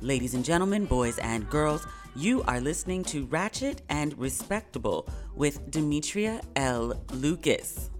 Ladies 0.00 0.32
and 0.32 0.42
gentlemen, 0.42 0.86
boys 0.86 1.18
and 1.18 1.50
girls, 1.50 1.86
you 2.16 2.42
are 2.44 2.60
listening 2.60 3.04
to 3.04 3.26
Ratchet 3.26 3.82
and 3.90 4.16
Respectable 4.18 5.06
with 5.34 5.70
Demetria 5.70 6.40
L. 6.56 6.98
Lucas. 7.12 7.90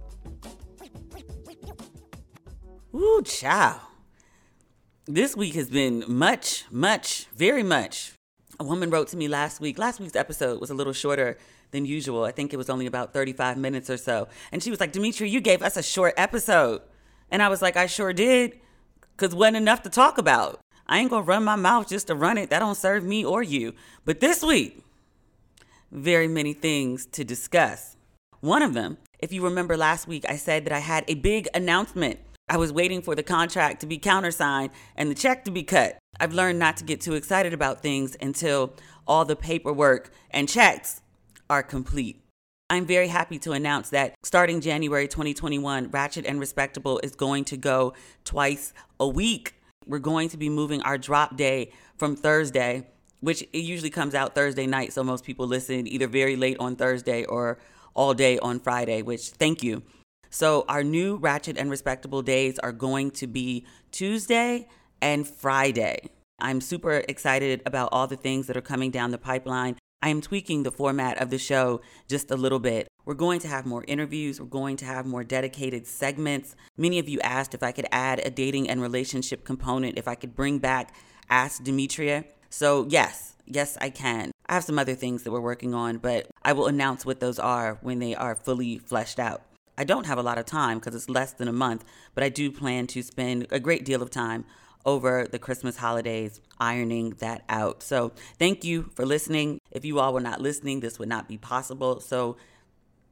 Ooh, 2.94 3.22
chow. 3.26 3.78
This 5.04 5.36
week 5.36 5.54
has 5.54 5.68
been 5.68 6.04
much, 6.08 6.64
much, 6.70 7.26
very 7.36 7.62
much. 7.62 8.14
A 8.60 8.64
woman 8.64 8.90
wrote 8.90 9.08
to 9.08 9.16
me 9.16 9.26
last 9.26 9.60
week. 9.60 9.78
Last 9.78 9.98
week's 9.98 10.14
episode 10.14 10.60
was 10.60 10.70
a 10.70 10.74
little 10.74 10.92
shorter 10.92 11.36
than 11.72 11.84
usual. 11.84 12.24
I 12.24 12.30
think 12.30 12.52
it 12.52 12.56
was 12.56 12.70
only 12.70 12.86
about 12.86 13.12
35 13.12 13.56
minutes 13.58 13.90
or 13.90 13.96
so. 13.96 14.28
And 14.52 14.62
she 14.62 14.70
was 14.70 14.78
like, 14.78 14.92
Demetria, 14.92 15.28
you 15.28 15.40
gave 15.40 15.60
us 15.62 15.76
a 15.76 15.82
short 15.82 16.14
episode. 16.16 16.82
And 17.30 17.42
I 17.42 17.48
was 17.48 17.60
like, 17.60 17.76
I 17.76 17.86
sure 17.86 18.12
did, 18.12 18.60
because 19.16 19.34
wasn't 19.34 19.56
enough 19.56 19.82
to 19.82 19.90
talk 19.90 20.18
about. 20.18 20.60
I 20.86 20.98
ain't 20.98 21.10
gonna 21.10 21.24
run 21.24 21.42
my 21.44 21.56
mouth 21.56 21.88
just 21.88 22.06
to 22.08 22.14
run 22.14 22.38
it. 22.38 22.50
That 22.50 22.60
don't 22.60 22.76
serve 22.76 23.04
me 23.04 23.24
or 23.24 23.42
you. 23.42 23.74
But 24.04 24.20
this 24.20 24.42
week, 24.42 24.84
very 25.90 26.28
many 26.28 26.52
things 26.52 27.06
to 27.06 27.24
discuss. 27.24 27.96
One 28.40 28.62
of 28.62 28.74
them, 28.74 28.98
if 29.18 29.32
you 29.32 29.42
remember 29.42 29.76
last 29.76 30.06
week, 30.06 30.24
I 30.28 30.36
said 30.36 30.66
that 30.66 30.72
I 30.72 30.80
had 30.80 31.04
a 31.08 31.14
big 31.14 31.48
announcement. 31.54 32.20
I 32.48 32.56
was 32.56 32.72
waiting 32.72 33.02
for 33.02 33.14
the 33.14 33.22
contract 33.22 33.80
to 33.80 33.86
be 33.86 33.98
countersigned 33.98 34.70
and 34.96 35.10
the 35.10 35.14
check 35.14 35.44
to 35.44 35.50
be 35.50 35.62
cut. 35.62 35.98
I've 36.20 36.32
learned 36.32 36.58
not 36.58 36.76
to 36.78 36.84
get 36.84 37.00
too 37.00 37.14
excited 37.14 37.52
about 37.52 37.82
things 37.82 38.16
until 38.20 38.74
all 39.06 39.24
the 39.24 39.36
paperwork 39.36 40.10
and 40.30 40.48
checks 40.48 41.00
are 41.48 41.62
complete. 41.62 42.20
I'm 42.70 42.86
very 42.86 43.08
happy 43.08 43.38
to 43.40 43.52
announce 43.52 43.90
that 43.90 44.14
starting 44.22 44.60
January 44.60 45.08
2021, 45.08 45.90
Ratchet 45.90 46.26
and 46.26 46.40
Respectable 46.40 47.00
is 47.02 47.14
going 47.14 47.44
to 47.46 47.56
go 47.56 47.94
twice 48.24 48.72
a 48.98 49.08
week 49.08 49.54
we're 49.86 49.98
going 49.98 50.28
to 50.30 50.36
be 50.36 50.48
moving 50.48 50.82
our 50.82 50.98
drop 50.98 51.36
day 51.36 51.72
from 51.96 52.16
Thursday, 52.16 52.86
which 53.20 53.42
it 53.42 53.58
usually 53.58 53.90
comes 53.90 54.14
out 54.14 54.34
Thursday 54.34 54.66
night. 54.66 54.92
So 54.92 55.04
most 55.04 55.24
people 55.24 55.46
listen 55.46 55.86
either 55.86 56.06
very 56.06 56.36
late 56.36 56.56
on 56.58 56.76
Thursday 56.76 57.24
or 57.24 57.58
all 57.94 58.14
day 58.14 58.38
on 58.38 58.60
Friday, 58.60 59.02
which 59.02 59.30
thank 59.30 59.62
you. 59.62 59.82
So 60.34 60.64
our 60.68 60.82
new 60.82 61.14
Ratchet 61.14 61.56
and 61.56 61.70
Respectable 61.70 62.20
days 62.20 62.58
are 62.58 62.72
going 62.72 63.12
to 63.12 63.28
be 63.28 63.64
Tuesday 63.92 64.66
and 65.00 65.24
Friday. 65.24 66.10
I'm 66.40 66.60
super 66.60 67.04
excited 67.08 67.62
about 67.64 67.90
all 67.92 68.08
the 68.08 68.16
things 68.16 68.48
that 68.48 68.56
are 68.56 68.60
coming 68.60 68.90
down 68.90 69.12
the 69.12 69.16
pipeline. 69.16 69.76
I 70.02 70.08
am 70.08 70.20
tweaking 70.20 70.64
the 70.64 70.72
format 70.72 71.22
of 71.22 71.30
the 71.30 71.38
show 71.38 71.82
just 72.08 72.32
a 72.32 72.36
little 72.36 72.58
bit. 72.58 72.88
We're 73.04 73.14
going 73.14 73.38
to 73.40 73.48
have 73.48 73.64
more 73.64 73.84
interviews. 73.86 74.40
We're 74.40 74.46
going 74.46 74.76
to 74.78 74.84
have 74.84 75.06
more 75.06 75.22
dedicated 75.22 75.86
segments. 75.86 76.56
Many 76.76 76.98
of 76.98 77.08
you 77.08 77.20
asked 77.20 77.54
if 77.54 77.62
I 77.62 77.70
could 77.70 77.86
add 77.92 78.18
a 78.26 78.28
dating 78.28 78.68
and 78.68 78.82
relationship 78.82 79.44
component, 79.44 79.96
if 79.98 80.08
I 80.08 80.16
could 80.16 80.34
bring 80.34 80.58
back 80.58 80.96
Ask 81.30 81.62
Demetria. 81.62 82.24
So, 82.50 82.88
yes, 82.88 83.36
yes, 83.46 83.78
I 83.80 83.88
can. 83.88 84.32
I 84.46 84.54
have 84.54 84.64
some 84.64 84.80
other 84.80 84.96
things 84.96 85.22
that 85.22 85.30
we're 85.30 85.40
working 85.40 85.74
on, 85.74 85.98
but 85.98 86.26
I 86.42 86.54
will 86.54 86.66
announce 86.66 87.06
what 87.06 87.20
those 87.20 87.38
are 87.38 87.78
when 87.82 88.00
they 88.00 88.16
are 88.16 88.34
fully 88.34 88.78
fleshed 88.78 89.20
out. 89.20 89.42
I 89.76 89.84
don't 89.84 90.06
have 90.06 90.18
a 90.18 90.22
lot 90.22 90.38
of 90.38 90.46
time 90.46 90.78
because 90.78 90.94
it's 90.94 91.08
less 91.08 91.32
than 91.32 91.48
a 91.48 91.52
month, 91.52 91.84
but 92.14 92.22
I 92.22 92.28
do 92.28 92.50
plan 92.50 92.86
to 92.88 93.02
spend 93.02 93.46
a 93.50 93.58
great 93.58 93.84
deal 93.84 94.02
of 94.02 94.10
time 94.10 94.44
over 94.86 95.26
the 95.26 95.38
Christmas 95.38 95.78
holidays 95.78 96.40
ironing 96.60 97.10
that 97.18 97.42
out. 97.48 97.82
So, 97.82 98.12
thank 98.38 98.64
you 98.64 98.90
for 98.94 99.06
listening. 99.06 99.58
If 99.70 99.84
you 99.84 99.98
all 99.98 100.12
were 100.12 100.20
not 100.20 100.40
listening, 100.40 100.80
this 100.80 100.98
would 100.98 101.08
not 101.08 101.26
be 101.26 101.38
possible. 101.38 102.00
So, 102.00 102.36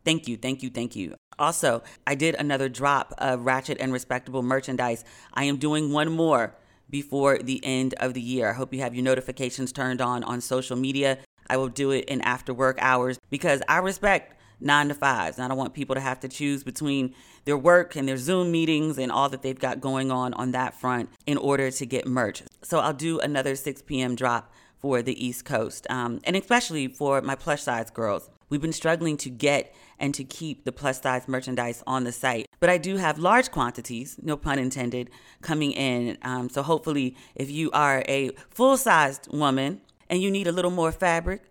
thank 0.05 0.28
you, 0.28 0.36
thank 0.36 0.62
you, 0.62 0.70
thank 0.70 0.94
you. 0.94 1.14
Also, 1.38 1.83
I 2.06 2.14
did 2.14 2.34
another 2.34 2.68
drop 2.68 3.14
of 3.18 3.45
Ratchet 3.46 3.78
and 3.80 3.92
Respectable 3.92 4.42
merchandise. 4.42 5.05
I 5.33 5.45
am 5.45 5.56
doing 5.56 5.92
one 5.92 6.12
more 6.12 6.55
before 6.90 7.39
the 7.39 7.61
end 7.64 7.95
of 7.98 8.12
the 8.12 8.20
year. 8.20 8.51
I 8.51 8.52
hope 8.52 8.74
you 8.74 8.80
have 8.80 8.95
your 8.95 9.05
notifications 9.05 9.72
turned 9.72 10.02
on 10.02 10.22
on 10.24 10.40
social 10.40 10.77
media. 10.77 11.18
I 11.48 11.56
will 11.56 11.68
do 11.68 11.90
it 11.90 12.05
in 12.05 12.20
after 12.20 12.52
work 12.55 12.78
hours 12.80 13.18
because 13.30 13.62
I 13.67 13.78
respect 13.78 14.36
nine 14.62 14.89
to 14.89 14.95
fives. 14.95 15.39
And 15.39 15.45
I 15.45 15.48
don't 15.48 15.58
want 15.58 15.74
people 15.74 15.95
to 15.95 16.00
have 16.00 16.20
to 16.20 16.28
choose 16.28 16.64
between 16.64 17.14
their 17.45 17.58
work 17.58 17.96
and 17.96 18.08
their 18.08 18.17
Zoom 18.17 18.50
meetings 18.50 18.98
and 18.98 19.11
all 19.11 19.28
that 19.28 19.42
they've 19.42 19.58
got 19.58 19.80
going 19.80 20.11
on 20.11 20.34
on 20.34 20.52
that 20.52 20.74
front 20.74 21.11
in 21.27 21.36
order 21.36 21.70
to 21.70 21.86
get 21.86 22.06
merch. 22.06 22.42
So 22.62 22.78
I'll 22.78 22.92
do 22.92 23.18
another 23.20 23.56
6 23.56 23.83
p.m. 23.83 24.14
drop 24.14 24.52
for 24.83 25.01
the 25.01 25.24
East 25.24 25.45
Coast, 25.45 25.86
um, 25.90 26.20
and 26.24 26.34
especially 26.34 26.89
for 26.89 27.22
my 27.22 27.36
plush 27.36 27.62
size 27.62 27.89
girls. 27.90 28.28
We've 28.48 28.61
been 28.61 28.72
struggling 28.72 29.17
to 29.18 29.30
get 29.30 29.74
and 29.98 30.12
to 30.14 30.24
keep 30.24 30.64
the 30.64 30.72
plus 30.72 31.01
size 31.01 31.28
merchandise 31.28 31.83
on 31.86 32.02
the 32.05 32.12
site, 32.12 32.46
but 32.58 32.68
I 32.68 32.77
do 32.78 32.96
have 32.96 33.18
large 33.18 33.51
quantities, 33.51 34.18
no 34.20 34.36
pun 34.36 34.58
intended, 34.58 35.08
coming 35.40 35.70
in. 35.72 36.18
Um, 36.22 36.51
so 36.51 36.62
hopefully, 36.62 37.17
if 37.36 37.51
you 37.51 37.70
are 37.70 38.05
a 38.08 38.30
full 38.51 38.77
sized 38.77 39.33
woman 39.33 39.80
and 40.11 40.20
you 40.20 40.30
need 40.30 40.48
a 40.48 40.52
little 40.52 40.72
more 40.72 40.92
fabric 40.92 41.45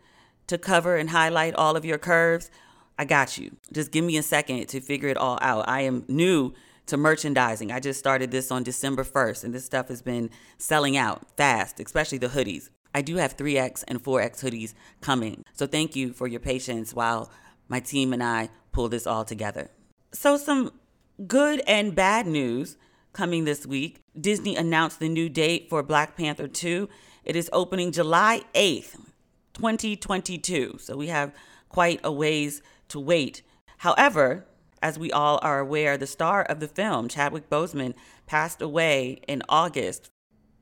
to 0.48 0.58
cover 0.58 0.98
and 0.98 1.10
highlight 1.10 1.56
all 1.56 1.78
of 1.78 1.86
your 1.86 1.98
curves, 1.98 2.52
I 3.02 3.04
got 3.04 3.36
you. 3.36 3.58
Just 3.74 3.92
give 3.92 4.06
me 4.06 4.16
a 4.18 4.22
second 4.22 4.68
to 4.68 4.80
figure 4.80 5.10
it 5.10 5.18
all 5.18 5.40
out. 5.42 5.68
I 5.68 5.82
am 5.82 6.06
new 6.08 6.54
to 6.86 6.98
merchandising. 6.98 7.72
I 7.72 7.80
just 7.80 7.98
started 7.98 8.30
this 8.30 8.52
on 8.52 8.62
December 8.62 9.04
1st, 9.04 9.44
and 9.44 9.56
this 9.56 9.66
stuff 9.66 9.88
has 9.88 10.04
been 10.04 10.30
selling 10.60 10.96
out 10.96 11.26
fast, 11.36 11.80
especially 11.80 12.20
the 12.20 12.28
hoodies. 12.28 12.70
I 12.94 13.02
do 13.02 13.16
have 13.16 13.36
3X 13.36 13.84
and 13.88 14.04
4X 14.04 14.44
hoodies 14.44 14.76
coming. 15.02 15.44
So 15.52 15.66
thank 15.66 15.96
you 15.96 16.14
for 16.14 16.28
your 16.28 16.42
patience 16.42 16.94
while 16.94 17.32
my 17.68 17.80
team 17.80 18.14
and 18.14 18.22
I 18.22 18.50
pull 18.72 18.88
this 18.88 19.08
all 19.08 19.26
together. 19.26 19.72
So, 20.12 20.38
some 20.38 20.72
good 21.26 21.64
and 21.66 21.96
bad 21.96 22.28
news 22.28 22.78
coming 23.14 23.46
this 23.46 23.66
week. 23.66 24.00
Disney 24.20 24.56
announced 24.56 25.00
the 25.00 25.10
new 25.10 25.28
date 25.28 25.72
for 25.72 25.82
Black 25.82 26.16
Panther 26.16 26.48
2. 26.48 26.88
It 27.24 27.36
is 27.36 27.50
opening 27.52 27.92
July 27.92 28.44
8th, 28.54 28.98
2022. 29.56 30.76
So, 30.80 30.96
we 30.96 31.08
have 31.08 31.34
quite 31.72 32.00
a 32.04 32.12
ways 32.12 32.62
to 32.90 33.00
wait. 33.00 33.42
However, 33.78 34.46
as 34.82 35.00
we 35.00 35.12
all 35.12 35.40
are 35.42 35.60
aware, 35.60 35.98
the 35.98 36.08
star 36.08 36.44
of 36.44 36.60
the 36.60 36.68
film, 36.68 37.08
Chadwick 37.08 37.50
Boseman, 37.50 37.94
passed 38.26 38.62
away 38.62 39.22
in 39.28 39.44
August. 39.48 40.10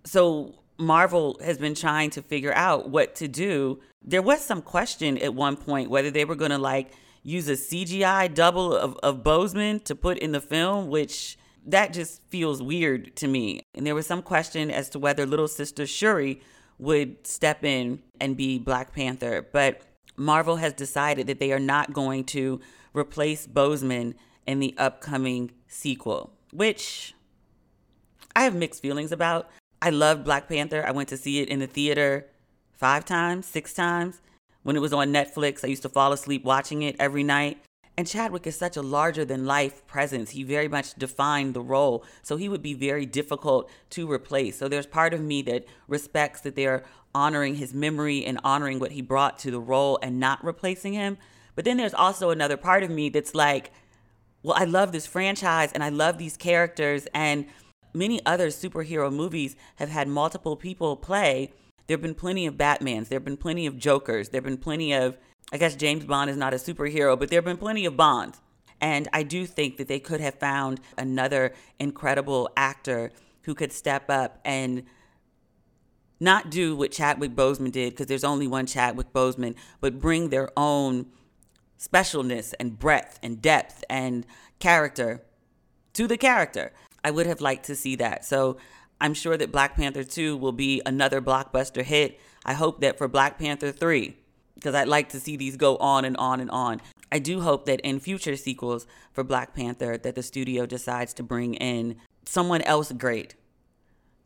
So 0.05 0.55
Marvel 0.77 1.39
has 1.43 1.57
been 1.57 1.75
trying 1.75 2.09
to 2.11 2.21
figure 2.21 2.53
out 2.53 2.89
what 2.89 3.15
to 3.15 3.27
do. 3.27 3.79
There 4.03 4.21
was 4.21 4.41
some 4.41 4.61
question 4.61 5.17
at 5.17 5.33
one 5.33 5.57
point 5.57 5.89
whether 5.89 6.11
they 6.11 6.25
were 6.25 6.35
going 6.35 6.51
to 6.51 6.57
like 6.57 6.91
use 7.23 7.49
a 7.49 7.53
CGI 7.53 8.33
double 8.33 8.75
of, 8.75 8.95
of 9.03 9.23
Boseman 9.23 9.83
to 9.85 9.95
put 9.95 10.17
in 10.17 10.31
the 10.31 10.41
film, 10.41 10.87
which 10.89 11.37
that 11.65 11.93
just 11.93 12.21
feels 12.29 12.61
weird 12.61 13.15
to 13.17 13.27
me. 13.27 13.61
And 13.75 13.85
there 13.85 13.95
was 13.95 14.07
some 14.07 14.21
question 14.21 14.71
as 14.71 14.89
to 14.89 14.99
whether 14.99 15.25
little 15.25 15.47
sister 15.47 15.85
Shuri 15.85 16.41
would 16.77 17.27
step 17.27 17.63
in 17.63 18.01
and 18.21 18.37
be 18.37 18.57
Black 18.57 18.93
Panther. 18.93 19.45
But 19.51 19.81
Marvel 20.19 20.57
has 20.57 20.74
decided 20.74 21.28
that 21.28 21.40
they 21.40 21.52
are 21.52 21.59
not 21.59 21.94
going 21.94 22.25
to 22.25 22.59
replace 22.94 23.47
Boseman 23.47 24.16
in 24.46 24.59
the 24.59 24.75
upcoming 24.78 25.52
sequel, 25.68 26.34
which 26.52 27.16
I 28.35 28.44
have 28.44 28.56
mixed 28.56 28.81
feelings 28.81 29.12
about. 29.12 29.50
I 29.81 29.91
love 29.91 30.25
Black 30.25 30.50
Panther. 30.50 30.84
I 30.85 30.91
went 30.91 31.09
to 31.09 31.18
see 31.18 31.40
it 31.40 31.47
in 31.47 31.59
the 31.59 31.68
theater 31.68 32.28
five 32.74 33.06
times, 33.06 33.46
six 33.46 33.74
times. 33.74 34.22
When 34.63 34.75
it 34.75 34.81
was 34.81 34.94
on 34.94 35.13
Netflix, 35.13 35.63
I 35.63 35.68
used 35.68 35.84
to 35.84 35.90
fall 35.90 36.12
asleep 36.12 36.44
watching 36.44 36.81
it 36.81 36.97
every 37.00 37.24
night. 37.24 37.62
And 37.97 38.07
Chadwick 38.07 38.47
is 38.47 38.56
such 38.56 38.78
a 38.78 38.81
larger 38.81 39.25
than 39.25 39.46
life 39.46 39.86
presence. 39.86 40.30
He 40.30 40.44
very 40.44 40.69
much 40.69 40.96
defined 40.96 41.53
the 41.53 41.62
role. 41.62 42.06
So 42.22 42.38
he 42.38 42.47
would 42.47 42.62
be 42.62 42.74
very 42.74 43.06
difficult 43.06 43.69
to 43.90 44.09
replace. 44.09 44.57
So 44.57 44.69
there's 44.69 44.86
part 44.86 45.13
of 45.13 45.22
me 45.22 45.41
that 45.41 45.66
respects 45.88 46.40
that 46.41 46.56
they're 46.56 46.86
honoring 47.13 47.55
his 47.55 47.73
memory 47.73 48.25
and 48.25 48.39
honoring 48.43 48.79
what 48.79 48.91
he 48.91 49.01
brought 49.01 49.39
to 49.39 49.51
the 49.51 49.59
role 49.59 50.00
and 50.01 50.19
not 50.19 50.44
replacing 50.44 50.94
him. 50.94 51.17
But 51.56 51.65
then 51.65 51.77
there's 51.77 51.94
also 51.94 52.29
another 52.29 52.57
part 52.57 52.83
of 52.83 52.89
me 52.89 53.09
that's 53.09 53.35
like, 53.35 53.71
well, 54.44 54.56
I 54.57 54.65
love 54.65 54.91
this 54.91 55.07
franchise 55.07 55.73
and 55.73 55.83
I 55.83 55.89
love 55.89 56.17
these 56.17 56.38
characters. 56.38 57.07
And 57.13 57.47
many 57.94 58.23
other 58.25 58.47
superhero 58.47 59.11
movies 59.11 59.56
have 59.75 59.89
had 59.89 60.07
multiple 60.07 60.56
people 60.56 60.95
play. 60.95 61.51
There 61.88 61.95
have 61.95 62.01
been 62.01 62.15
plenty 62.15 62.45
of 62.45 62.56
Batmans, 62.56 63.07
there 63.07 63.17
have 63.17 63.25
been 63.25 63.38
plenty 63.38 63.65
of 63.65 63.77
Jokers, 63.77 64.29
there 64.29 64.38
have 64.39 64.45
been 64.45 64.57
plenty 64.57 64.94
of 64.94 65.17
I 65.51 65.57
guess 65.57 65.75
James 65.75 66.05
Bond 66.05 66.29
is 66.29 66.38
not 66.38 66.53
a 66.53 66.57
superhero, 66.57 67.17
but 67.17 67.29
there 67.29 67.38
have 67.38 67.45
been 67.45 67.57
plenty 67.57 67.85
of 67.85 67.97
Bonds. 67.97 68.39
And 68.81 69.07
I 69.12 69.23
do 69.23 69.45
think 69.45 69.77
that 69.77 69.88
they 69.88 70.00
could 70.00 70.21
have 70.21 70.35
found 70.35 70.79
another 70.97 71.53
incredible 71.79 72.50
actor 72.55 73.12
who 73.44 73.55
could 73.55 73.73
step 73.73 74.09
up 74.09 74.39
and 74.45 74.83
not 76.19 76.50
do 76.50 76.75
what 76.75 76.92
Chadwick 76.92 77.31
Boseman 77.31 77.71
did, 77.71 77.94
because 77.94 78.07
there's 78.07 78.24
only 78.24 78.48
one 78.48 78.66
Chadwick 78.66 79.13
Boseman, 79.13 79.56
but 79.80 80.00
bring 80.00 80.30
their 80.30 80.50
own 80.57 81.07
specialness 81.80 82.54
and 82.60 82.77
breadth 82.77 83.19
and 83.24 83.42
depth 83.42 83.83
and 83.89 84.25
character 84.60 85.24
to 85.94 86.07
the 86.07 86.18
character. 86.18 86.74
I 87.04 87.12
would 87.12 87.25
have 87.25 87.39
liked 87.39 87.66
to 87.66 87.75
see 87.75 87.95
that. 87.95 88.25
So 88.25 88.57
I'm 89.00 89.13
sure 89.13 89.38
that 89.38 89.51
Black 89.51 89.75
Panther 89.75 90.04
2 90.04 90.36
will 90.36 90.51
be 90.51 90.81
another 90.86 91.21
blockbuster 91.21 91.83
hit. 91.83 92.19
I 92.45 92.54
hope 92.54 92.81
that 92.81 92.98
for 92.98 93.07
Black 93.07 93.39
Panther 93.39 93.72
3, 93.72 94.18
because 94.56 94.75
I'd 94.75 94.89
like 94.89 95.10
to 95.10 95.19
see 95.19 95.38
these 95.38 95.56
go 95.56 95.77
on 95.77 96.04
and 96.04 96.18
on 96.18 96.42
and 96.42 96.51
on. 96.51 96.81
I 97.12 97.19
do 97.19 97.42
hope 97.42 97.65
that 97.65 97.80
in 97.80 98.00
future 98.00 98.36
sequels 98.36 98.86
for 99.13 99.24
Black 99.24 99.56
Panther 99.56 99.98
that 99.98 100.15
the 100.15 100.24
studio 100.24 100.65
decides 100.65 101.13
to 101.15 101.24
bring 101.24 101.56
in 101.56 101.95
someone 102.25 102.62
else 102.63 102.92
great 102.92 103.36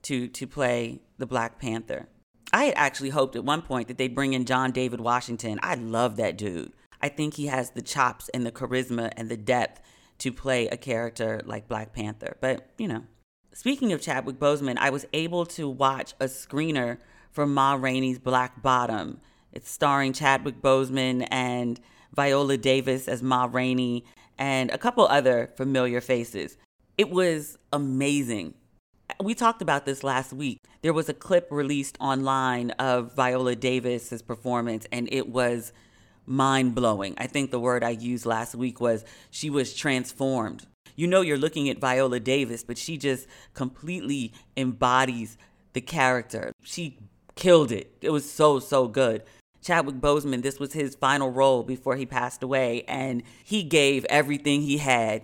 to 0.04 0.28
to 0.28 0.48
play 0.48 1.02
the 1.18 1.26
Black 1.26 1.60
Panther. 1.60 2.08
I 2.52 2.66
had 2.66 2.76
actually 2.76 3.10
hoped 3.10 3.36
at 3.36 3.44
one 3.44 3.64
point 3.64 3.88
that 3.88 3.98
they'd 3.98 4.14
bring 4.14 4.34
in 4.34 4.46
John 4.46 4.72
David 4.72 5.02
Washington. 5.02 5.60
I 5.64 5.76
love 5.76 6.18
that 6.18 6.38
dude. 6.38 6.74
I 7.02 7.10
think 7.10 7.34
he 7.34 7.48
has 7.48 7.72
the 7.72 7.82
chops 7.82 8.30
and 8.30 8.46
the 8.46 8.52
charisma 8.52 9.12
and 9.18 9.28
the 9.30 9.38
depth 9.38 9.82
to 10.20 10.32
play 10.32 10.68
a 10.68 10.78
character 10.78 11.42
like 11.46 11.68
Black 11.68 11.94
Panther. 11.94 12.38
But, 12.40 12.70
you 12.78 12.88
know, 12.88 13.04
speaking 13.54 13.92
of 13.92 14.02
Chadwick 14.02 14.38
Boseman, 14.38 14.78
I 14.78 14.92
was 14.92 15.06
able 15.14 15.46
to 15.48 15.68
watch 15.68 16.14
a 16.20 16.26
screener 16.26 17.00
for 17.32 17.48
Ma 17.48 17.74
Rainey's 17.74 18.20
Black 18.20 18.62
Bottom. 18.62 19.20
It's 19.52 19.70
starring 19.70 20.14
Chadwick 20.14 20.62
Boseman 20.62 21.28
and 21.32 21.80
Viola 22.16 22.58
Davis 22.58 23.08
as 23.08 23.24
Ma 23.24 23.50
Rainey 23.52 24.06
and 24.38 24.70
a 24.72 24.78
couple 24.78 25.06
other 25.08 25.52
familiar 25.58 26.02
faces. 26.02 26.58
It 26.98 27.10
was 27.10 27.58
amazing. 27.72 28.54
We 29.22 29.36
talked 29.36 29.62
about 29.62 29.86
this 29.86 30.04
last 30.04 30.34
week. 30.34 30.60
There 30.82 30.94
was 30.94 31.10
a 31.10 31.14
clip 31.14 31.48
released 31.50 31.98
online 32.00 32.72
of 32.72 33.16
Viola 33.16 33.56
Davis's 33.56 34.22
performance, 34.22 34.86
and 34.92 35.08
it 35.12 35.30
was 35.30 35.72
mind 36.26 36.76
blowing. 36.76 37.16
I 37.18 37.28
think 37.28 37.52
the 37.52 37.60
word 37.60 37.84
I 37.84 37.92
used 37.92 38.26
last 38.26 38.56
week 38.56 38.82
was 38.82 39.06
she 39.30 39.50
was 39.50 39.74
transformed. 39.74 40.66
You 40.96 41.08
know, 41.08 41.22
you're 41.22 41.38
looking 41.38 41.70
at 41.70 41.80
Viola 41.80 42.20
Davis, 42.20 42.64
but 42.64 42.78
she 42.78 42.98
just 42.98 43.28
completely 43.54 44.34
embodies 44.56 45.38
the 45.74 45.82
character. 45.82 46.52
She 46.62 46.98
killed 47.36 47.72
it. 47.72 47.96
It 48.02 48.12
was 48.12 48.30
so, 48.30 48.60
so 48.60 48.88
good. 48.88 49.24
Chadwick 49.62 49.96
Boseman, 49.96 50.44
this 50.44 50.60
was 50.60 50.74
his 50.74 50.96
final 50.96 51.32
role 51.32 51.64
before 51.64 51.96
he 51.96 52.06
passed 52.06 52.44
away, 52.44 52.84
and 52.88 53.24
he 53.44 53.64
gave 53.64 54.06
everything 54.06 54.62
he 54.62 54.78
had. 54.78 55.24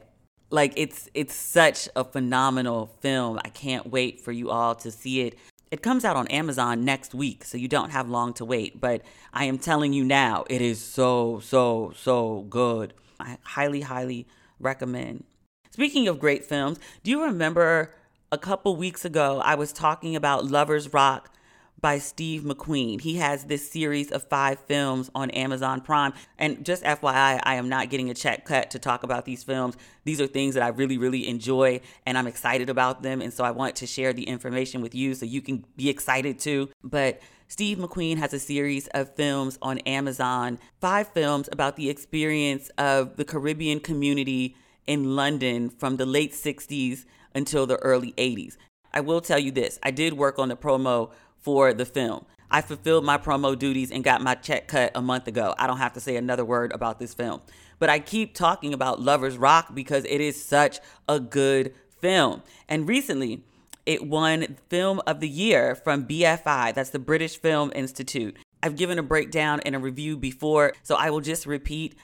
Like 0.52 0.74
it's 0.76 1.10
it's 1.14 1.36
such 1.36 1.90
a 1.96 2.04
phenomenal 2.04 2.88
film. 3.02 3.40
I 3.44 3.50
can't 3.50 3.90
wait 3.90 4.20
for 4.20 4.32
you 4.32 4.50
all 4.50 4.76
to 4.76 4.92
see 4.92 5.22
it. 5.22 5.38
It 5.72 5.84
comes 5.84 6.04
out 6.04 6.16
on 6.16 6.28
Amazon 6.28 6.84
next 6.84 7.14
week, 7.14 7.44
so 7.44 7.56
you 7.56 7.68
don't 7.68 7.92
have 7.92 8.10
long 8.10 8.34
to 8.36 8.46
wait. 8.46 8.82
But 8.82 9.04
I 9.32 9.46
am 9.46 9.60
telling 9.60 9.94
you 9.94 10.04
now, 10.04 10.46
it 10.50 10.62
is 10.62 10.84
so, 10.84 11.40
so, 11.44 11.94
so 11.96 12.42
good. 12.50 12.96
I 13.20 13.38
highly, 13.44 13.82
highly 13.82 14.26
recommend. 14.60 15.26
Speaking 15.70 16.08
of 16.08 16.20
great 16.20 16.44
films, 16.44 16.80
do 17.04 17.12
you 17.12 17.24
remember 17.24 17.94
a 18.32 18.38
couple 18.38 18.76
weeks 18.76 19.06
ago 19.06 19.42
I 19.44 19.54
was 19.56 19.72
talking 19.72 20.16
about 20.16 20.46
Lovers 20.46 20.92
Rock 20.92 21.32
by 21.82 21.98
Steve 22.00 22.42
McQueen. 22.44 23.02
He 23.02 23.16
has 23.16 23.46
this 23.46 23.70
series 23.70 24.12
of 24.12 24.24
five 24.24 24.60
films 24.62 25.10
on 25.16 25.30
Amazon 25.32 25.82
Prime. 25.82 26.14
And 26.38 26.66
just 26.66 26.84
FYI, 26.84 27.40
I 27.44 27.56
am 27.56 27.70
not 27.70 27.90
getting 27.90 28.10
a 28.10 28.14
check 28.14 28.46
cut 28.46 28.72
to 28.72 28.80
talk 28.80 29.04
about 29.04 29.26
these 29.26 29.44
films. 29.44 29.78
These 30.04 30.20
are 30.22 30.28
things 30.28 30.56
that 30.56 30.64
I 30.64 30.70
really, 30.70 30.98
really 30.98 31.28
enjoy 31.28 31.82
and 32.06 32.18
I'm 32.18 32.28
excited 32.28 32.70
about 32.70 33.04
them. 33.04 33.22
And 33.22 33.34
so 33.34 33.44
I 33.44 33.52
want 33.52 33.76
to 33.78 33.88
share 33.88 34.14
the 34.14 34.24
information 34.24 34.82
with 34.82 34.96
you 34.96 35.14
so 35.14 35.26
you 35.26 35.42
can 35.42 35.66
be 35.76 35.90
excited 35.90 36.40
too. 36.40 36.70
But 36.84 37.22
Steve 37.48 37.78
McQueen 37.78 38.18
has 38.18 38.34
a 38.34 38.40
series 38.40 38.88
of 38.90 39.16
films 39.16 39.58
on 39.62 39.80
Amazon, 39.80 40.60
five 40.80 41.08
films 41.14 41.50
about 41.52 41.78
the 41.78 41.90
experience 41.90 42.70
of 42.78 43.16
the 43.16 43.26
Caribbean 43.26 43.80
community 43.80 44.56
in 44.86 45.16
London 45.16 45.70
from 45.70 45.98
the 45.98 46.06
late 46.06 46.34
60s 46.34 47.06
until 47.34 47.66
the 47.66 47.78
early 47.78 48.14
80s. 48.14 48.58
I 48.94 49.02
will 49.02 49.22
tell 49.22 49.40
you 49.40 49.52
this 49.52 49.80
I 49.84 49.92
did 49.92 50.14
work 50.14 50.40
on 50.40 50.50
the 50.50 50.56
promo 50.56 51.12
for 51.42 51.74
the 51.74 51.86
film. 51.86 52.26
I 52.52 52.62
fulfilled 52.62 53.06
my 53.06 53.18
promo 53.18 53.58
duties 53.58 53.92
and 53.92 54.04
got 54.04 54.22
my 54.22 54.36
check 54.36 54.68
cut 54.68 54.92
a 54.96 55.02
month 55.02 55.28
ago. 55.28 55.54
I 55.58 55.68
don't 55.68 55.78
have 55.78 55.94
to 55.94 56.00
say 56.00 56.16
another 56.16 56.44
word 56.44 56.72
about 56.74 57.00
this 57.00 57.14
film. 57.14 57.42
But 57.78 57.90
I 57.90 58.00
keep 58.00 58.34
talking 58.34 58.74
about 58.74 59.02
Lovers 59.02 59.38
Rock 59.38 59.74
because 59.74 60.04
it 60.06 60.20
is 60.20 60.44
such 60.44 60.80
a 61.08 61.20
good 61.20 61.74
film. 62.02 62.42
And 62.68 62.88
recently, 62.88 63.44
it 63.86 64.06
won 64.06 64.58
Film 64.70 65.02
of 65.08 65.20
the 65.20 65.30
Year 65.30 65.76
from 65.76 66.06
BFI, 66.06 66.74
that's 66.74 66.90
the 66.90 67.00
British 67.00 67.38
Film 67.40 67.72
Institute. 67.74 68.38
I've 68.62 68.76
given 68.76 69.00
a 69.00 69.04
breakdown 69.04 69.62
and 69.66 69.76
a 69.76 69.80
review 69.80 70.18
before, 70.18 70.74
so 70.84 70.96
I 70.96 71.10
will 71.10 71.22
just 71.22 71.46
repeat. 71.46 71.96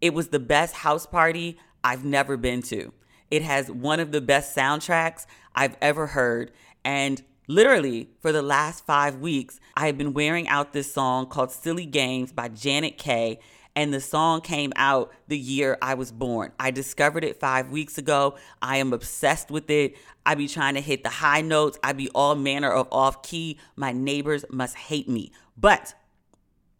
It 0.00 0.12
was 0.14 0.28
the 0.28 0.38
best 0.38 0.74
house 0.74 1.06
party 1.06 1.58
I've 1.82 2.04
never 2.04 2.36
been 2.36 2.62
to. 2.62 2.92
It 3.30 3.42
has 3.42 3.70
one 3.70 3.98
of 3.98 4.12
the 4.12 4.20
best 4.20 4.54
soundtracks 4.54 5.26
I've 5.54 5.76
ever 5.80 6.08
heard, 6.08 6.52
and 6.84 7.22
Literally, 7.48 8.10
for 8.20 8.32
the 8.32 8.42
last 8.42 8.84
five 8.84 9.18
weeks, 9.18 9.60
I 9.76 9.86
have 9.86 9.96
been 9.96 10.12
wearing 10.12 10.48
out 10.48 10.72
this 10.72 10.92
song 10.92 11.26
called 11.26 11.52
Silly 11.52 11.86
Games 11.86 12.32
by 12.32 12.48
Janet 12.48 12.98
Kay. 12.98 13.38
And 13.76 13.92
the 13.92 14.00
song 14.00 14.40
came 14.40 14.72
out 14.74 15.12
the 15.28 15.38
year 15.38 15.76
I 15.82 15.94
was 15.94 16.10
born. 16.10 16.50
I 16.58 16.70
discovered 16.70 17.22
it 17.22 17.38
five 17.38 17.70
weeks 17.70 17.98
ago. 17.98 18.36
I 18.62 18.78
am 18.78 18.92
obsessed 18.92 19.50
with 19.50 19.70
it. 19.70 19.96
I 20.24 20.34
be 20.34 20.48
trying 20.48 20.74
to 20.74 20.80
hit 20.80 21.04
the 21.04 21.10
high 21.10 21.42
notes. 21.42 21.78
I 21.84 21.92
be 21.92 22.08
all 22.14 22.34
manner 22.34 22.70
of 22.70 22.88
off 22.90 23.22
key. 23.22 23.58
My 23.76 23.92
neighbors 23.92 24.44
must 24.50 24.74
hate 24.74 25.08
me. 25.08 25.30
But 25.56 25.94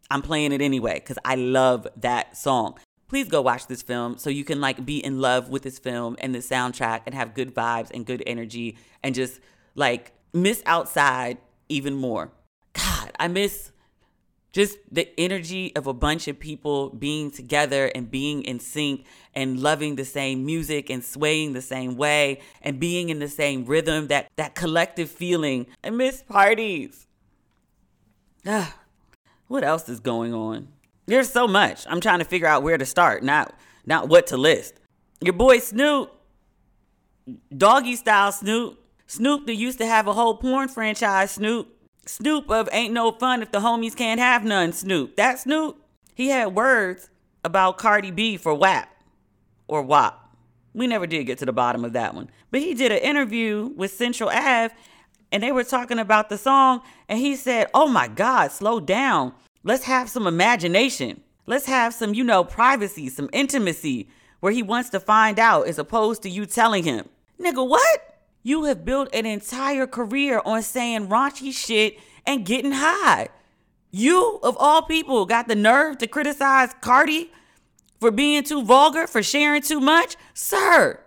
I'm 0.09 0.21
playing 0.21 0.51
it 0.51 0.61
anyway 0.61 0.95
because 0.95 1.19
I 1.23 1.35
love 1.35 1.87
that 1.97 2.35
song. 2.35 2.77
Please 3.07 3.29
go 3.29 3.41
watch 3.41 3.67
this 3.67 3.83
film 3.83 4.17
so 4.17 4.29
you 4.29 4.43
can 4.43 4.59
like 4.59 4.85
be 4.85 4.97
in 4.97 5.21
love 5.21 5.49
with 5.49 5.61
this 5.61 5.79
film 5.79 6.17
and 6.19 6.35
the 6.35 6.39
soundtrack 6.39 7.01
and 7.05 7.15
have 7.15 7.35
good 7.35 7.55
vibes 7.55 7.91
and 7.93 8.05
good 8.05 8.23
energy 8.27 8.75
and 9.03 9.15
just 9.15 9.39
like 9.75 10.11
miss 10.37 10.63
outside 10.65 11.37
even 11.69 11.95
more. 11.95 12.31
God, 12.73 13.11
I 13.19 13.27
miss 13.27 13.71
just 14.57 14.79
the 14.91 15.07
energy 15.19 15.71
of 15.75 15.85
a 15.85 15.93
bunch 15.93 16.27
of 16.27 16.39
people 16.39 16.89
being 16.89 17.29
together 17.29 17.91
and 17.93 18.09
being 18.09 18.43
in 18.43 18.59
sync 18.59 19.05
and 19.35 19.59
loving 19.59 19.97
the 19.97 20.03
same 20.05 20.45
music 20.45 20.89
and 20.89 21.03
swaying 21.05 21.53
the 21.53 21.61
same 21.61 21.95
way 21.95 22.39
and 22.61 22.79
being 22.79 23.09
in 23.09 23.19
the 23.19 23.27
same 23.27 23.65
rhythm 23.65 24.07
that 24.07 24.27
that 24.35 24.55
collective 24.55 25.11
feeling. 25.11 25.67
I 25.83 25.91
miss 25.91 26.23
parties. 26.23 27.05
Ah, 28.47 28.79
what 29.47 29.63
else 29.63 29.87
is 29.89 29.99
going 29.99 30.33
on? 30.33 30.69
There's 31.05 31.29
so 31.29 31.47
much. 31.47 31.85
I'm 31.87 32.01
trying 32.01 32.19
to 32.19 32.25
figure 32.25 32.47
out 32.47 32.63
where 32.63 32.79
to 32.79 32.85
start 32.85 33.21
not 33.23 33.53
not 33.85 34.09
what 34.09 34.27
to 34.27 34.37
list. 34.37 34.73
Your 35.21 35.33
boy 35.33 35.59
snoop 35.59 36.11
doggy 37.55 37.95
style 37.95 38.31
snoop 38.31 38.79
Snoop 39.07 39.45
that 39.47 39.55
used 39.55 39.77
to 39.79 39.85
have 39.85 40.05
a 40.05 40.13
whole 40.13 40.35
porn 40.35 40.67
franchise, 40.67 41.31
Snoop. 41.31 41.73
Snoop 42.05 42.49
of 42.51 42.69
Ain't 42.71 42.93
No 42.93 43.11
Fun 43.11 43.41
If 43.41 43.51
the 43.51 43.59
Homies 43.59 43.95
Can't 43.95 44.19
Have 44.19 44.43
None, 44.43 44.73
Snoop. 44.73 45.15
That 45.15 45.39
Snoop, 45.39 45.77
he 46.13 46.27
had 46.27 46.55
words 46.55 47.09
about 47.43 47.77
Cardi 47.77 48.11
B 48.11 48.37
for 48.37 48.53
WAP 48.53 48.89
or 49.67 49.81
WAP. 49.81 50.23
We 50.73 50.87
never 50.87 51.07
did 51.07 51.23
get 51.23 51.37
to 51.39 51.45
the 51.45 51.53
bottom 51.53 51.83
of 51.85 51.93
that 51.93 52.13
one. 52.13 52.29
But 52.51 52.61
he 52.61 52.73
did 52.73 52.91
an 52.91 52.99
interview 52.99 53.71
with 53.75 53.91
Central 53.91 54.29
Ave 54.29 54.73
and 55.31 55.41
they 55.41 55.51
were 55.51 55.63
talking 55.63 55.99
about 55.99 56.29
the 56.29 56.37
song 56.37 56.81
and 57.09 57.19
he 57.19 57.35
said, 57.35 57.67
Oh 57.73 57.87
my 57.87 58.07
God, 58.07 58.51
slow 58.51 58.79
down. 58.79 59.33
Let's 59.63 59.85
have 59.85 60.09
some 60.09 60.27
imagination. 60.27 61.21
Let's 61.45 61.65
have 61.65 61.93
some, 61.93 62.13
you 62.13 62.23
know, 62.23 62.43
privacy, 62.43 63.09
some 63.09 63.29
intimacy 63.31 64.09
where 64.41 64.51
he 64.51 64.61
wants 64.61 64.89
to 64.89 64.99
find 64.99 65.39
out 65.39 65.67
as 65.67 65.79
opposed 65.79 66.21
to 66.23 66.29
you 66.29 66.45
telling 66.45 66.83
him. 66.83 67.07
Nigga, 67.39 67.67
what? 67.67 68.16
You 68.47 68.63
have 68.63 68.85
built 68.85 69.09
an 69.13 69.25
entire 69.25 69.85
career 69.85 70.41
on 70.45 70.61
saying 70.61 71.09
raunchy 71.09 71.51
shit 71.51 71.99
and 72.25 72.45
getting 72.45 72.71
high. 72.71 73.27
You, 73.91 74.39
of 74.41 74.55
all 74.57 74.83
people, 74.83 75.25
got 75.25 75.49
the 75.49 75.55
nerve 75.55 75.97
to 75.97 76.07
criticize 76.07 76.73
Cardi 76.79 77.29
for 77.99 78.09
being 78.09 78.43
too 78.43 78.63
vulgar, 78.63 79.05
for 79.05 79.21
sharing 79.21 79.63
too 79.63 79.81
much? 79.81 80.15
Sir, 80.33 80.97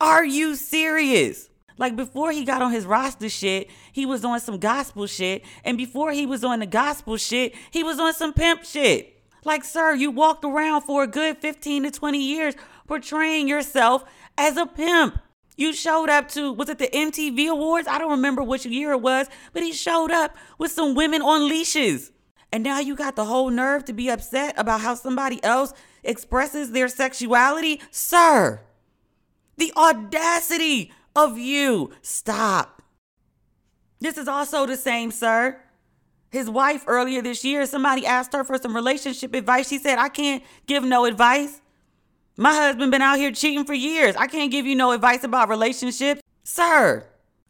are 0.00 0.24
you 0.24 0.56
serious? 0.56 1.50
Like 1.78 1.94
before 1.94 2.32
he 2.32 2.44
got 2.44 2.62
on 2.62 2.72
his 2.72 2.84
roster 2.84 3.28
shit, 3.28 3.70
he 3.92 4.04
was 4.04 4.24
on 4.24 4.40
some 4.40 4.58
gospel 4.58 5.06
shit. 5.06 5.44
And 5.62 5.78
before 5.78 6.10
he 6.10 6.26
was 6.26 6.42
on 6.42 6.58
the 6.58 6.66
gospel 6.66 7.16
shit, 7.16 7.54
he 7.70 7.84
was 7.84 8.00
on 8.00 8.12
some 8.12 8.32
pimp 8.32 8.64
shit. 8.64 9.22
Like, 9.44 9.62
sir, 9.62 9.94
you 9.94 10.10
walked 10.10 10.44
around 10.44 10.82
for 10.82 11.04
a 11.04 11.06
good 11.06 11.38
15 11.38 11.84
to 11.84 11.92
20 11.92 12.18
years 12.18 12.56
portraying 12.88 13.46
yourself 13.46 14.04
as 14.36 14.56
a 14.56 14.66
pimp. 14.66 15.20
You 15.56 15.72
showed 15.72 16.10
up 16.10 16.28
to, 16.32 16.52
was 16.52 16.68
it 16.68 16.78
the 16.78 16.88
MTV 16.88 17.48
Awards? 17.48 17.88
I 17.88 17.98
don't 17.98 18.10
remember 18.10 18.42
which 18.42 18.66
year 18.66 18.92
it 18.92 19.00
was, 19.00 19.26
but 19.52 19.62
he 19.62 19.72
showed 19.72 20.10
up 20.10 20.36
with 20.58 20.70
some 20.70 20.94
women 20.94 21.22
on 21.22 21.48
leashes. 21.48 22.12
And 22.52 22.62
now 22.62 22.78
you 22.78 22.94
got 22.94 23.16
the 23.16 23.24
whole 23.24 23.50
nerve 23.50 23.84
to 23.86 23.92
be 23.92 24.08
upset 24.08 24.54
about 24.58 24.82
how 24.82 24.94
somebody 24.94 25.42
else 25.42 25.72
expresses 26.04 26.72
their 26.72 26.88
sexuality? 26.88 27.80
Sir, 27.90 28.60
the 29.56 29.72
audacity 29.76 30.92
of 31.14 31.38
you. 31.38 31.90
Stop. 32.02 32.82
This 34.00 34.18
is 34.18 34.28
also 34.28 34.66
the 34.66 34.76
same, 34.76 35.10
sir. 35.10 35.60
His 36.30 36.50
wife 36.50 36.84
earlier 36.86 37.22
this 37.22 37.44
year, 37.44 37.64
somebody 37.66 38.04
asked 38.04 38.34
her 38.34 38.44
for 38.44 38.58
some 38.58 38.74
relationship 38.74 39.34
advice. 39.34 39.68
She 39.68 39.78
said, 39.78 39.98
I 39.98 40.10
can't 40.10 40.42
give 40.66 40.84
no 40.84 41.06
advice. 41.06 41.60
My 42.38 42.52
husband 42.52 42.92
been 42.92 43.00
out 43.00 43.18
here 43.18 43.32
cheating 43.32 43.64
for 43.64 43.72
years. 43.72 44.14
I 44.14 44.26
can't 44.26 44.50
give 44.50 44.66
you 44.66 44.76
no 44.76 44.92
advice 44.92 45.24
about 45.24 45.48
relationships. 45.48 46.20
Sir, 46.44 47.06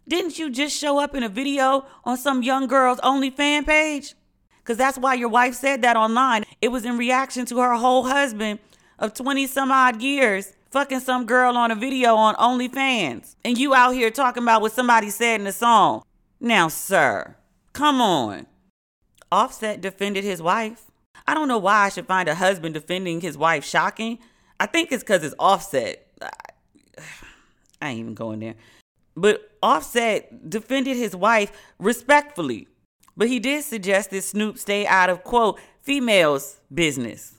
didn't 0.06 0.38
you 0.38 0.48
just 0.48 0.78
show 0.78 1.00
up 1.00 1.12
in 1.12 1.24
a 1.24 1.28
video 1.28 1.86
on 2.04 2.16
some 2.16 2.44
young 2.44 2.68
girl's 2.68 3.00
OnlyFans 3.00 3.66
page? 3.66 4.14
Because 4.58 4.76
that's 4.76 4.96
why 4.96 5.14
your 5.14 5.28
wife 5.28 5.56
said 5.56 5.82
that 5.82 5.96
online. 5.96 6.44
It 6.62 6.68
was 6.68 6.84
in 6.84 6.96
reaction 6.96 7.46
to 7.46 7.58
her 7.58 7.74
whole 7.74 8.04
husband 8.04 8.60
of 9.00 9.12
20 9.12 9.48
some 9.48 9.72
odd 9.72 10.00
years 10.00 10.52
fucking 10.70 11.00
some 11.00 11.26
girl 11.26 11.56
on 11.56 11.72
a 11.72 11.74
video 11.74 12.14
on 12.14 12.36
OnlyFans. 12.36 13.34
And 13.44 13.58
you 13.58 13.74
out 13.74 13.94
here 13.94 14.10
talking 14.10 14.44
about 14.44 14.62
what 14.62 14.72
somebody 14.72 15.10
said 15.10 15.40
in 15.40 15.46
the 15.46 15.52
song. 15.52 16.04
Now, 16.38 16.68
sir, 16.68 17.34
come 17.72 18.00
on. 18.00 18.46
Offset 19.32 19.80
defended 19.80 20.22
his 20.22 20.40
wife. 20.40 20.84
I 21.26 21.34
don't 21.34 21.48
know 21.48 21.58
why 21.58 21.86
I 21.86 21.88
should 21.88 22.06
find 22.06 22.28
a 22.28 22.36
husband 22.36 22.74
defending 22.74 23.20
his 23.20 23.36
wife 23.36 23.64
shocking. 23.64 24.20
I 24.58 24.66
think 24.66 24.92
it's 24.92 25.02
because 25.02 25.22
it's 25.24 25.34
Offset. 25.38 26.06
I 27.80 27.90
ain't 27.90 28.00
even 28.00 28.14
going 28.14 28.40
there. 28.40 28.54
But 29.16 29.50
Offset 29.62 30.48
defended 30.48 30.96
his 30.96 31.14
wife 31.14 31.52
respectfully. 31.78 32.68
But 33.16 33.28
he 33.28 33.38
did 33.38 33.64
suggest 33.64 34.10
that 34.10 34.22
Snoop 34.22 34.58
stay 34.58 34.86
out 34.86 35.08
of, 35.08 35.24
quote, 35.24 35.58
females' 35.82 36.60
business. 36.72 37.34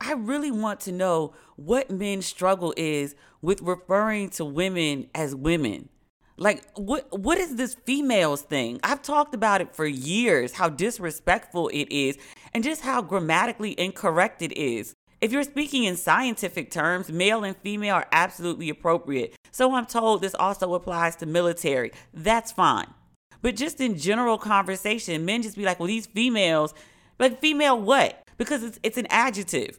I 0.00 0.12
really 0.12 0.52
want 0.52 0.80
to 0.80 0.92
know 0.92 1.34
what 1.56 1.90
men's 1.90 2.26
struggle 2.26 2.72
is 2.76 3.16
with 3.42 3.60
referring 3.62 4.30
to 4.30 4.44
women 4.44 5.08
as 5.14 5.34
women. 5.34 5.88
Like 6.36 6.62
what 6.76 7.08
what 7.18 7.36
is 7.36 7.56
this 7.56 7.74
females 7.74 8.42
thing? 8.42 8.78
I've 8.84 9.02
talked 9.02 9.34
about 9.34 9.60
it 9.60 9.74
for 9.74 9.86
years 9.86 10.52
how 10.52 10.68
disrespectful 10.68 11.68
it 11.68 11.90
is 11.90 12.16
and 12.54 12.62
just 12.62 12.82
how 12.82 13.02
grammatically 13.02 13.78
incorrect 13.78 14.40
it 14.42 14.56
is. 14.56 14.94
If 15.20 15.32
you're 15.32 15.42
speaking 15.42 15.84
in 15.84 15.96
scientific 15.96 16.70
terms, 16.70 17.10
male 17.10 17.42
and 17.42 17.56
female 17.56 17.96
are 17.96 18.06
absolutely 18.12 18.68
appropriate. 18.68 19.34
So 19.50 19.74
I'm 19.74 19.86
told 19.86 20.22
this 20.22 20.34
also 20.34 20.74
applies 20.74 21.16
to 21.16 21.26
military. 21.26 21.90
That's 22.14 22.52
fine. 22.52 22.86
But 23.42 23.56
just 23.56 23.80
in 23.80 23.98
general 23.98 24.38
conversation, 24.38 25.24
men 25.24 25.42
just 25.42 25.56
be 25.56 25.64
like, 25.64 25.80
well, 25.80 25.88
these 25.88 26.06
females, 26.06 26.72
like 27.18 27.40
female 27.40 27.80
what? 27.80 28.22
Because 28.36 28.62
it's, 28.62 28.78
it's 28.84 28.96
an 28.96 29.08
adjective. 29.10 29.78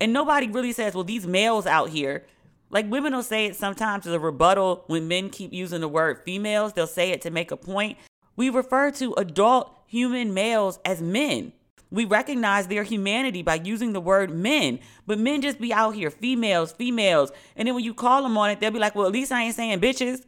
And 0.00 0.12
nobody 0.12 0.48
really 0.48 0.72
says, 0.72 0.94
well, 0.94 1.04
these 1.04 1.28
males 1.28 1.66
out 1.66 1.90
here, 1.90 2.24
like 2.70 2.90
women 2.90 3.14
will 3.14 3.22
say 3.22 3.46
it 3.46 3.54
sometimes 3.54 4.06
as 4.06 4.12
a 4.12 4.18
rebuttal 4.18 4.82
when 4.88 5.06
men 5.06 5.30
keep 5.30 5.52
using 5.52 5.80
the 5.80 5.88
word 5.88 6.22
females, 6.24 6.72
they'll 6.72 6.86
say 6.88 7.10
it 7.10 7.22
to 7.22 7.30
make 7.30 7.52
a 7.52 7.56
point. 7.56 7.98
We 8.34 8.50
refer 8.50 8.90
to 8.92 9.12
adult 9.14 9.76
human 9.86 10.34
males 10.34 10.80
as 10.84 11.00
men. 11.00 11.52
We 11.92 12.06
recognize 12.06 12.68
their 12.68 12.84
humanity 12.84 13.42
by 13.42 13.56
using 13.56 13.92
the 13.92 14.00
word 14.00 14.30
men, 14.30 14.78
but 15.06 15.18
men 15.18 15.42
just 15.42 15.60
be 15.60 15.74
out 15.74 15.94
here, 15.94 16.10
females, 16.10 16.72
females. 16.72 17.30
And 17.54 17.68
then 17.68 17.74
when 17.74 17.84
you 17.84 17.92
call 17.92 18.22
them 18.22 18.38
on 18.38 18.48
it, 18.48 18.60
they'll 18.60 18.70
be 18.70 18.78
like, 18.78 18.94
well, 18.94 19.06
at 19.06 19.12
least 19.12 19.30
I 19.30 19.42
ain't 19.42 19.54
saying 19.54 19.78
bitches. 19.80 20.24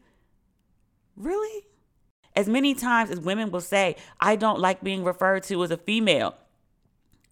Really? 1.16 1.64
As 2.36 2.48
many 2.48 2.74
times 2.74 3.10
as 3.10 3.18
women 3.18 3.50
will 3.50 3.62
say, 3.62 3.96
I 4.20 4.36
don't 4.36 4.60
like 4.60 4.84
being 4.84 5.04
referred 5.04 5.44
to 5.44 5.64
as 5.64 5.70
a 5.70 5.78
female, 5.78 6.34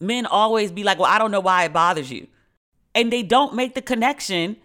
men 0.01 0.25
always 0.25 0.73
be 0.73 0.83
like, 0.83 0.99
well, 0.99 1.11
I 1.11 1.19
don't 1.19 1.31
know 1.31 1.41
why 1.41 1.65
it 1.65 1.75
bothers 1.75 2.11
you. 2.11 2.27
And 2.95 3.13
they 3.13 3.23
don't 3.23 3.55
make 3.55 3.75
the 3.75 3.83
connection 3.83 4.57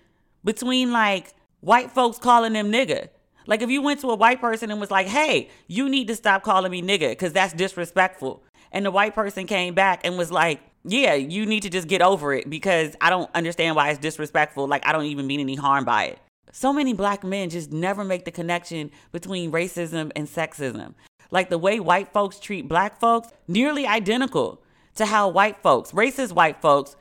between 0.46 0.94
like 0.94 1.34
white 1.60 1.92
folks 1.92 2.18
calling 2.18 2.54
them 2.54 2.72
nigga. 2.72 3.10
Like 3.48 3.62
if 3.62 3.70
you 3.70 3.82
went 3.82 4.00
to 4.02 4.12
a 4.12 4.16
white 4.16 4.40
person 4.40 4.72
and 4.72 4.80
was 4.80 4.92
like, 4.92 5.08
hey, 5.08 5.50
you 5.68 5.90
need 5.90 6.08
to 6.08 6.16
stop 6.16 6.44
calling 6.44 6.72
me 6.72 6.82
nigga 6.82 7.10
because 7.10 7.34
that's 7.34 7.52
disrespectful. 7.52 8.44
And 8.72 8.86
the 8.86 8.92
white 8.92 9.16
person 9.16 9.48
came 9.48 9.74
back 9.74 10.02
and 10.04 10.18
was 10.18 10.32
like, 10.32 10.60
yeah, 10.84 11.14
you 11.14 11.46
need 11.46 11.64
to 11.64 11.70
just 11.70 11.88
get 11.88 12.02
over 12.02 12.34
it 12.34 12.50
because 12.50 12.96
I 13.02 13.10
don't 13.10 13.30
understand 13.36 13.76
why 13.76 13.90
it's 13.90 14.00
disrespectful. 14.00 14.68
Like 14.68 14.86
I 14.88 14.92
don't 14.92 15.06
even 15.06 15.28
mean 15.28 15.40
any 15.40 15.56
harm 15.56 15.86
by 15.86 16.06
it. 16.06 16.20
So 16.52 16.72
many 16.72 16.94
black 16.94 17.24
men 17.24 17.50
just 17.50 17.72
never 17.72 18.04
make 18.04 18.26
the 18.26 18.32
connection 18.32 18.92
between 19.12 19.52
racism 19.52 20.12
and 20.16 20.28
sexism. 20.28 20.94
Like 21.30 21.50
the 21.50 21.58
way 21.58 21.80
white 21.80 22.14
folks 22.14 22.40
treat 22.40 22.70
black 22.70 23.00
folks, 23.00 23.30
nearly 23.48 23.86
identical 23.86 24.62
to 24.96 25.06
how 25.06 25.28
white 25.28 25.62
folks, 25.62 25.92
racist 25.92 26.32
white 26.32 26.62
folks, 26.62 26.96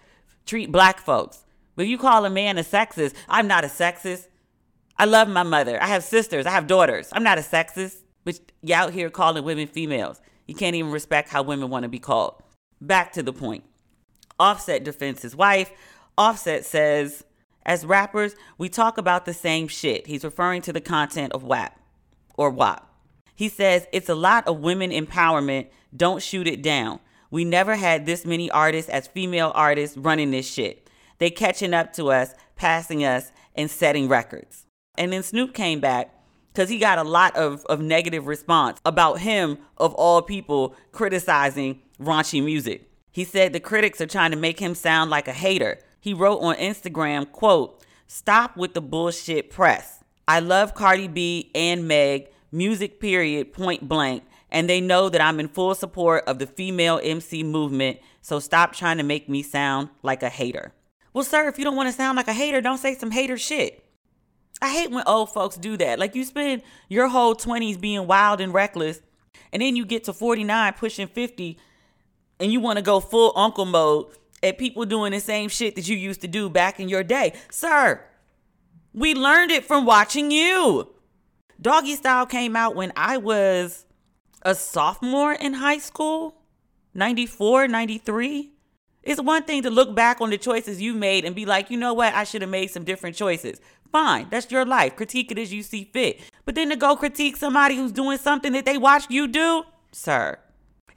treat 0.46 0.72
black 0.72 1.00
folks. 1.00 1.44
But 1.76 1.86
you 1.86 1.96
call 1.96 2.24
a 2.24 2.30
man 2.30 2.58
a 2.58 2.62
sexist, 2.62 3.14
I'm 3.28 3.46
not 3.46 3.64
a 3.64 3.68
sexist. 3.68 4.26
I 4.98 5.04
love 5.04 5.28
my 5.28 5.42
mother. 5.42 5.80
I 5.82 5.86
have 5.88 6.04
sisters. 6.04 6.46
I 6.46 6.50
have 6.50 6.66
daughters. 6.66 7.10
I'm 7.12 7.22
not 7.22 7.38
a 7.38 7.42
sexist. 7.42 7.96
But 8.24 8.40
you 8.62 8.74
out 8.74 8.92
here 8.92 9.10
calling 9.10 9.44
women 9.44 9.68
females. 9.68 10.20
You 10.46 10.54
can't 10.54 10.76
even 10.76 10.92
respect 10.92 11.28
how 11.28 11.42
women 11.42 11.70
want 11.70 11.82
to 11.82 11.88
be 11.88 11.98
called. 11.98 12.42
Back 12.80 13.12
to 13.14 13.22
the 13.22 13.32
point. 13.32 13.64
Offset 14.38 14.84
defends 14.84 15.22
his 15.22 15.34
wife. 15.34 15.70
Offset 16.16 16.64
says, 16.64 17.24
as 17.64 17.84
rappers, 17.84 18.36
we 18.58 18.68
talk 18.68 18.96
about 18.98 19.24
the 19.24 19.34
same 19.34 19.66
shit. 19.68 20.06
He's 20.06 20.24
referring 20.24 20.62
to 20.62 20.72
the 20.72 20.80
content 20.80 21.32
of 21.32 21.42
WAP 21.42 21.78
or 22.36 22.50
WAP. 22.50 22.88
He 23.34 23.48
says, 23.48 23.86
it's 23.92 24.08
a 24.08 24.14
lot 24.14 24.46
of 24.46 24.60
women 24.60 24.90
empowerment. 24.90 25.66
Don't 25.94 26.22
shoot 26.22 26.46
it 26.46 26.62
down. 26.62 27.00
We 27.30 27.44
never 27.44 27.74
had 27.74 28.06
this 28.06 28.24
many 28.24 28.50
artists 28.50 28.88
as 28.88 29.08
female 29.08 29.52
artists 29.54 29.96
running 29.96 30.30
this 30.30 30.48
shit. 30.48 30.88
They 31.18 31.30
catching 31.30 31.74
up 31.74 31.92
to 31.94 32.10
us, 32.10 32.34
passing 32.54 33.04
us, 33.04 33.32
and 33.54 33.70
setting 33.70 34.08
records. 34.08 34.66
And 34.96 35.12
then 35.12 35.22
Snoop 35.22 35.52
came 35.52 35.80
back 35.80 36.12
because 36.56 36.70
he 36.70 36.78
got 36.78 36.96
a 36.96 37.04
lot 37.04 37.36
of, 37.36 37.66
of 37.66 37.82
negative 37.82 38.26
response 38.26 38.80
about 38.86 39.20
him, 39.20 39.58
of 39.76 39.92
all 39.92 40.22
people, 40.22 40.74
criticizing 40.90 41.82
raunchy 42.00 42.42
music. 42.42 42.88
He 43.12 43.24
said 43.24 43.52
the 43.52 43.60
critics 43.60 44.00
are 44.00 44.06
trying 44.06 44.30
to 44.30 44.38
make 44.38 44.58
him 44.58 44.74
sound 44.74 45.10
like 45.10 45.28
a 45.28 45.34
hater. 45.34 45.78
He 46.00 46.14
wrote 46.14 46.38
on 46.38 46.56
Instagram, 46.56 47.30
quote, 47.30 47.84
stop 48.06 48.56
with 48.56 48.72
the 48.72 48.80
bullshit 48.80 49.50
press. 49.50 50.02
I 50.26 50.40
love 50.40 50.72
Cardi 50.72 51.08
B 51.08 51.50
and 51.54 51.86
Meg, 51.86 52.28
music 52.50 53.00
period, 53.00 53.52
point 53.52 53.86
blank, 53.86 54.22
and 54.50 54.66
they 54.66 54.80
know 54.80 55.10
that 55.10 55.20
I'm 55.20 55.38
in 55.38 55.48
full 55.48 55.74
support 55.74 56.24
of 56.26 56.38
the 56.38 56.46
female 56.46 56.98
MC 57.02 57.42
movement, 57.42 57.98
so 58.22 58.38
stop 58.38 58.72
trying 58.72 58.96
to 58.96 59.02
make 59.02 59.28
me 59.28 59.42
sound 59.42 59.90
like 60.02 60.22
a 60.22 60.30
hater. 60.30 60.72
Well, 61.12 61.24
sir, 61.24 61.48
if 61.48 61.58
you 61.58 61.64
don't 61.64 61.76
want 61.76 61.90
to 61.90 61.94
sound 61.94 62.16
like 62.16 62.28
a 62.28 62.32
hater, 62.32 62.62
don't 62.62 62.78
say 62.78 62.94
some 62.94 63.10
hater 63.10 63.36
shit. 63.36 63.85
I 64.60 64.72
hate 64.72 64.90
when 64.90 65.04
old 65.06 65.32
folks 65.32 65.56
do 65.56 65.76
that. 65.76 65.98
Like 65.98 66.14
you 66.14 66.24
spend 66.24 66.62
your 66.88 67.08
whole 67.08 67.34
20s 67.34 67.80
being 67.80 68.06
wild 68.06 68.40
and 68.40 68.54
reckless, 68.54 69.00
and 69.52 69.62
then 69.62 69.76
you 69.76 69.84
get 69.84 70.04
to 70.04 70.12
49, 70.12 70.72
pushing 70.74 71.08
50, 71.08 71.58
and 72.40 72.52
you 72.52 72.60
want 72.60 72.78
to 72.78 72.82
go 72.82 73.00
full 73.00 73.32
uncle 73.36 73.64
mode 73.64 74.06
at 74.42 74.58
people 74.58 74.84
doing 74.84 75.12
the 75.12 75.20
same 75.20 75.48
shit 75.48 75.76
that 75.76 75.88
you 75.88 75.96
used 75.96 76.20
to 76.22 76.28
do 76.28 76.48
back 76.48 76.80
in 76.80 76.88
your 76.88 77.02
day. 77.02 77.32
Sir, 77.50 78.02
we 78.92 79.14
learned 79.14 79.50
it 79.50 79.64
from 79.64 79.84
watching 79.84 80.30
you. 80.30 80.92
Doggy 81.60 81.96
Style 81.96 82.26
came 82.26 82.56
out 82.56 82.76
when 82.76 82.92
I 82.96 83.16
was 83.16 83.86
a 84.42 84.54
sophomore 84.54 85.32
in 85.32 85.54
high 85.54 85.78
school, 85.78 86.36
94, 86.94 87.68
93. 87.68 88.52
It's 89.02 89.20
one 89.20 89.44
thing 89.44 89.62
to 89.62 89.70
look 89.70 89.94
back 89.94 90.20
on 90.20 90.30
the 90.30 90.38
choices 90.38 90.82
you 90.82 90.92
made 90.92 91.24
and 91.24 91.34
be 91.34 91.46
like, 91.46 91.70
you 91.70 91.76
know 91.76 91.94
what, 91.94 92.12
I 92.14 92.24
should 92.24 92.42
have 92.42 92.50
made 92.50 92.70
some 92.70 92.84
different 92.84 93.16
choices. 93.16 93.60
Fine, 93.92 94.28
that's 94.30 94.50
your 94.50 94.64
life. 94.64 94.96
Critique 94.96 95.30
it 95.30 95.38
as 95.38 95.52
you 95.52 95.62
see 95.62 95.88
fit. 95.92 96.20
But 96.44 96.54
then 96.54 96.70
to 96.70 96.76
go 96.76 96.96
critique 96.96 97.36
somebody 97.36 97.76
who's 97.76 97.92
doing 97.92 98.18
something 98.18 98.52
that 98.52 98.64
they 98.64 98.78
watched 98.78 99.10
you 99.10 99.26
do, 99.26 99.64
sir. 99.92 100.38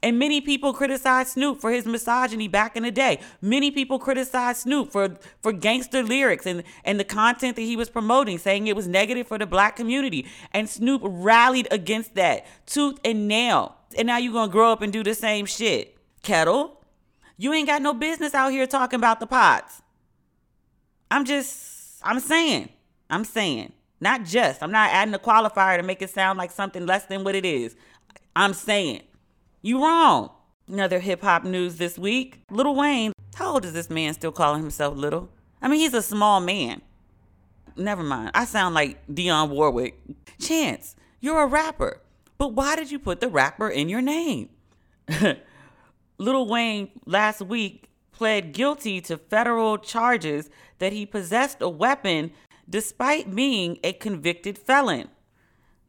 And 0.01 0.17
many 0.17 0.39
people 0.39 0.74
criticize 0.74 1.34
Snoop 1.34 1.60
for 1.60 1.72
his 1.72 1.86
misogyny 1.86 2.48
back 2.48 2.77
in 2.77 2.84
the 2.84 2.91
day. 2.91 3.19
Many 3.41 3.69
people 3.69 4.00
criticize 4.00 4.60
Snoop 4.60 4.91
for, 4.91 5.17
for 5.41 5.51
gangster 5.51 6.03
lyrics 6.03 6.46
and, 6.46 6.63
and 6.86 7.00
the 7.00 7.03
content 7.03 7.58
that 7.58 7.63
he 7.63 7.75
was 7.75 7.89
promoting, 7.89 8.38
saying 8.38 8.67
it 8.67 8.77
was 8.77 8.88
negative 8.88 9.27
for 9.27 9.38
the 9.38 9.46
black 9.46 9.75
community. 9.75 10.25
And 10.53 10.69
Snoop 10.69 11.01
rallied 11.03 11.67
against 11.69 12.15
that, 12.15 12.46
tooth 12.65 12.98
and 13.03 13.27
nail. 13.27 13.75
And 13.98 14.08
now 14.08 14.17
you're 14.17 14.31
going 14.31 14.50
to 14.50 14.53
grow 14.53 14.72
up 14.72 14.81
and 14.81 14.93
do 14.93 15.03
the 15.03 15.13
same 15.13 15.46
shit. 15.46 15.98
Kettle, 16.24 16.81
you 17.38 17.51
ain't 17.53 17.67
got 17.67 17.81
no 17.81 17.93
business 17.93 18.34
out 18.34 18.51
here 18.51 18.67
talking 18.67 19.00
about 19.00 19.19
the 19.19 19.27
pots. 19.27 19.81
I'm 21.12 21.25
just, 21.25 22.00
I'm 22.03 22.19
saying, 22.19 22.69
I'm 23.10 23.24
saying, 23.24 23.74
not 24.00 24.24
just, 24.24 24.62
I'm 24.63 24.72
not 24.72 24.92
adding 24.92 25.13
a 25.13 25.20
qualifier 25.20 25.78
to 25.78 25.84
make 25.84 26.01
it 26.01 26.10
sound 26.10 26.38
like 26.38 26.51
something 26.51 26.86
less 26.86 27.06
than 27.06 27.24
what 27.24 27.36
it 27.36 27.46
is. 27.46 27.75
I'm 28.36 28.54
saying, 28.54 29.01
you 29.62 29.84
wrong. 29.84 30.32
Another 30.68 31.00
hip 31.00 31.22
hop 31.22 31.44
news 31.44 31.78
this 31.78 31.98
week. 31.98 32.42
Little 32.51 32.75
Wayne, 32.75 33.12
how 33.36 33.54
old 33.54 33.66
is 33.66 33.74
this 33.74 33.89
man 33.89 34.13
still 34.13 34.32
calling 34.32 34.62
himself 34.62 34.96
little? 34.96 35.30
I 35.62 35.68
mean, 35.68 35.80
he's 35.80 35.94
a 35.94 36.01
small 36.01 36.39
man. 36.39 36.82
Never 37.75 38.04
mind. 38.04 38.32
I 38.34 38.46
sound 38.46 38.75
like 38.75 39.06
Dionne 39.08 39.50
Warwick. 39.50 40.00
Chance, 40.39 40.96
you're 41.20 41.42
a 41.42 41.48
rapper. 41.48 42.01
But 42.38 42.54
why 42.54 42.75
did 42.75 42.92
you 42.92 43.00
put 43.00 43.20
the 43.20 43.28
rapper 43.28 43.70
in 43.70 43.89
your 43.89 44.01
name? 44.01 44.50
Little 46.18 46.48
Wayne 46.48 46.89
last 47.06 47.42
week 47.42 47.89
pled 48.12 48.51
guilty 48.51 49.01
to 49.01 49.18
federal 49.18 49.78
charges 49.78 50.50
that 50.80 50.94
he 50.94 51.06
possessed 51.06 51.62
a 51.62 51.70
weapon 51.70 52.32
despite 52.70 53.36
being 53.36 53.80
a 53.84 53.94
convicted 53.94 54.58
felon. 54.58 55.10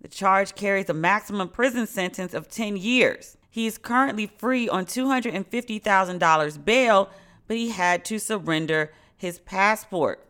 The 0.01 0.09
charge 0.09 0.55
carries 0.55 0.89
a 0.89 0.95
maximum 0.95 1.49
prison 1.49 1.87
sentence 1.87 2.33
of 2.33 2.49
10 2.49 2.77
years. 2.77 3.37
He 3.51 3.67
is 3.67 3.77
currently 3.77 4.27
free 4.27 4.69
on 4.69 4.87
$250,000 4.87 6.65
bail, 6.65 7.11
but 7.47 7.57
he 7.57 7.71
had 7.71 8.05
to 8.07 8.19
surrender 8.19 8.93
his 9.17 9.39
passport. 9.41 10.27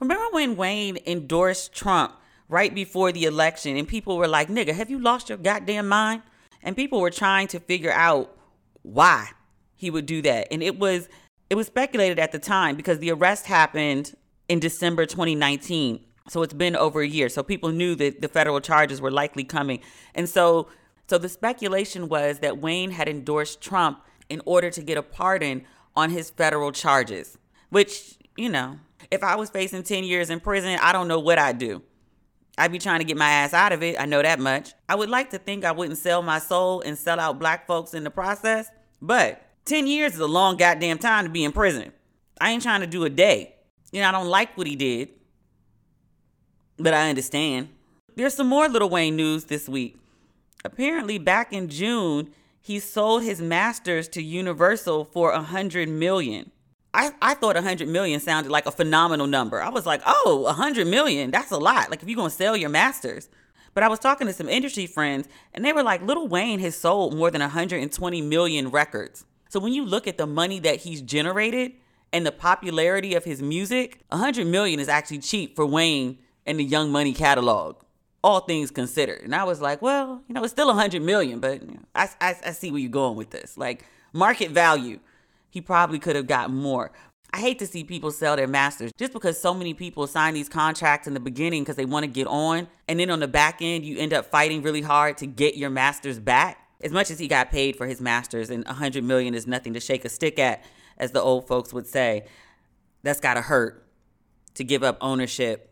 Remember 0.00 0.26
when 0.32 0.56
Wayne 0.56 0.98
endorsed 1.06 1.72
Trump 1.72 2.14
right 2.48 2.74
before 2.74 3.12
the 3.12 3.24
election 3.24 3.76
and 3.76 3.88
people 3.88 4.16
were 4.16 4.28
like, 4.28 4.48
nigga, 4.48 4.74
have 4.74 4.90
you 4.90 4.98
lost 4.98 5.28
your 5.28 5.38
goddamn 5.38 5.88
mind? 5.88 6.22
And 6.62 6.76
people 6.76 7.00
were 7.00 7.10
trying 7.10 7.48
to 7.48 7.60
figure 7.60 7.92
out 7.92 8.36
why 8.82 9.30
he 9.74 9.90
would 9.90 10.06
do 10.06 10.20
that. 10.22 10.48
And 10.50 10.62
it 10.62 10.78
was 10.78 11.08
it 11.50 11.56
was 11.56 11.66
speculated 11.66 12.18
at 12.18 12.32
the 12.32 12.38
time 12.38 12.74
because 12.74 12.98
the 12.98 13.10
arrest 13.10 13.46
happened 13.46 14.14
in 14.48 14.60
December 14.60 15.06
2019. 15.06 16.00
So 16.28 16.42
it's 16.42 16.54
been 16.54 16.76
over 16.76 17.00
a 17.00 17.08
year. 17.08 17.28
So 17.28 17.42
people 17.42 17.70
knew 17.70 17.94
that 17.96 18.20
the 18.20 18.28
federal 18.28 18.60
charges 18.60 19.00
were 19.00 19.10
likely 19.10 19.44
coming. 19.44 19.80
And 20.14 20.28
so 20.28 20.68
so 21.06 21.18
the 21.18 21.28
speculation 21.28 22.08
was 22.08 22.38
that 22.38 22.58
Wayne 22.58 22.90
had 22.90 23.08
endorsed 23.08 23.60
Trump 23.60 24.00
in 24.28 24.40
order 24.46 24.70
to 24.70 24.82
get 24.82 24.96
a 24.96 25.02
pardon 25.02 25.64
on 25.94 26.10
his 26.10 26.30
federal 26.30 26.72
charges, 26.72 27.36
which, 27.68 28.16
you 28.36 28.48
know, 28.48 28.78
if 29.10 29.22
I 29.22 29.36
was 29.36 29.50
facing 29.50 29.82
10 29.82 30.04
years 30.04 30.30
in 30.30 30.40
prison, 30.40 30.78
I 30.80 30.92
don't 30.92 31.08
know 31.08 31.20
what 31.20 31.38
I'd 31.38 31.58
do. 31.58 31.82
I'd 32.56 32.72
be 32.72 32.78
trying 32.78 33.00
to 33.00 33.04
get 33.04 33.16
my 33.16 33.28
ass 33.28 33.52
out 33.52 33.72
of 33.72 33.82
it. 33.82 34.00
I 34.00 34.06
know 34.06 34.22
that 34.22 34.38
much. 34.38 34.72
I 34.88 34.94
would 34.94 35.10
like 35.10 35.30
to 35.30 35.38
think 35.38 35.64
I 35.64 35.72
wouldn't 35.72 35.98
sell 35.98 36.22
my 36.22 36.38
soul 36.38 36.80
and 36.80 36.96
sell 36.96 37.20
out 37.20 37.38
black 37.38 37.66
folks 37.66 37.92
in 37.92 38.04
the 38.04 38.10
process, 38.10 38.68
but 39.02 39.42
10 39.66 39.86
years 39.86 40.14
is 40.14 40.20
a 40.20 40.26
long 40.26 40.56
goddamn 40.56 40.98
time 40.98 41.24
to 41.24 41.30
be 41.30 41.44
in 41.44 41.52
prison. 41.52 41.92
I 42.40 42.50
ain't 42.50 42.62
trying 42.62 42.80
to 42.80 42.86
do 42.86 43.04
a 43.04 43.10
day. 43.10 43.53
You 43.94 44.00
know, 44.00 44.08
I 44.08 44.10
don't 44.10 44.26
like 44.26 44.58
what 44.58 44.66
he 44.66 44.74
did, 44.74 45.10
but 46.76 46.92
I 46.92 47.08
understand. 47.08 47.68
There's 48.16 48.34
some 48.34 48.48
more 48.48 48.68
Lil 48.68 48.90
Wayne 48.90 49.14
news 49.14 49.44
this 49.44 49.68
week. 49.68 49.96
Apparently, 50.64 51.16
back 51.16 51.52
in 51.52 51.68
June, 51.68 52.32
he 52.60 52.80
sold 52.80 53.22
his 53.22 53.40
masters 53.40 54.08
to 54.08 54.20
Universal 54.20 55.04
for 55.04 55.30
a 55.30 55.40
hundred 55.40 55.88
million. 55.88 56.50
I, 56.92 57.12
I 57.22 57.34
thought 57.34 57.56
a 57.56 57.62
hundred 57.62 57.86
million 57.86 58.18
sounded 58.18 58.50
like 58.50 58.66
a 58.66 58.72
phenomenal 58.72 59.28
number. 59.28 59.62
I 59.62 59.68
was 59.68 59.86
like, 59.86 60.02
oh, 60.04 60.44
a 60.48 60.52
hundred 60.54 60.88
million, 60.88 61.30
that's 61.30 61.52
a 61.52 61.58
lot. 61.58 61.88
Like 61.88 62.02
if 62.02 62.08
you're 62.08 62.16
gonna 62.16 62.30
sell 62.30 62.56
your 62.56 62.70
masters. 62.70 63.28
But 63.74 63.84
I 63.84 63.88
was 63.88 64.00
talking 64.00 64.26
to 64.26 64.32
some 64.32 64.48
industry 64.48 64.86
friends, 64.86 65.28
and 65.52 65.64
they 65.64 65.72
were 65.72 65.84
like, 65.84 66.02
Little 66.02 66.26
Wayne 66.26 66.58
has 66.58 66.74
sold 66.74 67.16
more 67.16 67.30
than 67.30 67.42
120 67.42 68.22
million 68.22 68.70
records. 68.70 69.24
So 69.50 69.60
when 69.60 69.72
you 69.72 69.84
look 69.84 70.08
at 70.08 70.18
the 70.18 70.26
money 70.26 70.58
that 70.58 70.80
he's 70.80 71.00
generated 71.00 71.74
and 72.14 72.24
the 72.24 72.32
popularity 72.32 73.16
of 73.16 73.24
his 73.24 73.42
music, 73.42 73.98
100 74.10 74.46
million 74.46 74.78
is 74.78 74.88
actually 74.88 75.18
cheap 75.18 75.56
for 75.56 75.66
Wayne 75.66 76.16
and 76.46 76.60
the 76.60 76.64
Young 76.64 76.92
Money 76.92 77.12
catalog, 77.12 77.82
all 78.22 78.38
things 78.38 78.70
considered. 78.70 79.22
And 79.22 79.34
I 79.34 79.42
was 79.42 79.60
like, 79.60 79.82
well, 79.82 80.22
you 80.28 80.34
know, 80.34 80.44
it's 80.44 80.52
still 80.52 80.68
100 80.68 81.02
million, 81.02 81.40
but 81.40 81.60
I, 81.92 82.08
I, 82.20 82.36
I 82.46 82.50
see 82.52 82.70
where 82.70 82.78
you're 82.78 82.88
going 82.88 83.16
with 83.16 83.30
this. 83.30 83.58
Like 83.58 83.84
market 84.12 84.52
value, 84.52 85.00
he 85.50 85.60
probably 85.60 85.98
could 85.98 86.14
have 86.14 86.28
got 86.28 86.52
more. 86.52 86.92
I 87.32 87.40
hate 87.40 87.58
to 87.58 87.66
see 87.66 87.82
people 87.82 88.12
sell 88.12 88.36
their 88.36 88.46
masters 88.46 88.92
just 88.96 89.12
because 89.12 89.40
so 89.40 89.52
many 89.52 89.74
people 89.74 90.06
sign 90.06 90.34
these 90.34 90.48
contracts 90.48 91.08
in 91.08 91.14
the 91.14 91.20
beginning 91.20 91.64
because 91.64 91.74
they 91.74 91.84
want 91.84 92.04
to 92.04 92.10
get 92.10 92.28
on. 92.28 92.68
And 92.86 93.00
then 93.00 93.10
on 93.10 93.18
the 93.18 93.26
back 93.26 93.56
end, 93.60 93.84
you 93.84 93.98
end 93.98 94.14
up 94.14 94.26
fighting 94.26 94.62
really 94.62 94.82
hard 94.82 95.18
to 95.18 95.26
get 95.26 95.56
your 95.56 95.70
masters 95.70 96.20
back. 96.20 96.60
As 96.80 96.92
much 96.92 97.10
as 97.10 97.18
he 97.18 97.26
got 97.26 97.50
paid 97.50 97.74
for 97.74 97.88
his 97.88 98.00
masters, 98.00 98.50
and 98.50 98.64
100 98.66 99.02
million 99.02 99.34
is 99.34 99.48
nothing 99.48 99.72
to 99.72 99.80
shake 99.80 100.04
a 100.04 100.08
stick 100.08 100.38
at, 100.38 100.62
as 100.98 101.12
the 101.12 101.20
old 101.20 101.46
folks 101.46 101.72
would 101.72 101.86
say, 101.86 102.24
that's 103.02 103.20
got 103.20 103.34
to 103.34 103.42
hurt 103.42 103.86
to 104.54 104.64
give 104.64 104.82
up 104.82 104.96
ownership 105.00 105.70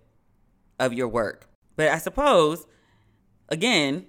of 0.79 0.93
your 0.93 1.09
work. 1.09 1.49
But 1.77 1.89
I 1.89 1.99
suppose, 1.99 2.67
again, 3.49 4.07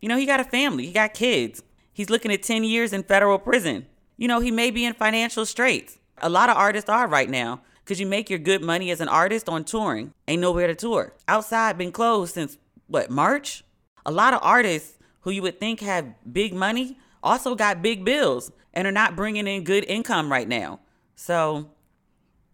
you 0.00 0.08
know, 0.08 0.16
he 0.16 0.26
got 0.26 0.40
a 0.40 0.44
family, 0.44 0.86
he 0.86 0.92
got 0.92 1.14
kids. 1.14 1.62
He's 1.92 2.10
looking 2.10 2.30
at 2.30 2.42
10 2.42 2.62
years 2.64 2.92
in 2.92 3.02
federal 3.04 3.38
prison. 3.38 3.86
You 4.18 4.28
know, 4.28 4.40
he 4.40 4.50
may 4.50 4.70
be 4.70 4.84
in 4.84 4.92
financial 4.92 5.46
straits. 5.46 5.98
A 6.18 6.28
lot 6.28 6.50
of 6.50 6.56
artists 6.56 6.90
are 6.90 7.08
right 7.08 7.28
now 7.28 7.62
because 7.82 7.98
you 7.98 8.06
make 8.06 8.28
your 8.28 8.38
good 8.38 8.62
money 8.62 8.90
as 8.90 9.00
an 9.00 9.08
artist 9.08 9.48
on 9.48 9.64
touring. 9.64 10.12
Ain't 10.28 10.42
nowhere 10.42 10.66
to 10.66 10.74
tour. 10.74 11.14
Outside 11.26 11.78
been 11.78 11.92
closed 11.92 12.34
since 12.34 12.58
what, 12.86 13.10
March? 13.10 13.64
A 14.04 14.10
lot 14.10 14.34
of 14.34 14.40
artists 14.42 14.98
who 15.20 15.30
you 15.30 15.40
would 15.42 15.58
think 15.58 15.80
have 15.80 16.06
big 16.30 16.52
money 16.52 16.98
also 17.22 17.54
got 17.54 17.82
big 17.82 18.04
bills 18.04 18.52
and 18.76 18.86
are 18.86 18.92
not 18.92 19.16
bringing 19.16 19.48
in 19.48 19.64
good 19.64 19.84
income 19.88 20.30
right 20.30 20.46
now. 20.46 20.78
So, 21.16 21.70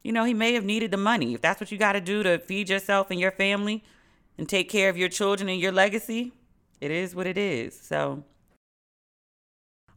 you 0.02 0.12
know, 0.12 0.24
he 0.24 0.32
may 0.32 0.54
have 0.54 0.64
needed 0.64 0.92
the 0.92 0.96
money. 0.96 1.34
If 1.34 1.42
that's 1.42 1.60
what 1.60 1.70
you 1.72 1.76
got 1.76 1.92
to 1.92 2.00
do 2.00 2.22
to 2.22 2.38
feed 2.38 2.70
yourself 2.70 3.10
and 3.10 3.20
your 3.20 3.32
family 3.32 3.84
and 4.38 4.48
take 4.48 4.70
care 4.70 4.88
of 4.88 4.96
your 4.96 5.08
children 5.08 5.50
and 5.50 5.60
your 5.60 5.72
legacy, 5.72 6.32
it 6.80 6.90
is 6.90 7.14
what 7.14 7.26
it 7.26 7.36
is. 7.36 7.78
So, 7.78 8.24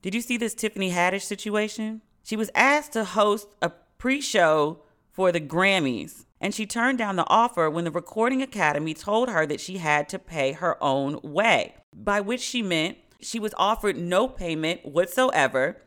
Did 0.00 0.14
you 0.14 0.20
see 0.20 0.36
this 0.36 0.54
Tiffany 0.54 0.92
Haddish 0.92 1.22
situation? 1.22 2.02
She 2.22 2.36
was 2.36 2.52
asked 2.54 2.92
to 2.92 3.02
host 3.02 3.48
a 3.60 3.72
pre 3.98 4.20
show 4.20 4.84
for 5.10 5.32
the 5.32 5.40
Grammys, 5.40 6.26
and 6.40 6.54
she 6.54 6.66
turned 6.66 6.98
down 6.98 7.16
the 7.16 7.26
offer 7.26 7.68
when 7.68 7.82
the 7.82 7.90
Recording 7.90 8.42
Academy 8.42 8.94
told 8.94 9.28
her 9.28 9.44
that 9.44 9.60
she 9.60 9.78
had 9.78 10.08
to 10.10 10.20
pay 10.20 10.52
her 10.52 10.80
own 10.80 11.18
way, 11.24 11.74
by 11.92 12.20
which 12.20 12.42
she 12.42 12.62
meant 12.62 12.96
she 13.20 13.40
was 13.40 13.54
offered 13.56 13.96
no 13.96 14.28
payment 14.28 14.86
whatsoever. 14.86 15.78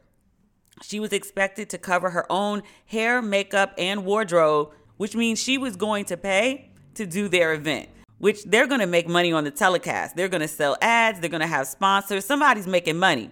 She 0.81 0.99
was 0.99 1.13
expected 1.13 1.69
to 1.69 1.77
cover 1.77 2.09
her 2.09 2.29
own 2.31 2.63
hair, 2.85 3.21
makeup, 3.21 3.73
and 3.77 4.05
wardrobe, 4.05 4.71
which 4.97 5.15
means 5.15 5.39
she 5.41 5.57
was 5.57 5.75
going 5.75 6.05
to 6.05 6.17
pay 6.17 6.71
to 6.95 7.05
do 7.05 7.27
their 7.27 7.53
event, 7.53 7.89
which 8.17 8.43
they're 8.43 8.67
going 8.67 8.81
to 8.81 8.87
make 8.87 9.07
money 9.07 9.31
on 9.31 9.43
the 9.43 9.51
telecast. 9.51 10.15
They're 10.15 10.29
going 10.29 10.41
to 10.41 10.47
sell 10.47 10.77
ads, 10.81 11.19
they're 11.19 11.29
going 11.29 11.41
to 11.41 11.47
have 11.47 11.67
sponsors. 11.67 12.25
Somebody's 12.25 12.67
making 12.67 12.97
money 12.97 13.31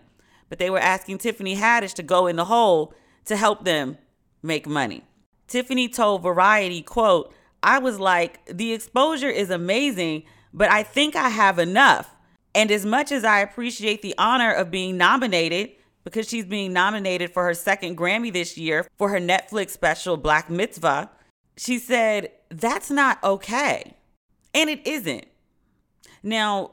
but 0.53 0.59
they 0.59 0.69
were 0.69 0.77
asking 0.77 1.17
Tiffany 1.17 1.55
Haddish 1.55 1.95
to 1.95 2.03
go 2.03 2.27
in 2.27 2.35
the 2.35 2.45
hole 2.45 2.93
to 3.25 3.35
help 3.35 3.65
them 3.65 3.97
make 4.43 4.67
money. 4.67 5.03
Tiffany 5.47 5.89
told 5.89 6.21
Variety, 6.21 6.83
quote, 6.83 7.33
I 7.63 7.79
was 7.79 7.99
like, 7.99 8.45
the 8.45 8.71
exposure 8.71 9.31
is 9.31 9.49
amazing, 9.49 10.25
but 10.53 10.69
I 10.69 10.83
think 10.83 11.15
I 11.15 11.29
have 11.29 11.57
enough. 11.57 12.15
And 12.53 12.69
as 12.69 12.85
much 12.85 13.11
as 13.11 13.23
I 13.23 13.39
appreciate 13.39 14.03
the 14.03 14.13
honor 14.19 14.51
of 14.51 14.69
being 14.69 14.95
nominated, 14.95 15.71
because 16.03 16.27
she's 16.27 16.45
being 16.45 16.73
nominated 16.73 17.31
for 17.31 17.43
her 17.43 17.53
second 17.53 17.97
Grammy 17.97 18.31
this 18.31 18.57
year 18.57 18.87
for 18.97 19.09
her 19.09 19.19
Netflix 19.19 19.71
special 19.71 20.17
Black 20.17 20.49
Mitzvah, 20.49 21.09
she 21.57 21.79
said, 21.79 22.31
that's 22.49 22.89
not 22.89 23.23
okay. 23.23 23.95
And 24.53 24.69
it 24.69 24.85
isn't. 24.85 25.25
Now, 26.21 26.71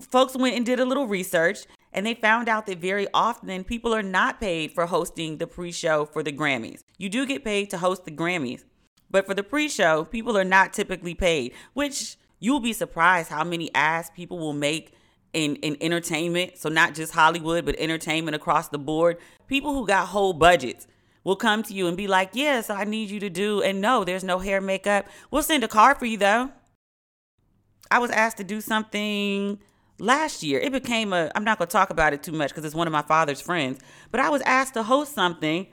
folks 0.00 0.36
went 0.36 0.56
and 0.56 0.66
did 0.66 0.80
a 0.80 0.84
little 0.84 1.06
research 1.06 1.66
and 1.92 2.04
they 2.04 2.14
found 2.14 2.48
out 2.48 2.66
that 2.66 2.78
very 2.78 3.06
often 3.14 3.64
people 3.64 3.94
are 3.94 4.02
not 4.02 4.38
paid 4.38 4.72
for 4.72 4.86
hosting 4.86 5.38
the 5.38 5.46
pre 5.46 5.72
show 5.72 6.04
for 6.04 6.22
the 6.22 6.32
Grammys. 6.32 6.82
You 6.98 7.08
do 7.08 7.24
get 7.26 7.44
paid 7.44 7.70
to 7.70 7.78
host 7.78 8.04
the 8.04 8.10
Grammys, 8.10 8.64
but 9.10 9.26
for 9.26 9.34
the 9.34 9.42
pre 9.42 9.68
show, 9.68 10.04
people 10.04 10.36
are 10.36 10.44
not 10.44 10.74
typically 10.74 11.14
paid, 11.14 11.54
which 11.72 12.16
you'll 12.38 12.60
be 12.60 12.74
surprised 12.74 13.30
how 13.30 13.44
many 13.44 13.74
ass 13.74 14.10
people 14.14 14.38
will 14.38 14.52
make 14.52 14.92
in, 15.36 15.56
in 15.56 15.76
entertainment. 15.80 16.56
So, 16.56 16.68
not 16.68 16.94
just 16.94 17.12
Hollywood, 17.12 17.64
but 17.64 17.76
entertainment 17.78 18.34
across 18.34 18.68
the 18.68 18.78
board. 18.78 19.18
People 19.46 19.74
who 19.74 19.86
got 19.86 20.08
whole 20.08 20.32
budgets 20.32 20.86
will 21.22 21.36
come 21.36 21.62
to 21.64 21.74
you 21.74 21.86
and 21.86 21.96
be 21.96 22.06
like, 22.08 22.30
Yes, 22.32 22.70
I 22.70 22.84
need 22.84 23.10
you 23.10 23.20
to 23.20 23.30
do. 23.30 23.62
And 23.62 23.80
no, 23.80 24.02
there's 24.02 24.24
no 24.24 24.38
hair, 24.38 24.60
makeup. 24.60 25.06
We'll 25.30 25.42
send 25.42 25.62
a 25.62 25.68
car 25.68 25.94
for 25.94 26.06
you 26.06 26.16
though. 26.16 26.50
I 27.90 27.98
was 27.98 28.10
asked 28.10 28.38
to 28.38 28.44
do 28.44 28.60
something 28.60 29.60
last 29.98 30.42
year 30.42 30.60
it 30.60 30.72
became 30.72 31.14
a 31.14 31.30
i'm 31.34 31.42
not 31.42 31.56
going 31.56 31.66
to 31.66 31.72
talk 31.72 31.88
about 31.88 32.12
it 32.12 32.22
too 32.22 32.32
much 32.32 32.50
because 32.50 32.66
it's 32.66 32.74
one 32.74 32.86
of 32.86 32.92
my 32.92 33.00
father's 33.00 33.40
friends 33.40 33.80
but 34.10 34.20
i 34.20 34.28
was 34.28 34.42
asked 34.42 34.74
to 34.74 34.82
host 34.82 35.14
something 35.14 35.66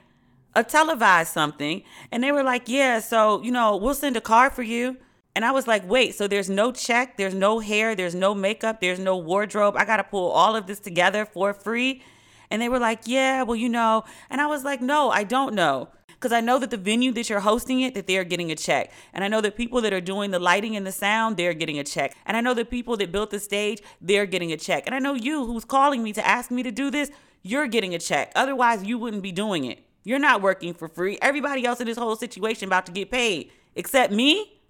a 0.54 0.64
televised 0.64 1.30
something 1.30 1.82
and 2.10 2.24
they 2.24 2.32
were 2.32 2.42
like 2.42 2.66
yeah 2.66 3.00
so 3.00 3.42
you 3.42 3.50
know 3.50 3.76
we'll 3.76 3.94
send 3.94 4.16
a 4.16 4.22
car 4.22 4.48
for 4.48 4.62
you 4.62 4.96
and 5.34 5.44
i 5.44 5.50
was 5.50 5.66
like 5.66 5.86
wait 5.88 6.14
so 6.14 6.26
there's 6.26 6.50
no 6.50 6.72
check 6.72 7.16
there's 7.16 7.34
no 7.34 7.58
hair 7.60 7.94
there's 7.94 8.14
no 8.14 8.34
makeup 8.34 8.80
there's 8.80 8.98
no 8.98 9.16
wardrobe 9.16 9.74
i 9.76 9.84
gotta 9.84 10.04
pull 10.04 10.30
all 10.30 10.56
of 10.56 10.66
this 10.66 10.80
together 10.80 11.24
for 11.24 11.52
free 11.52 12.02
and 12.50 12.60
they 12.60 12.68
were 12.68 12.78
like 12.78 13.00
yeah 13.06 13.42
well 13.42 13.56
you 13.56 13.68
know 13.68 14.04
and 14.30 14.40
i 14.40 14.46
was 14.46 14.64
like 14.64 14.80
no 14.80 15.10
i 15.10 15.24
don't 15.24 15.54
know 15.54 15.88
because 16.24 16.32
I 16.32 16.40
know 16.40 16.58
that 16.58 16.70
the 16.70 16.78
venue 16.78 17.12
that 17.12 17.28
you're 17.28 17.40
hosting 17.40 17.82
it, 17.82 17.92
that 17.92 18.06
they're 18.06 18.24
getting 18.24 18.50
a 18.50 18.56
check. 18.56 18.90
And 19.12 19.22
I 19.22 19.28
know 19.28 19.42
that 19.42 19.56
people 19.56 19.82
that 19.82 19.92
are 19.92 20.00
doing 20.00 20.30
the 20.30 20.38
lighting 20.38 20.74
and 20.74 20.86
the 20.86 20.92
sound, 20.92 21.36
they're 21.36 21.52
getting 21.52 21.78
a 21.78 21.84
check. 21.84 22.16
And 22.24 22.34
I 22.34 22.40
know 22.40 22.54
the 22.54 22.64
people 22.64 22.96
that 22.96 23.12
built 23.12 23.30
the 23.30 23.38
stage, 23.38 23.82
they're 24.00 24.24
getting 24.24 24.50
a 24.50 24.56
check. 24.56 24.84
And 24.86 24.94
I 24.94 25.00
know 25.00 25.12
you 25.12 25.44
who's 25.44 25.66
calling 25.66 26.02
me 26.02 26.14
to 26.14 26.26
ask 26.26 26.50
me 26.50 26.62
to 26.62 26.72
do 26.72 26.90
this, 26.90 27.10
you're 27.42 27.66
getting 27.66 27.94
a 27.94 27.98
check. 27.98 28.32
Otherwise, 28.34 28.84
you 28.84 28.96
wouldn't 28.98 29.22
be 29.22 29.32
doing 29.32 29.66
it. 29.66 29.84
You're 30.02 30.18
not 30.18 30.40
working 30.40 30.72
for 30.72 30.88
free. 30.88 31.18
Everybody 31.20 31.66
else 31.66 31.80
in 31.80 31.86
this 31.86 31.98
whole 31.98 32.16
situation 32.16 32.68
about 32.68 32.86
to 32.86 32.92
get 32.92 33.10
paid, 33.10 33.50
except 33.74 34.10
me. 34.10 34.62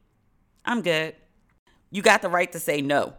I'm 0.65 0.83
good. 0.83 1.15
You 1.91 2.03
got 2.03 2.23
the 2.23 2.29
right 2.29 2.51
to 2.53 2.59
say 2.59 2.81
no, 2.81 3.15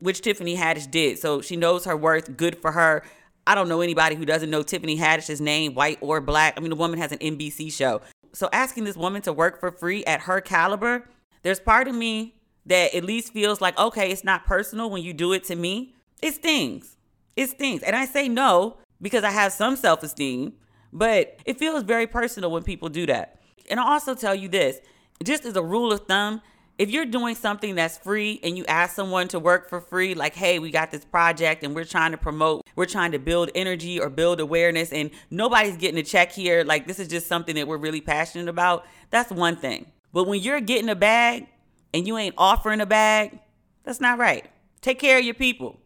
which 0.00 0.20
Tiffany 0.20 0.56
Haddish 0.56 0.90
did. 0.90 1.18
So 1.18 1.40
she 1.40 1.56
knows 1.56 1.84
her 1.84 1.96
worth. 1.96 2.36
Good 2.36 2.58
for 2.58 2.72
her. 2.72 3.04
I 3.46 3.54
don't 3.54 3.68
know 3.68 3.80
anybody 3.80 4.14
who 4.14 4.26
doesn't 4.26 4.50
know 4.50 4.62
Tiffany 4.62 4.98
Haddish's 4.98 5.40
name, 5.40 5.74
white 5.74 5.98
or 6.00 6.20
black. 6.20 6.54
I 6.56 6.60
mean, 6.60 6.70
the 6.70 6.76
woman 6.76 6.98
has 6.98 7.12
an 7.12 7.18
NBC 7.18 7.72
show. 7.72 8.02
So 8.34 8.48
asking 8.52 8.84
this 8.84 8.96
woman 8.96 9.22
to 9.22 9.32
work 9.32 9.58
for 9.58 9.70
free 9.70 10.04
at 10.04 10.20
her 10.20 10.40
caliber, 10.40 11.08
there's 11.42 11.60
part 11.60 11.88
of 11.88 11.94
me 11.94 12.34
that 12.66 12.94
at 12.94 13.04
least 13.04 13.32
feels 13.32 13.60
like, 13.60 13.78
okay, 13.78 14.10
it's 14.10 14.24
not 14.24 14.44
personal 14.44 14.90
when 14.90 15.02
you 15.02 15.14
do 15.14 15.32
it 15.32 15.44
to 15.44 15.56
me. 15.56 15.94
It 16.20 16.34
stings. 16.34 16.96
It 17.36 17.48
stings. 17.50 17.82
And 17.82 17.96
I 17.96 18.04
say 18.04 18.28
no 18.28 18.76
because 19.00 19.24
I 19.24 19.30
have 19.30 19.52
some 19.52 19.76
self 19.76 20.02
esteem, 20.02 20.52
but 20.92 21.38
it 21.46 21.58
feels 21.58 21.82
very 21.84 22.06
personal 22.06 22.50
when 22.50 22.62
people 22.62 22.88
do 22.88 23.06
that. 23.06 23.40
And 23.70 23.80
I'll 23.80 23.88
also 23.88 24.14
tell 24.14 24.34
you 24.34 24.48
this 24.48 24.80
just 25.24 25.44
as 25.44 25.56
a 25.56 25.62
rule 25.62 25.92
of 25.92 26.06
thumb, 26.06 26.42
if 26.78 26.90
you're 26.90 27.04
doing 27.04 27.34
something 27.34 27.74
that's 27.74 27.98
free 27.98 28.38
and 28.44 28.56
you 28.56 28.64
ask 28.66 28.94
someone 28.94 29.26
to 29.28 29.40
work 29.40 29.68
for 29.68 29.80
free, 29.80 30.14
like, 30.14 30.34
hey, 30.34 30.60
we 30.60 30.70
got 30.70 30.92
this 30.92 31.04
project 31.04 31.64
and 31.64 31.74
we're 31.74 31.84
trying 31.84 32.12
to 32.12 32.16
promote, 32.16 32.62
we're 32.76 32.86
trying 32.86 33.10
to 33.12 33.18
build 33.18 33.50
energy 33.56 34.00
or 34.00 34.08
build 34.08 34.38
awareness, 34.38 34.92
and 34.92 35.10
nobody's 35.30 35.76
getting 35.76 35.98
a 35.98 36.04
check 36.04 36.30
here, 36.30 36.62
like, 36.62 36.86
this 36.86 37.00
is 37.00 37.08
just 37.08 37.26
something 37.26 37.56
that 37.56 37.66
we're 37.66 37.76
really 37.76 38.00
passionate 38.00 38.48
about, 38.48 38.86
that's 39.10 39.32
one 39.32 39.56
thing. 39.56 39.90
But 40.12 40.28
when 40.28 40.40
you're 40.40 40.60
getting 40.60 40.88
a 40.88 40.94
bag 40.94 41.48
and 41.92 42.06
you 42.06 42.16
ain't 42.16 42.36
offering 42.38 42.80
a 42.80 42.86
bag, 42.86 43.40
that's 43.82 44.00
not 44.00 44.18
right. 44.18 44.46
Take 44.80 45.00
care 45.00 45.18
of 45.18 45.24
your 45.24 45.34
people. 45.34 45.80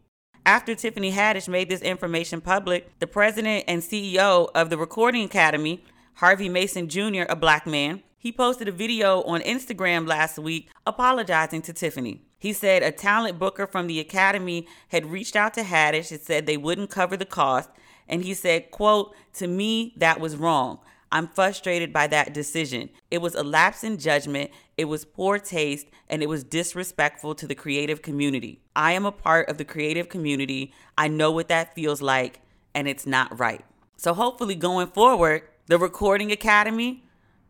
After 0.45 0.75
Tiffany 0.75 1.13
Haddish 1.13 1.49
made 1.49 1.71
this 1.71 1.81
information 1.81 2.41
public, 2.41 2.99
the 2.99 3.07
president 3.07 3.65
and 3.67 3.81
CEO 3.81 4.51
of 4.55 4.69
the 4.69 4.77
Recording 4.77 5.25
Academy, 5.25 5.85
Harvey 6.15 6.49
Mason 6.49 6.89
Jr., 6.89 7.23
a 7.29 7.37
black 7.37 7.67
man, 7.67 8.03
he 8.23 8.31
posted 8.31 8.69
a 8.69 8.73
video 8.73 9.21
on 9.23 9.41
Instagram 9.41 10.07
last 10.07 10.39
week 10.39 10.71
apologizing 10.87 11.61
to 11.61 11.73
Tiffany. 11.73 12.23
He 12.39 12.53
said 12.53 12.85
a 12.85 12.93
talent 12.93 13.37
booker 13.37 13.67
from 13.67 13.89
the 13.89 13.99
Academy 13.99 14.69
had 14.91 15.07
reached 15.07 15.35
out 15.35 15.55
to 15.55 15.63
Haddish 15.63 16.13
and 16.13 16.21
said 16.21 16.47
they 16.47 16.57
wouldn't 16.57 16.89
cover 16.89 17.17
the 17.17 17.25
cost. 17.25 17.69
And 18.07 18.23
he 18.23 18.33
said, 18.33 18.71
quote, 18.71 19.13
to 19.35 19.49
me, 19.49 19.93
that 19.97 20.21
was 20.21 20.37
wrong. 20.37 20.79
I'm 21.11 21.27
frustrated 21.27 21.93
by 21.93 22.07
that 22.07 22.33
decision. 22.33 22.91
It 23.11 23.19
was 23.19 23.35
a 23.35 23.43
lapse 23.43 23.83
in 23.83 23.99
judgment, 23.99 24.53
it 24.77 24.85
was 24.85 25.05
poor 25.05 25.41
taste, 25.41 25.89
and 26.09 26.23
it 26.23 26.29
was 26.29 26.45
disrespectful 26.45 27.35
to 27.35 27.49
the 27.49 27.57
creative 27.57 28.03
community. 28.03 28.61
I 28.77 28.93
am 28.93 29.05
a 29.05 29.11
part 29.11 29.49
of 29.49 29.59
the 29.59 29.65
creative 29.65 30.09
community. 30.09 30.73
I 30.97 31.09
know 31.09 31.33
what 31.33 31.49
that 31.49 31.75
feels 31.75 32.01
like, 32.01 32.41
and 32.73 32.87
it's 32.87 33.05
not 33.05 33.37
right. 33.41 33.65
So 33.97 34.15
hopefully, 34.15 34.55
going 34.55 34.87
forward, 34.87 35.43
the 35.67 35.77
Recording 35.77 36.31
Academy 36.31 37.03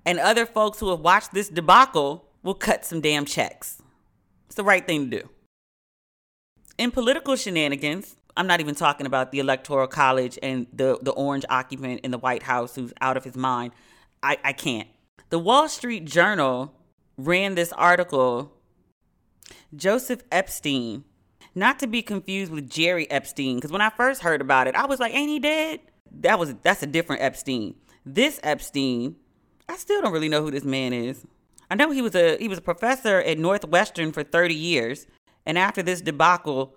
and 0.05 0.19
other 0.19 0.47
folks 0.47 0.81
who 0.81 0.91
have 0.91 1.01
watched 1.01 1.33
this 1.33 1.49
debacle 1.49 2.27
will 2.43 2.55
cut 2.55 2.85
some 2.85 3.01
damn 3.01 3.25
checks. 3.25 3.81
It's 4.47 4.57
the 4.57 4.65
right 4.65 4.87
thing 4.87 5.11
to 5.11 5.21
do. 5.21 5.29
In 6.79 6.91
political 6.91 7.37
shenanigans, 7.37 8.17
I'm 8.37 8.47
not 8.47 8.61
even 8.61 8.75
talking 8.75 9.07
about 9.07 9.31
the 9.31 9.39
Electoral 9.39 9.87
College 9.87 10.39
and 10.43 10.67
the, 10.73 10.99
the 11.03 11.13
orange 11.13 11.45
occupant 11.49 12.01
in 12.03 12.11
the 12.11 12.19
White 12.19 12.43
House 12.43 12.75
who's 12.75 12.93
out 13.01 13.17
of 13.17 13.25
his 13.25 13.37
mind. 13.37 13.73
I, 14.23 14.39
I 14.43 14.53
can't. 14.53 14.89
The 15.29 15.39
Wall 15.39 15.69
Street 15.69 16.05
Journal 16.05 16.75
ran 17.17 17.55
this 17.55 17.73
article 17.73 18.53
Joseph 19.75 20.23
Epstein, 20.31 21.05
not 21.55 21.79
to 21.79 21.87
be 21.87 22.03
confused 22.03 22.53
with 22.53 22.69
Jeffrey 22.69 23.11
Epstein, 23.11 23.57
because 23.57 23.73
when 23.73 23.81
I 23.81 23.91
first 23.91 24.23
heard 24.23 24.41
about 24.41 24.67
it, 24.67 24.75
I 24.75 24.87
was 24.87 25.01
like, 25.01 25.15
ain't 25.15 25.29
he 25.29 25.39
dead? 25.39 25.81
That 26.21 26.39
was 26.39 26.55
that's 26.63 26.83
a 26.83 26.87
different 26.87 27.23
Epstein. 27.23 27.75
This 28.05 28.41
Epstein 28.43 29.17
I 29.69 29.77
still 29.77 30.03
don't 30.03 30.13
really 30.13 30.29
know 30.29 30.43
who 30.43 30.51
this 30.51 30.65
man 30.65 30.93
is. 30.93 31.25
I 31.71 31.75
know 31.75 31.91
he 31.91 32.03
was 32.03 32.15
a 32.15 32.37
he 32.39 32.49
was 32.49 32.59
a 32.59 32.63
professor 32.63 33.21
at 33.21 33.39
Northwestern 33.39 34.13
for 34.13 34.23
30 34.23 34.55
years, 34.55 35.07
and 35.47 35.57
after 35.57 35.83
this 35.83 36.01
debacle, 36.01 36.77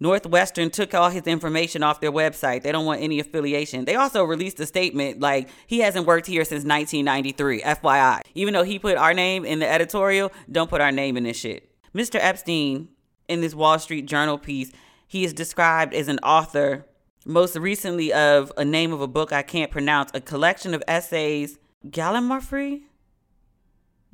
Northwestern 0.00 0.70
took 0.70 0.94
all 0.94 1.10
his 1.10 1.22
information 1.26 1.82
off 1.82 2.00
their 2.00 2.12
website. 2.12 2.62
They 2.62 2.72
don't 2.72 2.86
want 2.86 3.00
any 3.00 3.18
affiliation. 3.18 3.84
They 3.84 3.96
also 3.96 4.24
released 4.24 4.60
a 4.60 4.66
statement 4.66 5.20
like 5.20 5.48
he 5.66 5.80
hasn't 5.80 6.06
worked 6.06 6.26
here 6.26 6.44
since 6.44 6.64
1993, 6.64 7.62
FYI. 7.62 8.20
Even 8.34 8.54
though 8.54 8.62
he 8.62 8.78
put 8.78 8.96
our 8.96 9.14
name 9.14 9.44
in 9.44 9.58
the 9.58 9.68
editorial, 9.68 10.32
don't 10.50 10.70
put 10.70 10.80
our 10.80 10.92
name 10.92 11.16
in 11.16 11.24
this 11.24 11.36
shit. 11.36 11.70
Mr. 11.94 12.18
Epstein, 12.20 12.88
in 13.28 13.40
this 13.40 13.54
Wall 13.54 13.78
Street 13.78 14.06
Journal 14.06 14.38
piece, 14.38 14.72
he 15.06 15.24
is 15.24 15.32
described 15.32 15.94
as 15.94 16.08
an 16.08 16.18
author, 16.20 16.86
most 17.24 17.56
recently 17.56 18.12
of 18.12 18.52
a 18.56 18.64
name 18.64 18.92
of 18.92 19.00
a 19.00 19.08
book 19.08 19.32
I 19.32 19.42
can't 19.42 19.70
pronounce, 19.70 20.10
a 20.14 20.20
collection 20.20 20.74
of 20.74 20.82
essays 20.86 21.58
Gallimaufry? 21.86 22.82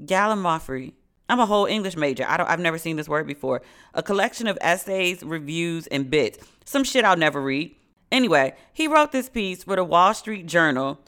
Gallimaufry. 0.02 0.92
I'm 1.28 1.40
a 1.40 1.46
whole 1.46 1.64
English 1.66 1.96
major. 1.96 2.24
I 2.28 2.36
don't 2.36 2.48
I've 2.48 2.60
never 2.60 2.78
seen 2.78 2.96
this 2.96 3.08
word 3.08 3.26
before. 3.26 3.62
A 3.94 4.02
collection 4.02 4.46
of 4.46 4.58
essays, 4.60 5.22
reviews, 5.22 5.86
and 5.86 6.10
bits. 6.10 6.38
Some 6.64 6.84
shit 6.84 7.04
I'll 7.04 7.16
never 7.16 7.40
read. 7.40 7.74
Anyway, 8.12 8.54
he 8.72 8.86
wrote 8.86 9.12
this 9.12 9.28
piece 9.28 9.64
for 9.64 9.76
the 9.76 9.84
Wall 9.84 10.12
Street 10.14 10.46
Journal 10.46 11.00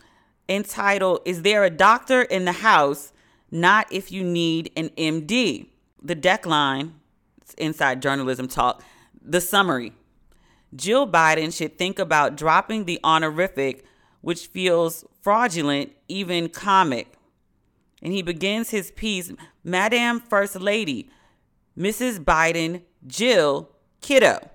entitled 0.49 1.21
Is 1.25 1.43
There 1.43 1.65
a 1.65 1.71
Doctor 1.71 2.23
in 2.23 2.45
the 2.47 2.53
House? 2.53 3.13
Not 3.51 3.93
If 3.93 4.11
You 4.11 4.25
Need 4.25 4.73
an 4.77 4.89
MD. 4.91 5.69
The 6.03 6.17
deckline, 6.17 6.93
inside 7.59 8.01
journalism 8.01 8.49
talk, 8.49 8.83
the 9.21 9.41
summary. 9.41 9.93
Jill 10.75 11.07
Biden 11.07 11.57
should 11.57 11.79
think 11.79 11.99
about 11.99 12.37
dropping 12.37 12.85
the 12.85 13.01
honorific 13.05 13.85
which 14.27 14.49
feels 14.49 15.05
fraudulent, 15.23 15.93
even 16.09 16.49
comic. 16.49 17.13
And 18.03 18.13
he 18.13 18.23
begins 18.23 18.71
his 18.71 18.91
piece, 18.91 19.33
Madam 19.63 20.19
First 20.19 20.57
Lady, 20.57 21.09
Mrs. 21.79 22.19
Biden, 22.19 22.83
Jill, 23.07 23.71
kiddo. 24.01 24.51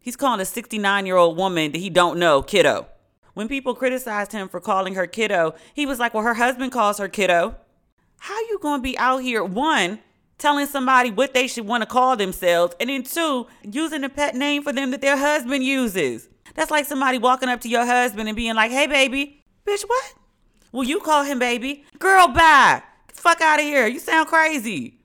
He's 0.00 0.16
calling 0.16 0.40
a 0.40 0.44
69 0.44 1.06
year 1.06 1.14
old 1.14 1.36
woman 1.36 1.70
that 1.70 1.78
he 1.78 1.88
don't 1.88 2.18
know 2.18 2.42
kiddo. 2.42 2.88
When 3.34 3.46
people 3.46 3.76
criticized 3.76 4.32
him 4.32 4.48
for 4.48 4.58
calling 4.58 4.96
her 4.96 5.06
kiddo, 5.06 5.54
he 5.72 5.86
was 5.86 6.00
like, 6.00 6.12
well, 6.12 6.24
her 6.24 6.34
husband 6.34 6.72
calls 6.72 6.98
her 6.98 7.06
kiddo. 7.06 7.54
How 8.18 8.40
you 8.40 8.58
gonna 8.60 8.82
be 8.82 8.98
out 8.98 9.18
here, 9.18 9.44
one, 9.44 10.00
telling 10.36 10.66
somebody 10.66 11.12
what 11.12 11.32
they 11.32 11.46
should 11.46 11.68
want 11.68 11.82
to 11.82 11.88
call 11.88 12.16
themselves, 12.16 12.74
and 12.80 12.90
then 12.90 13.04
two, 13.04 13.46
using 13.62 14.02
a 14.02 14.08
pet 14.08 14.34
name 14.34 14.64
for 14.64 14.72
them 14.72 14.90
that 14.90 15.00
their 15.00 15.16
husband 15.16 15.62
uses? 15.62 16.28
That's 16.56 16.70
like 16.70 16.86
somebody 16.86 17.18
walking 17.18 17.48
up 17.48 17.60
to 17.60 17.68
your 17.68 17.84
husband 17.84 18.28
and 18.28 18.36
being 18.36 18.54
like, 18.54 18.70
hey, 18.70 18.86
baby. 18.86 19.44
Bitch, 19.66 19.82
what? 19.82 20.14
Will 20.72 20.84
you 20.84 21.00
call 21.00 21.22
him 21.22 21.38
baby. 21.38 21.84
Girl, 21.98 22.28
bye. 22.28 22.82
fuck 23.12 23.40
out 23.40 23.60
of 23.60 23.64
here. 23.64 23.86
You 23.86 23.98
sound 23.98 24.28
crazy. 24.28 24.98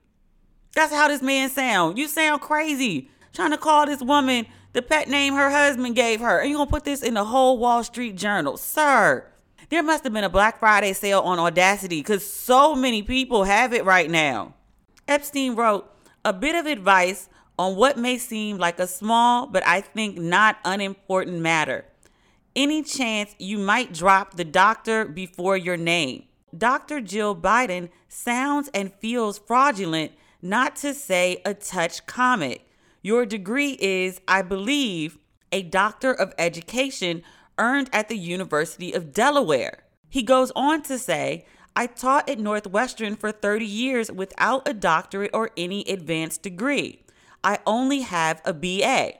That's 0.74 0.94
how 0.94 1.08
this 1.08 1.22
man 1.22 1.50
sound. 1.50 1.98
You 1.98 2.08
sound 2.08 2.42
crazy. 2.42 3.10
Trying 3.34 3.52
to 3.52 3.58
call 3.58 3.86
this 3.86 4.02
woman 4.02 4.48
the 4.74 4.82
pet 4.82 5.10
name 5.10 5.34
her 5.34 5.50
husband 5.50 5.96
gave 5.96 6.22
her. 6.22 6.40
And 6.40 6.50
you're 6.50 6.60
gonna 6.60 6.70
put 6.70 6.86
this 6.86 7.04
in 7.04 7.14
the 7.14 7.26
whole 7.26 7.58
Wall 7.58 7.84
Street 7.84 8.16
Journal. 8.16 8.56
Sir, 8.58 9.26
there 9.70 9.84
must 9.84 10.04
have 10.06 10.14
been 10.14 10.24
a 10.24 10.30
Black 10.30 10.60
Friday 10.60 10.94
sale 10.94 11.20
on 11.22 11.40
Audacity 11.40 12.00
because 12.00 12.26
so 12.26 12.76
many 12.76 13.04
people 13.04 13.44
have 13.44 13.74
it 13.74 13.84
right 13.84 14.10
now. 14.10 14.54
Epstein 15.08 15.56
wrote, 15.56 15.90
a 16.24 16.32
bit 16.32 16.56
of 16.56 16.66
advice 16.66 17.28
on 17.62 17.76
what 17.76 17.96
may 17.96 18.18
seem 18.18 18.58
like 18.58 18.80
a 18.80 18.88
small 18.88 19.46
but 19.46 19.66
I 19.68 19.82
think 19.82 20.18
not 20.18 20.58
unimportant 20.66 21.38
matter. 21.38 21.86
Any 22.56 22.82
chance 22.82 23.36
you 23.38 23.60
might 23.60 23.94
drop 23.94 24.36
the 24.36 24.44
doctor 24.44 25.06
before 25.06 25.58
your 25.58 25.78
name. 25.78 26.24
Dr. 26.58 27.02
Jill 27.02 27.36
Biden 27.36 27.90
sounds 28.10 28.72
and 28.74 28.92
feels 28.96 29.38
fraudulent, 29.38 30.12
not 30.42 30.76
to 30.78 30.96
say 30.96 31.40
a 31.46 31.54
touch 31.54 32.08
comic. 32.08 32.68
Your 33.04 33.28
degree 33.28 33.78
is, 33.80 34.20
I 34.28 34.42
believe, 34.42 35.20
a 35.52 35.62
doctor 35.62 36.12
of 36.12 36.34
education 36.40 37.22
earned 37.60 37.92
at 37.94 38.10
the 38.10 38.18
University 38.18 38.92
of 38.92 39.14
Delaware. 39.14 39.84
He 40.10 40.24
goes 40.24 40.52
on 40.56 40.82
to 40.84 40.98
say, 40.98 41.46
I 41.76 41.86
taught 41.86 42.28
at 42.28 42.40
Northwestern 42.40 43.16
for 43.16 43.32
30 43.32 43.66
years 43.66 44.12
without 44.12 44.68
a 44.68 44.74
doctorate 44.74 45.32
or 45.32 45.52
any 45.56 45.84
advanced 45.84 46.42
degree. 46.42 47.04
I 47.44 47.60
only 47.66 48.02
have 48.02 48.42
a 48.46 48.54
BA. 48.54 49.14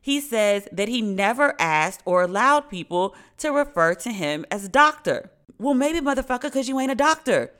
He 0.00 0.20
says 0.20 0.68
that 0.72 0.88
he 0.88 1.00
never 1.00 1.54
asked 1.60 2.02
or 2.04 2.22
allowed 2.22 2.68
people 2.68 3.14
to 3.38 3.52
refer 3.52 3.94
to 3.94 4.10
him 4.10 4.44
as 4.50 4.68
doctor. 4.68 5.30
Well, 5.58 5.74
maybe, 5.74 6.00
motherfucker, 6.00 6.42
because 6.42 6.68
you 6.68 6.80
ain't 6.80 6.90
a 6.90 6.96
doctor, 6.96 7.52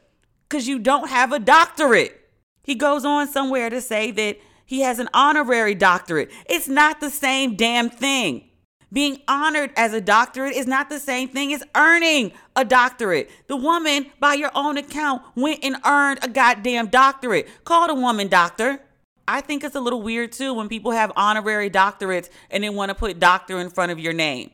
because 0.48 0.66
you 0.66 0.80
don't 0.80 1.08
have 1.08 1.32
a 1.32 1.38
doctorate. 1.38 2.20
He 2.64 2.74
goes 2.74 3.04
on 3.04 3.28
somewhere 3.28 3.70
to 3.70 3.80
say 3.80 4.10
that 4.10 4.38
he 4.66 4.80
has 4.80 4.98
an 4.98 5.08
honorary 5.14 5.74
doctorate. 5.74 6.30
It's 6.46 6.68
not 6.68 7.00
the 7.00 7.10
same 7.10 7.54
damn 7.54 7.90
thing. 7.90 8.48
Being 8.92 9.22
honored 9.26 9.70
as 9.76 9.94
a 9.94 10.00
doctorate 10.00 10.54
is 10.54 10.66
not 10.66 10.90
the 10.90 11.00
same 11.00 11.28
thing 11.28 11.52
as 11.54 11.62
earning 11.74 12.32
a 12.54 12.64
doctorate. 12.64 13.30
The 13.46 13.56
woman, 13.56 14.06
by 14.20 14.34
your 14.34 14.50
own 14.54 14.76
account, 14.76 15.22
went 15.34 15.64
and 15.64 15.76
earned 15.86 16.18
a 16.22 16.28
goddamn 16.28 16.88
doctorate. 16.88 17.48
Call 17.64 17.86
the 17.86 17.94
woman 17.94 18.28
doctor. 18.28 18.80
I 19.26 19.40
think 19.40 19.64
it's 19.64 19.76
a 19.76 19.80
little 19.80 20.02
weird 20.02 20.32
too 20.32 20.54
when 20.54 20.68
people 20.68 20.92
have 20.92 21.12
honorary 21.16 21.70
doctorates 21.70 22.28
and 22.50 22.64
they 22.64 22.70
want 22.70 22.90
to 22.90 22.94
put 22.94 23.18
doctor 23.18 23.58
in 23.58 23.70
front 23.70 23.92
of 23.92 23.98
your 23.98 24.12
name. 24.12 24.50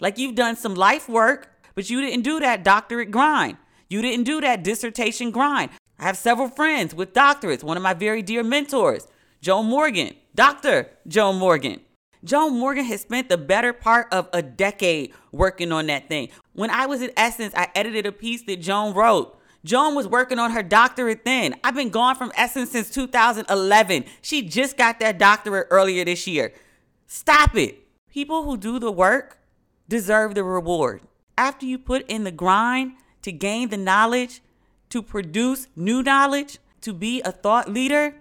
Like 0.00 0.18
you've 0.18 0.34
done 0.34 0.56
some 0.56 0.74
life 0.74 1.08
work, 1.08 1.52
but 1.74 1.90
you 1.90 2.00
didn't 2.00 2.22
do 2.22 2.40
that 2.40 2.64
doctorate 2.64 3.10
grind. 3.10 3.56
You 3.88 4.02
didn't 4.02 4.24
do 4.24 4.40
that 4.40 4.64
dissertation 4.64 5.30
grind. 5.30 5.70
I 5.98 6.04
have 6.04 6.16
several 6.16 6.48
friends 6.48 6.94
with 6.94 7.14
doctorates. 7.14 7.62
One 7.62 7.76
of 7.76 7.82
my 7.82 7.94
very 7.94 8.22
dear 8.22 8.42
mentors, 8.42 9.06
Joan 9.40 9.66
Morgan, 9.66 10.14
Dr. 10.34 10.90
Joan 11.06 11.36
Morgan. 11.36 11.80
Joan 12.24 12.58
Morgan 12.58 12.84
has 12.86 13.02
spent 13.02 13.28
the 13.28 13.38
better 13.38 13.72
part 13.72 14.08
of 14.12 14.28
a 14.32 14.42
decade 14.42 15.12
working 15.30 15.70
on 15.70 15.86
that 15.86 16.08
thing. 16.08 16.28
When 16.54 16.70
I 16.70 16.86
was 16.86 17.00
at 17.00 17.12
Essence, 17.16 17.54
I 17.54 17.68
edited 17.74 18.04
a 18.04 18.12
piece 18.12 18.42
that 18.44 18.60
Joan 18.60 18.94
wrote. 18.94 19.35
Joan 19.66 19.96
was 19.96 20.06
working 20.06 20.38
on 20.38 20.52
her 20.52 20.62
doctorate 20.62 21.24
then. 21.24 21.56
I've 21.64 21.74
been 21.74 21.90
gone 21.90 22.14
from 22.14 22.30
Essence 22.36 22.70
since 22.70 22.88
2011. 22.88 24.04
She 24.22 24.42
just 24.42 24.76
got 24.76 25.00
that 25.00 25.18
doctorate 25.18 25.66
earlier 25.70 26.04
this 26.04 26.26
year. 26.26 26.52
Stop 27.08 27.56
it. 27.56 27.80
People 28.08 28.44
who 28.44 28.56
do 28.56 28.78
the 28.78 28.92
work 28.92 29.38
deserve 29.88 30.36
the 30.36 30.44
reward. 30.44 31.02
After 31.36 31.66
you 31.66 31.78
put 31.78 32.06
in 32.08 32.22
the 32.22 32.30
grind 32.30 32.92
to 33.22 33.32
gain 33.32 33.68
the 33.68 33.76
knowledge, 33.76 34.40
to 34.90 35.02
produce 35.02 35.66
new 35.74 36.00
knowledge, 36.00 36.58
to 36.82 36.92
be 36.92 37.20
a 37.22 37.32
thought 37.32 37.68
leader, 37.68 38.14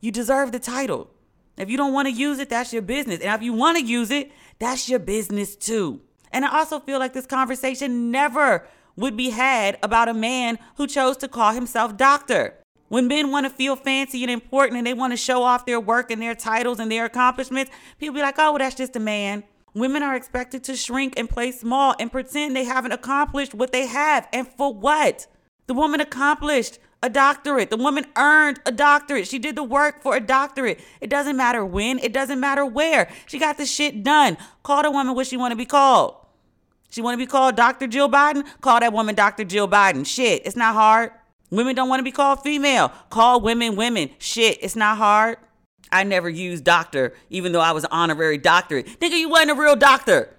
you 0.00 0.10
deserve 0.10 0.52
the 0.52 0.58
title. 0.58 1.10
If 1.58 1.68
you 1.68 1.76
don't 1.76 1.92
want 1.92 2.08
to 2.08 2.14
use 2.14 2.38
it, 2.38 2.48
that's 2.48 2.72
your 2.72 2.82
business. 2.82 3.20
And 3.20 3.34
if 3.34 3.42
you 3.42 3.52
want 3.52 3.76
to 3.76 3.84
use 3.84 4.10
it, 4.10 4.32
that's 4.58 4.88
your 4.88 4.98
business 4.98 5.56
too. 5.56 6.00
And 6.32 6.46
I 6.46 6.58
also 6.58 6.80
feel 6.80 6.98
like 6.98 7.12
this 7.12 7.26
conversation 7.26 8.10
never 8.10 8.66
would 8.98 9.16
be 9.16 9.30
had 9.30 9.78
about 9.82 10.08
a 10.08 10.14
man 10.14 10.58
who 10.76 10.86
chose 10.86 11.16
to 11.18 11.28
call 11.28 11.52
himself 11.52 11.96
doctor. 11.96 12.54
When 12.88 13.06
men 13.06 13.30
want 13.30 13.46
to 13.46 13.50
feel 13.50 13.76
fancy 13.76 14.24
and 14.24 14.30
important 14.30 14.76
and 14.76 14.86
they 14.86 14.94
want 14.94 15.12
to 15.12 15.16
show 15.16 15.42
off 15.42 15.66
their 15.66 15.78
work 15.78 16.10
and 16.10 16.20
their 16.20 16.34
titles 16.34 16.80
and 16.80 16.90
their 16.90 17.04
accomplishments, 17.04 17.70
people 17.98 18.14
be 18.14 18.22
like, 18.22 18.38
oh, 18.38 18.52
well, 18.52 18.58
that's 18.58 18.74
just 18.74 18.96
a 18.96 19.00
man. 19.00 19.44
Women 19.74 20.02
are 20.02 20.16
expected 20.16 20.64
to 20.64 20.74
shrink 20.74 21.14
and 21.16 21.28
play 21.28 21.52
small 21.52 21.94
and 22.00 22.10
pretend 22.10 22.56
they 22.56 22.64
haven't 22.64 22.92
accomplished 22.92 23.54
what 23.54 23.72
they 23.72 23.86
have. 23.86 24.26
And 24.32 24.48
for 24.48 24.74
what? 24.74 25.26
The 25.66 25.74
woman 25.74 26.00
accomplished 26.00 26.78
a 27.00 27.08
doctorate. 27.08 27.70
The 27.70 27.76
woman 27.76 28.06
earned 28.16 28.58
a 28.66 28.72
doctorate. 28.72 29.28
She 29.28 29.38
did 29.38 29.54
the 29.54 29.62
work 29.62 30.02
for 30.02 30.16
a 30.16 30.20
doctorate. 30.20 30.80
It 31.00 31.10
doesn't 31.10 31.36
matter 31.36 31.64
when, 31.64 32.00
it 32.00 32.12
doesn't 32.12 32.40
matter 32.40 32.66
where. 32.66 33.08
She 33.26 33.38
got 33.38 33.58
the 33.58 33.66
shit 33.66 34.02
done. 34.02 34.36
Call 34.64 34.82
the 34.82 34.90
woman 34.90 35.14
what 35.14 35.28
she 35.28 35.36
want 35.36 35.52
to 35.52 35.56
be 35.56 35.66
called. 35.66 36.16
She 36.90 37.02
want 37.02 37.14
to 37.14 37.18
be 37.18 37.26
called 37.26 37.56
Dr. 37.56 37.86
Jill 37.86 38.08
Biden? 38.08 38.46
Call 38.60 38.80
that 38.80 38.92
woman 38.92 39.14
Dr. 39.14 39.44
Jill 39.44 39.68
Biden. 39.68 40.06
Shit, 40.06 40.46
it's 40.46 40.56
not 40.56 40.74
hard. 40.74 41.12
Women 41.50 41.74
don't 41.74 41.88
want 41.88 42.00
to 42.00 42.04
be 42.04 42.12
called 42.12 42.42
female. 42.42 42.90
Call 43.10 43.40
women 43.40 43.76
women. 43.76 44.10
Shit, 44.18 44.58
it's 44.62 44.76
not 44.76 44.98
hard. 44.98 45.38
I 45.90 46.04
never 46.04 46.28
used 46.28 46.64
doctor, 46.64 47.14
even 47.30 47.52
though 47.52 47.60
I 47.60 47.72
was 47.72 47.84
an 47.84 47.90
honorary 47.92 48.38
doctorate. 48.38 48.86
Nigga, 49.00 49.18
you 49.18 49.28
wasn't 49.28 49.52
a 49.52 49.54
real 49.54 49.76
doctor. 49.76 50.34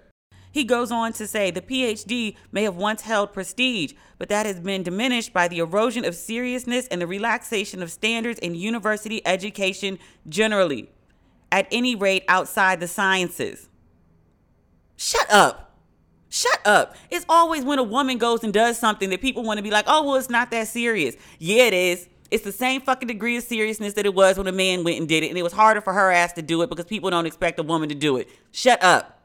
He 0.52 0.64
goes 0.64 0.90
on 0.90 1.12
to 1.14 1.26
say 1.26 1.50
the 1.50 1.60
PhD 1.60 2.36
may 2.50 2.64
have 2.64 2.76
once 2.76 3.02
held 3.02 3.32
prestige, 3.32 3.92
but 4.18 4.28
that 4.28 4.46
has 4.46 4.58
been 4.58 4.82
diminished 4.82 5.32
by 5.32 5.46
the 5.46 5.58
erosion 5.58 6.04
of 6.04 6.14
seriousness 6.16 6.88
and 6.88 7.00
the 7.00 7.06
relaxation 7.06 7.82
of 7.82 7.90
standards 7.90 8.40
in 8.40 8.54
university 8.54 9.24
education 9.24 9.98
generally, 10.28 10.90
at 11.52 11.68
any 11.70 11.94
rate 11.94 12.24
outside 12.26 12.80
the 12.80 12.88
sciences. 12.88 13.68
Shut 14.96 15.30
up. 15.30 15.69
Shut 16.30 16.60
up. 16.64 16.94
It's 17.10 17.26
always 17.28 17.64
when 17.64 17.80
a 17.80 17.82
woman 17.82 18.16
goes 18.16 18.44
and 18.44 18.52
does 18.52 18.78
something 18.78 19.10
that 19.10 19.20
people 19.20 19.42
want 19.42 19.58
to 19.58 19.62
be 19.62 19.70
like, 19.70 19.84
oh, 19.88 20.04
well, 20.04 20.14
it's 20.14 20.30
not 20.30 20.52
that 20.52 20.68
serious. 20.68 21.16
Yeah, 21.38 21.64
it 21.64 21.74
is. 21.74 22.08
It's 22.30 22.44
the 22.44 22.52
same 22.52 22.80
fucking 22.80 23.08
degree 23.08 23.36
of 23.36 23.42
seriousness 23.42 23.94
that 23.94 24.06
it 24.06 24.14
was 24.14 24.38
when 24.38 24.46
a 24.46 24.52
man 24.52 24.84
went 24.84 24.98
and 24.98 25.08
did 25.08 25.24
it. 25.24 25.28
And 25.28 25.36
it 25.36 25.42
was 25.42 25.52
harder 25.52 25.80
for 25.80 25.92
her 25.92 26.12
ass 26.12 26.32
to 26.34 26.42
do 26.42 26.62
it 26.62 26.70
because 26.70 26.84
people 26.84 27.10
don't 27.10 27.26
expect 27.26 27.58
a 27.58 27.64
woman 27.64 27.88
to 27.88 27.96
do 27.96 28.16
it. 28.16 28.28
Shut 28.52 28.80
up. 28.82 29.20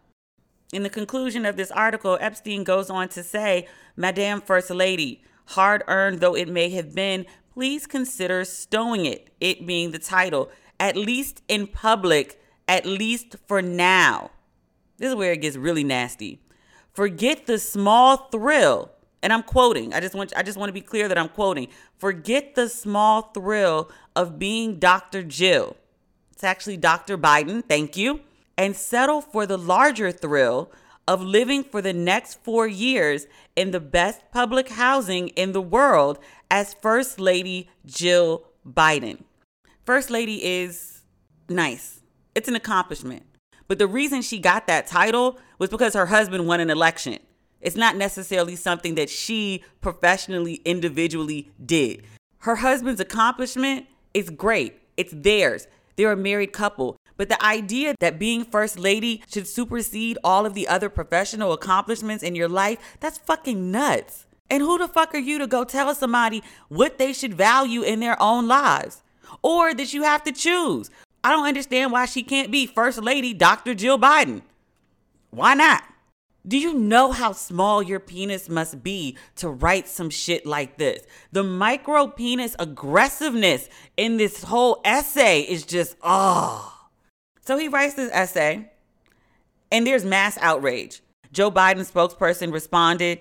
In 0.73 0.81
the 0.81 0.89
conclusion 0.89 1.45
of 1.45 1.57
this 1.57 1.69
article, 1.69 2.17
Epstein 2.19 2.63
goes 2.63 2.89
on 2.89 3.07
to 3.09 3.23
say, 3.23 3.67
Madame 3.95 4.41
First 4.41 4.71
Lady, 4.71 5.23
hard 5.49 5.83
earned 5.87 6.21
though 6.21 6.35
it 6.35 6.49
may 6.49 6.71
have 6.71 6.95
been, 6.95 7.27
please 7.53 7.85
consider 7.85 8.43
stowing 8.43 9.05
it, 9.05 9.29
it 9.39 9.67
being 9.67 9.91
the 9.91 9.99
title, 9.99 10.49
at 10.79 10.97
least 10.97 11.43
in 11.47 11.67
public, 11.67 12.41
at 12.67 12.87
least 12.87 13.35
for 13.47 13.61
now. 13.61 14.31
This 14.97 15.09
is 15.09 15.15
where 15.15 15.33
it 15.33 15.41
gets 15.41 15.55
really 15.55 15.83
nasty. 15.83 16.41
Forget 16.95 17.45
the 17.45 17.59
small 17.59 18.15
thrill, 18.31 18.89
and 19.21 19.33
I'm 19.33 19.43
quoting. 19.43 19.93
I 19.93 19.99
just 19.99 20.15
want 20.15 20.31
I 20.35 20.43
just 20.43 20.57
want 20.57 20.69
to 20.69 20.73
be 20.73 20.81
clear 20.81 21.09
that 21.09 21.17
I'm 21.17 21.29
quoting. 21.29 21.67
Forget 21.97 22.55
the 22.55 22.69
small 22.69 23.23
thrill 23.33 23.91
of 24.15 24.39
being 24.39 24.79
Dr. 24.79 25.21
Jill. 25.21 25.75
It's 26.31 26.43
actually 26.43 26.77
Dr. 26.77 27.17
Biden. 27.17 27.63
Thank 27.67 27.97
you 27.97 28.21
and 28.57 28.75
settle 28.75 29.21
for 29.21 29.45
the 29.45 29.57
larger 29.57 30.11
thrill 30.11 30.71
of 31.07 31.21
living 31.21 31.63
for 31.63 31.81
the 31.81 31.93
next 31.93 32.43
four 32.43 32.67
years 32.67 33.27
in 33.55 33.71
the 33.71 33.79
best 33.79 34.21
public 34.31 34.69
housing 34.69 35.27
in 35.29 35.51
the 35.51 35.61
world 35.61 36.17
as 36.49 36.73
First 36.75 37.19
Lady 37.19 37.69
Jill 37.85 38.43
Biden. 38.67 39.23
First 39.83 40.09
Lady 40.09 40.43
is 40.43 41.01
nice, 41.49 41.99
it's 42.33 42.47
an 42.47 42.55
accomplishment. 42.55 43.23
But 43.67 43.79
the 43.79 43.87
reason 43.87 44.21
she 44.21 44.39
got 44.39 44.67
that 44.67 44.87
title 44.87 45.39
was 45.59 45.69
because 45.69 45.93
her 45.93 46.07
husband 46.07 46.47
won 46.47 46.59
an 46.59 46.69
election. 46.69 47.19
It's 47.61 47.75
not 47.75 47.95
necessarily 47.95 48.55
something 48.55 48.95
that 48.95 49.09
she 49.09 49.63
professionally, 49.81 50.61
individually 50.65 51.51
did. 51.63 52.03
Her 52.39 52.57
husband's 52.57 53.01
accomplishment 53.01 53.87
is 54.13 54.29
great, 54.29 54.79
it's 54.97 55.13
theirs. 55.15 55.67
They're 55.95 56.11
a 56.11 56.17
married 56.17 56.53
couple. 56.53 56.97
But 57.17 57.29
the 57.29 57.43
idea 57.43 57.95
that 57.99 58.19
being 58.19 58.43
first 58.43 58.77
lady 58.77 59.23
should 59.31 59.47
supersede 59.47 60.17
all 60.23 60.45
of 60.45 60.53
the 60.53 60.67
other 60.67 60.89
professional 60.89 61.53
accomplishments 61.53 62.23
in 62.23 62.35
your 62.35 62.49
life, 62.49 62.77
that's 62.99 63.17
fucking 63.17 63.71
nuts. 63.71 64.27
And 64.49 64.61
who 64.61 64.77
the 64.77 64.87
fuck 64.87 65.15
are 65.15 65.19
you 65.19 65.39
to 65.39 65.47
go 65.47 65.63
tell 65.63 65.93
somebody 65.95 66.43
what 66.67 66.97
they 66.97 67.13
should 67.13 67.33
value 67.33 67.81
in 67.81 67.99
their 67.99 68.21
own 68.21 68.47
lives? 68.47 69.01
Or 69.41 69.73
that 69.73 69.93
you 69.93 70.03
have 70.03 70.23
to 70.25 70.31
choose. 70.31 70.91
I 71.23 71.31
don't 71.31 71.47
understand 71.47 71.91
why 71.91 72.05
she 72.05 72.21
can't 72.21 72.51
be 72.51 72.67
First 72.67 73.01
Lady 73.01 73.33
Dr. 73.33 73.73
Jill 73.73 73.97
Biden. 73.97 74.41
Why 75.35 75.53
not? 75.53 75.83
Do 76.47 76.57
you 76.57 76.73
know 76.73 77.11
how 77.11 77.33
small 77.33 77.83
your 77.83 77.99
penis 77.99 78.47
must 78.47 78.83
be 78.83 79.17
to 79.35 79.49
write 79.49 79.87
some 79.87 80.09
shit 80.09 80.45
like 80.45 80.77
this? 80.77 81.03
The 81.31 81.43
micro 81.43 82.07
penis 82.07 82.55
aggressiveness 82.57 83.67
in 83.97 84.15
this 84.17 84.43
whole 84.43 84.79
essay 84.85 85.41
is 85.41 85.65
just, 85.65 85.97
oh. 86.01 86.87
So 87.41 87.57
he 87.57 87.67
writes 87.67 87.95
this 87.95 88.11
essay, 88.13 88.71
and 89.71 89.85
there's 89.85 90.05
mass 90.05 90.37
outrage. 90.39 91.01
Joe 91.33 91.51
Biden's 91.51 91.91
spokesperson 91.91 92.53
responded. 92.53 93.19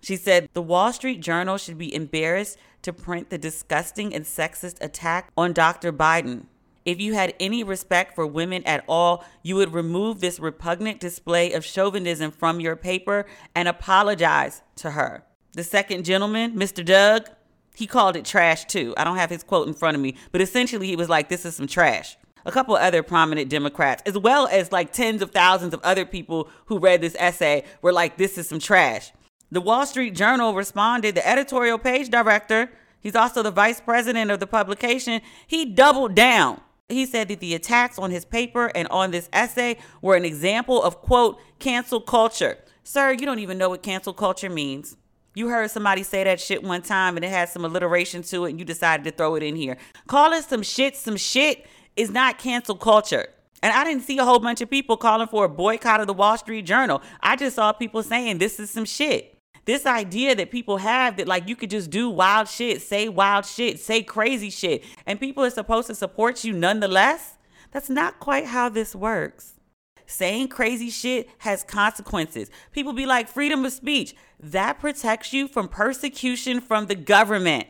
She 0.00 0.16
said, 0.16 0.48
The 0.54 0.62
Wall 0.62 0.92
Street 0.92 1.20
Journal 1.20 1.58
should 1.58 1.76
be 1.76 1.94
embarrassed 1.94 2.56
to 2.82 2.92
print 2.92 3.28
the 3.28 3.38
disgusting 3.38 4.14
and 4.14 4.24
sexist 4.24 4.78
attack 4.80 5.30
on 5.36 5.52
Dr. 5.52 5.92
Biden. 5.92 6.46
If 6.84 7.00
you 7.00 7.14
had 7.14 7.34
any 7.38 7.62
respect 7.62 8.14
for 8.14 8.26
women 8.26 8.64
at 8.64 8.84
all, 8.88 9.24
you 9.42 9.56
would 9.56 9.72
remove 9.72 10.20
this 10.20 10.40
repugnant 10.40 11.00
display 11.00 11.52
of 11.52 11.64
chauvinism 11.64 12.30
from 12.30 12.60
your 12.60 12.76
paper 12.76 13.26
and 13.54 13.68
apologize 13.68 14.62
to 14.76 14.92
her. 14.92 15.24
The 15.52 15.64
second 15.64 16.04
gentleman, 16.04 16.54
Mr. 16.54 16.84
Doug, 16.84 17.28
he 17.74 17.86
called 17.86 18.16
it 18.16 18.24
trash 18.24 18.64
too. 18.64 18.94
I 18.96 19.04
don't 19.04 19.16
have 19.16 19.30
his 19.30 19.42
quote 19.42 19.68
in 19.68 19.74
front 19.74 19.94
of 19.94 20.00
me, 20.00 20.16
but 20.30 20.40
essentially 20.40 20.86
he 20.86 20.96
was 20.96 21.08
like, 21.08 21.28
This 21.28 21.44
is 21.44 21.56
some 21.56 21.66
trash 21.66 22.16
a 22.44 22.52
couple 22.52 22.74
other 22.74 23.02
prominent 23.02 23.48
Democrats, 23.48 24.02
as 24.06 24.18
well 24.18 24.48
as 24.48 24.72
like 24.72 24.92
tens 24.92 25.22
of 25.22 25.30
thousands 25.30 25.74
of 25.74 25.80
other 25.82 26.04
people 26.04 26.48
who 26.66 26.78
read 26.78 27.00
this 27.00 27.16
essay, 27.18 27.64
were 27.80 27.92
like, 27.92 28.16
this 28.16 28.38
is 28.38 28.48
some 28.48 28.58
trash. 28.58 29.12
The 29.50 29.60
Wall 29.60 29.86
Street 29.86 30.14
Journal 30.14 30.54
responded, 30.54 31.14
the 31.14 31.28
editorial 31.28 31.78
page 31.78 32.08
director, 32.08 32.70
he's 33.00 33.16
also 33.16 33.42
the 33.42 33.50
vice 33.50 33.80
president 33.80 34.30
of 34.30 34.40
the 34.40 34.46
publication, 34.46 35.20
he 35.46 35.66
doubled 35.66 36.14
down. 36.14 36.60
He 36.88 37.06
said 37.06 37.28
that 37.28 37.40
the 37.40 37.54
attacks 37.54 37.98
on 37.98 38.10
his 38.10 38.24
paper 38.24 38.66
and 38.74 38.86
on 38.88 39.10
this 39.10 39.28
essay 39.32 39.78
were 40.00 40.16
an 40.16 40.24
example 40.24 40.82
of, 40.82 41.00
quote, 41.00 41.40
cancel 41.58 42.00
culture. 42.00 42.58
Sir, 42.84 43.12
you 43.12 43.24
don't 43.24 43.38
even 43.38 43.58
know 43.58 43.70
what 43.70 43.82
cancel 43.82 44.12
culture 44.12 44.50
means. 44.50 44.96
You 45.34 45.48
heard 45.48 45.70
somebody 45.70 46.02
say 46.02 46.24
that 46.24 46.40
shit 46.40 46.62
one 46.62 46.82
time 46.82 47.16
and 47.16 47.24
it 47.24 47.30
had 47.30 47.48
some 47.48 47.64
alliteration 47.64 48.22
to 48.24 48.44
it 48.44 48.50
and 48.50 48.58
you 48.58 48.66
decided 48.66 49.04
to 49.04 49.10
throw 49.10 49.34
it 49.36 49.42
in 49.42 49.56
here. 49.56 49.78
Call 50.06 50.32
it 50.32 50.44
some 50.44 50.62
shit, 50.62 50.96
some 50.96 51.16
shit 51.16 51.66
is 51.96 52.10
not 52.10 52.38
cancel 52.38 52.76
culture. 52.76 53.28
And 53.62 53.72
I 53.72 53.84
didn't 53.84 54.02
see 54.02 54.18
a 54.18 54.24
whole 54.24 54.40
bunch 54.40 54.60
of 54.60 54.68
people 54.68 54.96
calling 54.96 55.28
for 55.28 55.44
a 55.44 55.48
boycott 55.48 56.00
of 56.00 56.06
the 56.06 56.12
Wall 56.12 56.36
Street 56.36 56.66
Journal. 56.66 57.00
I 57.20 57.36
just 57.36 57.56
saw 57.56 57.72
people 57.72 58.02
saying 58.02 58.38
this 58.38 58.58
is 58.58 58.70
some 58.70 58.84
shit. 58.84 59.31
This 59.64 59.86
idea 59.86 60.34
that 60.34 60.50
people 60.50 60.78
have 60.78 61.16
that 61.18 61.28
like 61.28 61.48
you 61.48 61.54
could 61.54 61.70
just 61.70 61.90
do 61.90 62.10
wild 62.10 62.48
shit, 62.48 62.82
say 62.82 63.08
wild 63.08 63.46
shit, 63.46 63.78
say 63.78 64.02
crazy 64.02 64.50
shit, 64.50 64.82
and 65.06 65.20
people 65.20 65.44
are 65.44 65.50
supposed 65.50 65.86
to 65.86 65.94
support 65.94 66.42
you 66.42 66.52
nonetheless. 66.52 67.36
That's 67.70 67.88
not 67.88 68.18
quite 68.18 68.46
how 68.46 68.68
this 68.68 68.94
works. 68.94 69.54
saying 70.12 70.48
crazy 70.48 70.90
shit 70.90 71.28
has 71.38 71.62
consequences. 71.62 72.50
People 72.72 72.92
be 72.92 73.06
like, 73.06 73.28
freedom 73.28 73.64
of 73.64 73.72
speech. 73.72 74.14
That 74.38 74.78
protects 74.78 75.32
you 75.32 75.48
from 75.48 75.68
persecution 75.68 76.60
from 76.60 76.86
the 76.86 76.94
government. 76.94 77.66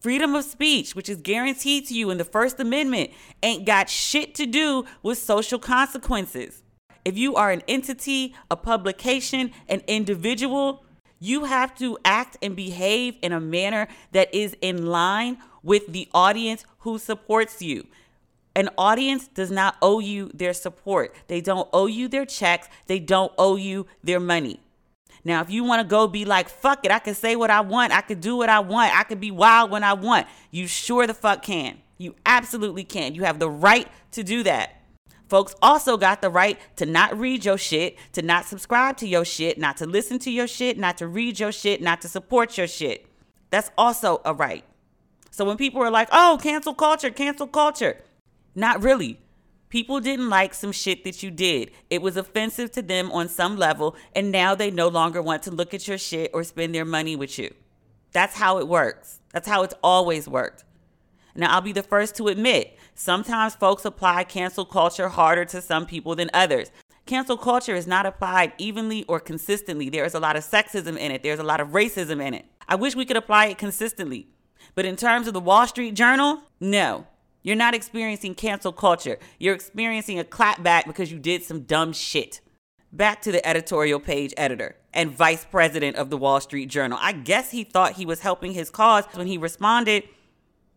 Freedom 0.00 0.34
of 0.34 0.44
speech, 0.44 0.94
which 0.96 1.08
is 1.08 1.18
guaranteed 1.18 1.86
to 1.86 1.94
you 1.94 2.10
in 2.10 2.18
the 2.18 2.24
First 2.24 2.58
Amendment, 2.58 3.10
ain't 3.42 3.64
got 3.64 3.88
shit 3.88 4.34
to 4.36 4.46
do 4.46 4.84
with 5.02 5.18
social 5.18 5.58
consequences. 5.58 6.62
If 7.04 7.16
you 7.16 7.36
are 7.36 7.50
an 7.50 7.62
entity, 7.68 8.34
a 8.50 8.56
publication, 8.56 9.52
an 9.68 9.82
individual, 9.86 10.84
you 11.22 11.44
have 11.44 11.74
to 11.78 11.96
act 12.04 12.36
and 12.42 12.56
behave 12.56 13.16
in 13.22 13.32
a 13.32 13.40
manner 13.40 13.86
that 14.10 14.34
is 14.34 14.56
in 14.60 14.86
line 14.86 15.38
with 15.62 15.86
the 15.92 16.08
audience 16.12 16.64
who 16.80 16.98
supports 16.98 17.62
you. 17.62 17.86
An 18.56 18.68
audience 18.76 19.28
does 19.28 19.50
not 19.50 19.76
owe 19.80 20.00
you 20.00 20.30
their 20.34 20.52
support. 20.52 21.14
They 21.28 21.40
don't 21.40 21.68
owe 21.72 21.86
you 21.86 22.08
their 22.08 22.26
checks. 22.26 22.68
They 22.88 22.98
don't 22.98 23.32
owe 23.38 23.54
you 23.54 23.86
their 24.02 24.18
money. 24.18 24.58
Now, 25.24 25.40
if 25.40 25.48
you 25.48 25.62
want 25.62 25.80
to 25.80 25.88
go 25.88 26.08
be 26.08 26.24
like, 26.24 26.48
fuck 26.48 26.84
it, 26.84 26.90
I 26.90 26.98
can 26.98 27.14
say 27.14 27.36
what 27.36 27.50
I 27.50 27.60
want. 27.60 27.92
I 27.92 28.00
can 28.00 28.18
do 28.18 28.36
what 28.36 28.48
I 28.48 28.58
want. 28.58 28.92
I 28.98 29.04
can 29.04 29.20
be 29.20 29.30
wild 29.30 29.70
when 29.70 29.84
I 29.84 29.92
want. 29.92 30.26
You 30.50 30.66
sure 30.66 31.06
the 31.06 31.14
fuck 31.14 31.42
can. 31.42 31.78
You 31.98 32.16
absolutely 32.26 32.82
can. 32.82 33.14
You 33.14 33.22
have 33.22 33.38
the 33.38 33.48
right 33.48 33.86
to 34.10 34.24
do 34.24 34.42
that. 34.42 34.81
Folks 35.32 35.54
also 35.62 35.96
got 35.96 36.20
the 36.20 36.28
right 36.28 36.58
to 36.76 36.84
not 36.84 37.18
read 37.18 37.46
your 37.46 37.56
shit, 37.56 37.96
to 38.12 38.20
not 38.20 38.44
subscribe 38.44 38.98
to 38.98 39.08
your 39.08 39.24
shit, 39.24 39.56
not 39.56 39.78
to 39.78 39.86
listen 39.86 40.18
to 40.18 40.30
your 40.30 40.46
shit, 40.46 40.76
not 40.76 40.98
to 40.98 41.08
read 41.08 41.40
your 41.40 41.50
shit, 41.50 41.80
not 41.80 42.02
to 42.02 42.08
support 42.08 42.58
your 42.58 42.66
shit. 42.66 43.06
That's 43.48 43.70
also 43.78 44.20
a 44.26 44.34
right. 44.34 44.62
So 45.30 45.46
when 45.46 45.56
people 45.56 45.80
are 45.80 45.90
like, 45.90 46.10
oh, 46.12 46.38
cancel 46.42 46.74
culture, 46.74 47.08
cancel 47.08 47.46
culture, 47.46 47.96
not 48.54 48.82
really. 48.82 49.20
People 49.70 50.00
didn't 50.00 50.28
like 50.28 50.52
some 50.52 50.70
shit 50.70 51.02
that 51.04 51.22
you 51.22 51.30
did. 51.30 51.70
It 51.88 52.02
was 52.02 52.18
offensive 52.18 52.70
to 52.72 52.82
them 52.82 53.10
on 53.10 53.30
some 53.30 53.56
level, 53.56 53.96
and 54.14 54.30
now 54.30 54.54
they 54.54 54.70
no 54.70 54.88
longer 54.88 55.22
want 55.22 55.44
to 55.44 55.50
look 55.50 55.72
at 55.72 55.88
your 55.88 55.96
shit 55.96 56.30
or 56.34 56.44
spend 56.44 56.74
their 56.74 56.84
money 56.84 57.16
with 57.16 57.38
you. 57.38 57.54
That's 58.12 58.36
how 58.36 58.58
it 58.58 58.68
works. 58.68 59.20
That's 59.32 59.48
how 59.48 59.62
it's 59.62 59.74
always 59.82 60.28
worked. 60.28 60.64
Now, 61.34 61.54
I'll 61.54 61.62
be 61.62 61.72
the 61.72 61.82
first 61.82 62.16
to 62.16 62.28
admit, 62.28 62.76
sometimes 62.94 63.54
folks 63.54 63.84
apply 63.84 64.24
cancel 64.24 64.64
culture 64.64 65.08
harder 65.08 65.44
to 65.46 65.60
some 65.60 65.86
people 65.86 66.14
than 66.14 66.30
others. 66.32 66.70
Cancel 67.06 67.36
culture 67.36 67.74
is 67.74 67.86
not 67.86 68.06
applied 68.06 68.52
evenly 68.58 69.04
or 69.04 69.18
consistently. 69.18 69.88
There 69.88 70.04
is 70.04 70.14
a 70.14 70.20
lot 70.20 70.36
of 70.36 70.44
sexism 70.44 70.96
in 70.96 71.10
it, 71.10 71.22
there's 71.22 71.40
a 71.40 71.44
lot 71.44 71.60
of 71.60 71.68
racism 71.68 72.24
in 72.24 72.34
it. 72.34 72.46
I 72.68 72.76
wish 72.76 72.94
we 72.94 73.04
could 73.04 73.16
apply 73.16 73.46
it 73.46 73.58
consistently. 73.58 74.28
But 74.74 74.84
in 74.84 74.96
terms 74.96 75.26
of 75.26 75.34
the 75.34 75.40
Wall 75.40 75.66
Street 75.66 75.94
Journal, 75.94 76.42
no. 76.60 77.06
You're 77.42 77.56
not 77.56 77.74
experiencing 77.74 78.36
cancel 78.36 78.72
culture. 78.72 79.18
You're 79.40 79.54
experiencing 79.54 80.18
a 80.18 80.24
clapback 80.24 80.86
because 80.86 81.10
you 81.10 81.18
did 81.18 81.42
some 81.42 81.62
dumb 81.62 81.92
shit. 81.92 82.40
Back 82.92 83.20
to 83.22 83.32
the 83.32 83.44
editorial 83.46 83.98
page 83.98 84.32
editor 84.36 84.76
and 84.92 85.10
vice 85.10 85.44
president 85.44 85.96
of 85.96 86.10
the 86.10 86.16
Wall 86.16 86.40
Street 86.40 86.66
Journal. 86.66 86.98
I 87.00 87.12
guess 87.12 87.50
he 87.50 87.64
thought 87.64 87.94
he 87.94 88.06
was 88.06 88.20
helping 88.20 88.52
his 88.52 88.70
cause 88.70 89.04
when 89.14 89.26
he 89.26 89.38
responded 89.38 90.04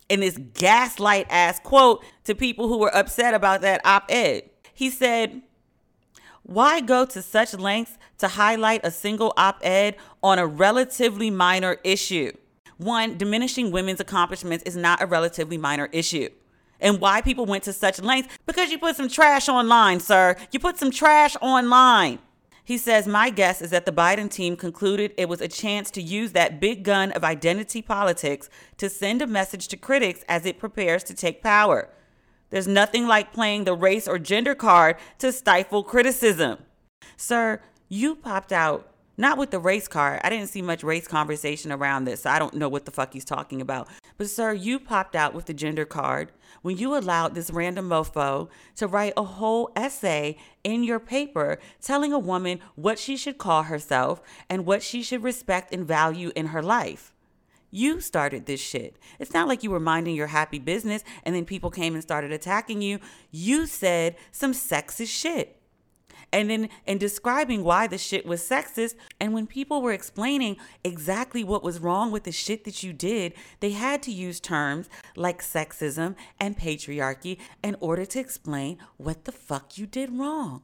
in 0.09 0.19
this 0.19 0.37
gaslight 0.53 1.27
ass 1.29 1.59
quote 1.59 2.03
to 2.25 2.35
people 2.35 2.67
who 2.67 2.77
were 2.77 2.95
upset 2.95 3.33
about 3.33 3.61
that 3.61 3.81
op 3.85 4.05
ed. 4.09 4.49
He 4.73 4.89
said, 4.89 5.41
Why 6.43 6.81
go 6.81 7.05
to 7.05 7.21
such 7.21 7.53
lengths 7.53 7.97
to 8.19 8.27
highlight 8.27 8.81
a 8.83 8.91
single 8.91 9.33
op 9.37 9.59
ed 9.63 9.95
on 10.21 10.39
a 10.39 10.47
relatively 10.47 11.29
minor 11.29 11.77
issue? 11.83 12.31
One, 12.77 13.17
diminishing 13.17 13.71
women's 13.71 13.99
accomplishments 13.99 14.63
is 14.65 14.75
not 14.75 15.01
a 15.01 15.05
relatively 15.05 15.57
minor 15.57 15.87
issue. 15.91 16.29
And 16.79 16.99
why 16.99 17.21
people 17.21 17.45
went 17.45 17.63
to 17.63 17.73
such 17.73 18.01
lengths? 18.01 18.37
Because 18.45 18.69
you 18.69 18.77
put 18.77 18.97
some 18.97 19.07
trash 19.07 19.47
online, 19.47 20.01
sir. 20.01 20.35
You 20.51 20.59
put 20.59 20.77
some 20.77 20.91
trash 20.91 21.35
online. 21.41 22.19
He 22.65 22.79
says, 22.79 23.07
My 23.07 23.29
guess 23.29 23.61
is 23.61 23.69
that 23.69 23.85
the 23.85 23.91
Biden 23.91 24.29
team 24.29 24.57
concluded 24.57 25.13
it 25.17 25.29
was 25.29 25.39
a 25.39 25.47
chance 25.47 25.91
to 25.91 26.01
use 26.01 26.31
that 26.31 26.59
big 26.59 26.83
gun 26.83 27.11
of 27.11 27.23
identity 27.23 27.83
politics 27.83 28.49
to 28.77 28.89
send 28.89 29.21
a 29.21 29.27
message 29.27 29.67
to 29.67 29.77
critics 29.77 30.25
as 30.27 30.47
it 30.47 30.57
prepares 30.57 31.03
to 31.03 31.13
take 31.13 31.43
power. 31.43 31.89
There's 32.49 32.67
nothing 32.67 33.05
like 33.05 33.31
playing 33.31 33.65
the 33.65 33.75
race 33.75 34.07
or 34.07 34.17
gender 34.17 34.55
card 34.55 34.97
to 35.19 35.31
stifle 35.31 35.83
criticism. 35.83 36.57
Sir, 37.15 37.61
you 37.87 38.15
popped 38.15 38.51
out 38.51 38.89
not 39.17 39.37
with 39.37 39.51
the 39.51 39.59
race 39.59 39.87
card. 39.87 40.21
I 40.23 40.29
didn't 40.29 40.47
see 40.47 40.61
much 40.61 40.83
race 40.83 41.07
conversation 41.07 41.71
around 41.71 42.05
this, 42.05 42.21
so 42.21 42.29
I 42.29 42.39
don't 42.39 42.55
know 42.55 42.69
what 42.69 42.85
the 42.85 42.91
fuck 42.91 43.13
he's 43.13 43.25
talking 43.25 43.61
about. 43.61 43.87
But, 44.17 44.29
sir, 44.29 44.53
you 44.53 44.79
popped 44.79 45.15
out 45.15 45.33
with 45.33 45.45
the 45.45 45.53
gender 45.53 45.85
card 45.85 46.31
when 46.61 46.77
you 46.77 46.95
allowed 46.97 47.35
this 47.35 47.51
random 47.51 47.89
mofo 47.89 48.49
to 48.75 48.87
write 48.87 49.13
a 49.15 49.23
whole 49.23 49.71
essay 49.75 50.37
in 50.63 50.83
your 50.83 50.99
paper 50.99 51.59
telling 51.81 52.11
a 52.11 52.19
woman 52.19 52.59
what 52.75 52.97
she 52.97 53.15
should 53.17 53.37
call 53.37 53.63
herself 53.63 54.21
and 54.49 54.65
what 54.65 54.81
she 54.81 55.03
should 55.03 55.23
respect 55.23 55.73
and 55.73 55.87
value 55.87 56.31
in 56.35 56.47
her 56.47 56.63
life. 56.63 57.13
You 57.71 57.99
started 57.99 58.45
this 58.45 58.61
shit. 58.61 58.97
It's 59.19 59.33
not 59.33 59.47
like 59.49 59.61
you 59.61 59.69
were 59.69 59.81
minding 59.81 60.15
your 60.15 60.27
happy 60.27 60.59
business 60.59 61.03
and 61.23 61.35
then 61.35 61.43
people 61.43 61.69
came 61.69 61.93
and 61.93 62.01
started 62.01 62.31
attacking 62.31 62.81
you. 62.81 62.99
You 63.31 63.65
said 63.67 64.15
some 64.31 64.53
sexist 64.53 65.07
shit 65.07 65.59
and 66.31 66.49
then 66.49 66.69
in 66.85 66.97
describing 66.97 67.63
why 67.63 67.87
the 67.87 67.97
shit 67.97 68.25
was 68.25 68.41
sexist 68.41 68.95
and 69.19 69.33
when 69.33 69.47
people 69.47 69.81
were 69.81 69.93
explaining 69.93 70.57
exactly 70.83 71.43
what 71.43 71.63
was 71.63 71.79
wrong 71.79 72.11
with 72.11 72.23
the 72.23 72.31
shit 72.31 72.63
that 72.63 72.83
you 72.83 72.93
did 72.93 73.33
they 73.59 73.71
had 73.71 74.01
to 74.03 74.11
use 74.11 74.39
terms 74.39 74.89
like 75.15 75.41
sexism 75.41 76.15
and 76.39 76.57
patriarchy 76.57 77.37
in 77.63 77.75
order 77.79 78.05
to 78.05 78.19
explain 78.19 78.77
what 78.97 79.25
the 79.25 79.31
fuck 79.31 79.77
you 79.77 79.85
did 79.85 80.11
wrong. 80.11 80.61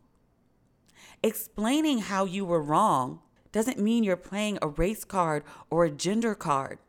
Explaining 1.23 1.99
how 1.99 2.25
you 2.25 2.45
were 2.45 2.61
wrong 2.61 3.19
doesn't 3.51 3.79
mean 3.79 4.03
you're 4.03 4.15
playing 4.15 4.57
a 4.61 4.67
race 4.67 5.03
card 5.03 5.43
or 5.69 5.85
a 5.85 5.91
gender 5.91 6.35
card 6.35 6.79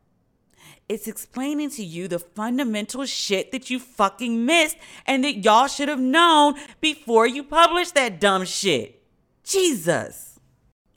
it's 0.89 1.07
explaining 1.07 1.69
to 1.71 1.83
you 1.83 2.07
the 2.07 2.19
fundamental 2.19 3.05
shit 3.05 3.51
that 3.51 3.69
you 3.69 3.79
fucking 3.79 4.45
missed 4.45 4.77
and 5.05 5.23
that 5.23 5.43
y'all 5.43 5.67
should 5.67 5.89
have 5.89 5.99
known 5.99 6.55
before 6.81 7.25
you 7.25 7.43
published 7.43 7.95
that 7.95 8.19
dumb 8.19 8.45
shit. 8.45 9.01
Jesus. 9.43 10.39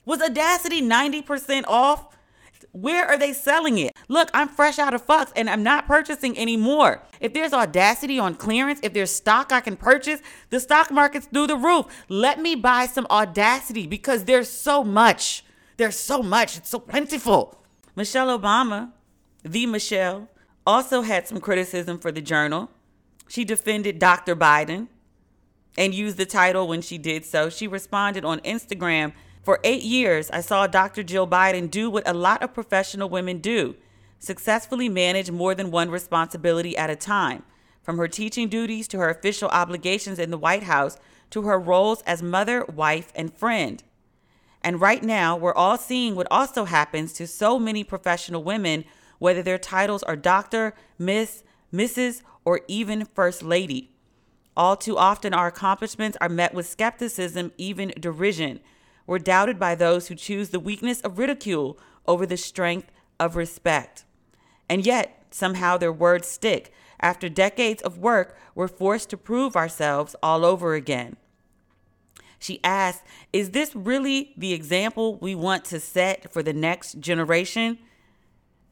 Was 0.04 0.20
Audacity 0.20 0.82
90% 0.82 1.64
off? 1.66 2.16
Where 2.72 3.06
are 3.06 3.16
they 3.16 3.32
selling 3.32 3.78
it? 3.78 3.92
Look, 4.08 4.28
I'm 4.34 4.48
fresh 4.48 4.78
out 4.78 4.92
of 4.92 5.02
Fox 5.02 5.32
and 5.34 5.48
I'm 5.48 5.62
not 5.62 5.86
purchasing 5.86 6.38
anymore. 6.38 7.02
If 7.20 7.32
there's 7.32 7.54
Audacity 7.54 8.18
on 8.18 8.34
clearance, 8.34 8.80
if 8.82 8.92
there's 8.92 9.10
stock 9.10 9.50
I 9.50 9.60
can 9.60 9.76
purchase, 9.76 10.20
the 10.50 10.60
stock 10.60 10.90
market's 10.90 11.26
through 11.26 11.46
the 11.46 11.56
roof. 11.56 11.86
Let 12.08 12.40
me 12.40 12.54
buy 12.54 12.86
some 12.86 13.06
Audacity 13.10 13.86
because 13.86 14.24
there's 14.24 14.50
so 14.50 14.84
much. 14.84 15.44
There's 15.76 15.98
so 15.98 16.22
much. 16.22 16.58
It's 16.58 16.68
so 16.68 16.80
plentiful. 16.80 17.58
Michelle 17.94 18.38
Obama 18.38 18.92
the 19.46 19.66
Michelle, 19.66 20.28
also 20.66 21.02
had 21.02 21.28
some 21.28 21.40
criticism 21.40 21.98
for 21.98 22.10
the 22.10 22.20
journal. 22.20 22.70
She 23.28 23.44
defended 23.44 23.98
Dr. 23.98 24.34
Biden 24.34 24.88
and 25.78 25.94
used 25.94 26.16
the 26.16 26.26
title 26.26 26.66
when 26.66 26.82
she 26.82 26.98
did 26.98 27.24
so. 27.24 27.48
She 27.48 27.68
responded 27.68 28.24
on 28.24 28.40
Instagram 28.40 29.12
For 29.42 29.60
eight 29.62 29.82
years, 29.82 30.30
I 30.30 30.40
saw 30.40 30.66
Dr. 30.66 31.02
Jill 31.02 31.28
Biden 31.28 31.70
do 31.70 31.88
what 31.88 32.08
a 32.08 32.14
lot 32.14 32.42
of 32.42 32.54
professional 32.54 33.08
women 33.08 33.38
do 33.38 33.76
successfully 34.18 34.88
manage 34.88 35.30
more 35.30 35.54
than 35.54 35.70
one 35.70 35.90
responsibility 35.90 36.76
at 36.76 36.90
a 36.90 36.96
time, 36.96 37.42
from 37.82 37.98
her 37.98 38.08
teaching 38.08 38.48
duties 38.48 38.88
to 38.88 38.98
her 38.98 39.10
official 39.10 39.48
obligations 39.50 40.18
in 40.18 40.30
the 40.30 40.38
White 40.38 40.64
House 40.64 40.96
to 41.30 41.42
her 41.42 41.58
roles 41.58 42.02
as 42.02 42.22
mother, 42.22 42.64
wife, 42.64 43.12
and 43.14 43.36
friend. 43.36 43.84
And 44.62 44.80
right 44.80 45.02
now, 45.02 45.36
we're 45.36 45.54
all 45.54 45.78
seeing 45.78 46.16
what 46.16 46.26
also 46.30 46.64
happens 46.64 47.12
to 47.12 47.26
so 47.26 47.58
many 47.58 47.84
professional 47.84 48.42
women 48.42 48.84
whether 49.18 49.42
their 49.42 49.58
titles 49.58 50.02
are 50.02 50.16
doctor, 50.16 50.74
miss, 50.98 51.42
Mrs., 51.72 52.22
or 52.44 52.60
even 52.68 53.04
first 53.04 53.42
lady. 53.42 53.90
All 54.56 54.76
too 54.76 54.96
often, 54.96 55.34
our 55.34 55.48
accomplishments 55.48 56.16
are 56.20 56.28
met 56.28 56.54
with 56.54 56.68
skepticism, 56.68 57.52
even 57.58 57.92
derision. 58.00 58.60
We're 59.06 59.18
doubted 59.18 59.58
by 59.58 59.74
those 59.74 60.08
who 60.08 60.14
choose 60.14 60.50
the 60.50 60.60
weakness 60.60 61.00
of 61.00 61.18
ridicule 61.18 61.78
over 62.06 62.24
the 62.24 62.36
strength 62.36 62.90
of 63.20 63.36
respect. 63.36 64.04
And 64.68 64.86
yet, 64.86 65.26
somehow 65.30 65.76
their 65.76 65.92
words 65.92 66.28
stick. 66.28 66.72
After 67.00 67.28
decades 67.28 67.82
of 67.82 67.98
work, 67.98 68.38
we're 68.54 68.68
forced 68.68 69.10
to 69.10 69.16
prove 69.16 69.54
ourselves 69.54 70.16
all 70.22 70.44
over 70.44 70.74
again. 70.74 71.16
She 72.38 72.60
asked, 72.64 73.02
Is 73.32 73.50
this 73.50 73.74
really 73.74 74.32
the 74.36 74.52
example 74.52 75.16
we 75.16 75.34
want 75.34 75.64
to 75.66 75.80
set 75.80 76.32
for 76.32 76.42
the 76.42 76.52
next 76.52 77.00
generation? 77.00 77.78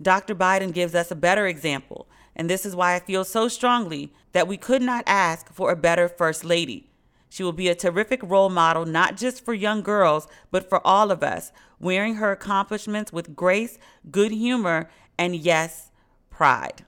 Dr. 0.04 0.34
Biden 0.34 0.72
gives 0.72 0.94
us 0.94 1.10
a 1.10 1.16
better 1.16 1.46
example, 1.46 2.06
and 2.36 2.48
this 2.48 2.66
is 2.66 2.76
why 2.76 2.94
I 2.94 3.00
feel 3.00 3.24
so 3.24 3.48
strongly 3.48 4.12
that 4.32 4.46
we 4.46 4.56
could 4.56 4.82
not 4.82 5.02
ask 5.06 5.52
for 5.52 5.72
a 5.72 5.76
better 5.76 6.08
First 6.08 6.44
Lady. 6.44 6.90
She 7.30 7.42
will 7.42 7.52
be 7.52 7.68
a 7.68 7.74
terrific 7.74 8.20
role 8.22 8.50
model, 8.50 8.84
not 8.84 9.16
just 9.16 9.44
for 9.44 9.54
young 9.54 9.82
girls, 9.82 10.28
but 10.50 10.68
for 10.68 10.86
all 10.86 11.10
of 11.10 11.22
us, 11.22 11.50
wearing 11.80 12.16
her 12.16 12.30
accomplishments 12.30 13.12
with 13.12 13.34
grace, 13.34 13.78
good 14.10 14.30
humor, 14.30 14.90
and 15.18 15.34
yes, 15.34 15.90
pride. 16.30 16.84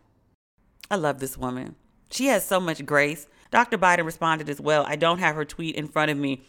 I 0.91 0.97
love 0.97 1.19
this 1.19 1.39
woman. 1.39 1.75
She 2.11 2.27
has 2.27 2.47
so 2.47 2.61
much 2.61 2.85
grace. 2.87 3.27
Dr. 3.51 3.79
Biden 3.79 4.05
responded 4.05 4.49
as 4.51 4.61
well. 4.61 4.85
I 4.87 4.97
don't 4.97 5.19
have 5.19 5.35
her 5.35 5.45
tweet 5.45 5.75
in 5.75 5.89
front 5.89 6.11
of 6.11 6.19
me, 6.19 6.45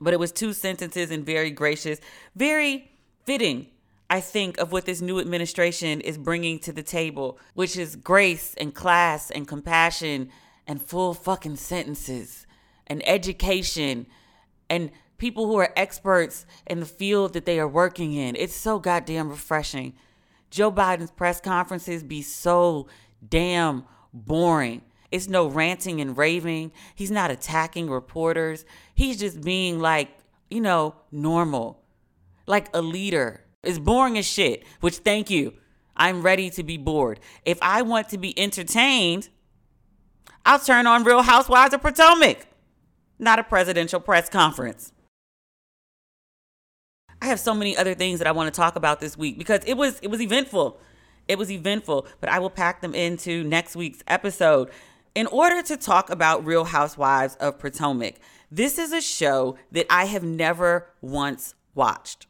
But 0.00 0.14
it 0.14 0.20
was 0.20 0.32
two 0.32 0.52
sentences 0.52 1.10
and 1.10 1.26
very 1.26 1.50
gracious, 1.50 2.00
very 2.36 2.90
fitting, 3.26 3.66
I 4.12 4.20
think, 4.20 4.58
of 4.58 4.72
what 4.72 4.84
this 4.84 5.00
new 5.00 5.18
administration 5.18 6.02
is 6.02 6.18
bringing 6.18 6.58
to 6.58 6.72
the 6.74 6.82
table, 6.82 7.38
which 7.54 7.78
is 7.78 7.96
grace 7.96 8.54
and 8.58 8.74
class 8.74 9.30
and 9.30 9.48
compassion 9.48 10.28
and 10.66 10.82
full 10.82 11.14
fucking 11.14 11.56
sentences 11.56 12.46
and 12.86 13.02
education 13.08 14.04
and 14.68 14.90
people 15.16 15.46
who 15.46 15.56
are 15.56 15.72
experts 15.76 16.44
in 16.66 16.80
the 16.80 16.84
field 16.84 17.32
that 17.32 17.46
they 17.46 17.58
are 17.58 17.66
working 17.66 18.12
in. 18.12 18.36
It's 18.36 18.54
so 18.54 18.78
goddamn 18.78 19.30
refreshing. 19.30 19.94
Joe 20.50 20.70
Biden's 20.70 21.10
press 21.10 21.40
conferences 21.40 22.02
be 22.02 22.20
so 22.20 22.88
damn 23.26 23.84
boring. 24.12 24.82
It's 25.10 25.26
no 25.26 25.46
ranting 25.46 26.02
and 26.02 26.18
raving. 26.18 26.72
He's 26.94 27.10
not 27.10 27.30
attacking 27.30 27.88
reporters. 27.88 28.66
He's 28.94 29.18
just 29.18 29.40
being 29.40 29.80
like, 29.80 30.10
you 30.50 30.60
know, 30.60 30.96
normal, 31.10 31.82
like 32.46 32.68
a 32.74 32.82
leader. 32.82 33.41
It's 33.62 33.78
boring 33.78 34.18
as 34.18 34.26
shit, 34.26 34.64
which 34.80 34.96
thank 34.98 35.30
you. 35.30 35.54
I'm 35.96 36.22
ready 36.22 36.50
to 36.50 36.62
be 36.62 36.76
bored. 36.76 37.20
If 37.44 37.58
I 37.62 37.82
want 37.82 38.08
to 38.08 38.18
be 38.18 38.38
entertained, 38.38 39.28
I'll 40.44 40.58
turn 40.58 40.86
on 40.86 41.04
Real 41.04 41.22
Housewives 41.22 41.74
of 41.74 41.82
Potomac, 41.82 42.46
not 43.18 43.38
a 43.38 43.44
presidential 43.44 44.00
press 44.00 44.28
conference. 44.28 44.92
I 47.20 47.26
have 47.26 47.38
so 47.38 47.54
many 47.54 47.76
other 47.76 47.94
things 47.94 48.18
that 48.18 48.26
I 48.26 48.32
want 48.32 48.52
to 48.52 48.60
talk 48.60 48.74
about 48.74 48.98
this 48.98 49.16
week 49.16 49.38
because 49.38 49.60
it 49.64 49.74
was 49.74 50.00
it 50.00 50.08
was 50.08 50.20
eventful. 50.20 50.80
It 51.28 51.38
was 51.38 51.52
eventful, 51.52 52.08
but 52.20 52.28
I 52.28 52.40
will 52.40 52.50
pack 52.50 52.80
them 52.80 52.96
into 52.96 53.44
next 53.44 53.76
week's 53.76 54.02
episode. 54.08 54.70
In 55.14 55.28
order 55.28 55.62
to 55.62 55.76
talk 55.76 56.10
about 56.10 56.44
Real 56.44 56.64
Housewives 56.64 57.36
of 57.36 57.60
Potomac, 57.60 58.14
this 58.50 58.76
is 58.76 58.92
a 58.92 59.00
show 59.00 59.56
that 59.70 59.86
I 59.88 60.06
have 60.06 60.24
never 60.24 60.88
once 61.00 61.54
watched. 61.76 62.26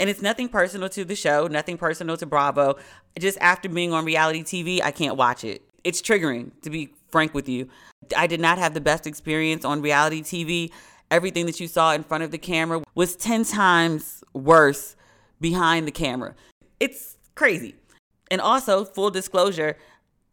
And 0.00 0.08
it's 0.08 0.22
nothing 0.22 0.48
personal 0.48 0.88
to 0.90 1.04
the 1.04 1.16
show, 1.16 1.46
nothing 1.48 1.76
personal 1.76 2.16
to 2.16 2.26
Bravo. 2.26 2.76
Just 3.18 3.38
after 3.40 3.68
being 3.68 3.92
on 3.92 4.04
reality 4.04 4.42
TV, 4.42 4.80
I 4.82 4.90
can't 4.90 5.16
watch 5.16 5.44
it. 5.44 5.62
It's 5.82 6.00
triggering, 6.00 6.52
to 6.62 6.70
be 6.70 6.94
frank 7.10 7.34
with 7.34 7.48
you. 7.48 7.68
I 8.16 8.26
did 8.26 8.40
not 8.40 8.58
have 8.58 8.74
the 8.74 8.80
best 8.80 9.06
experience 9.06 9.64
on 9.64 9.82
reality 9.82 10.22
TV. 10.22 10.70
Everything 11.10 11.46
that 11.46 11.58
you 11.58 11.66
saw 11.66 11.92
in 11.92 12.02
front 12.04 12.22
of 12.22 12.30
the 12.30 12.38
camera 12.38 12.82
was 12.94 13.16
10 13.16 13.44
times 13.44 14.22
worse 14.34 14.94
behind 15.40 15.86
the 15.86 15.92
camera. 15.92 16.34
It's 16.78 17.16
crazy. 17.34 17.74
And 18.30 18.40
also, 18.40 18.84
full 18.84 19.10
disclosure, 19.10 19.76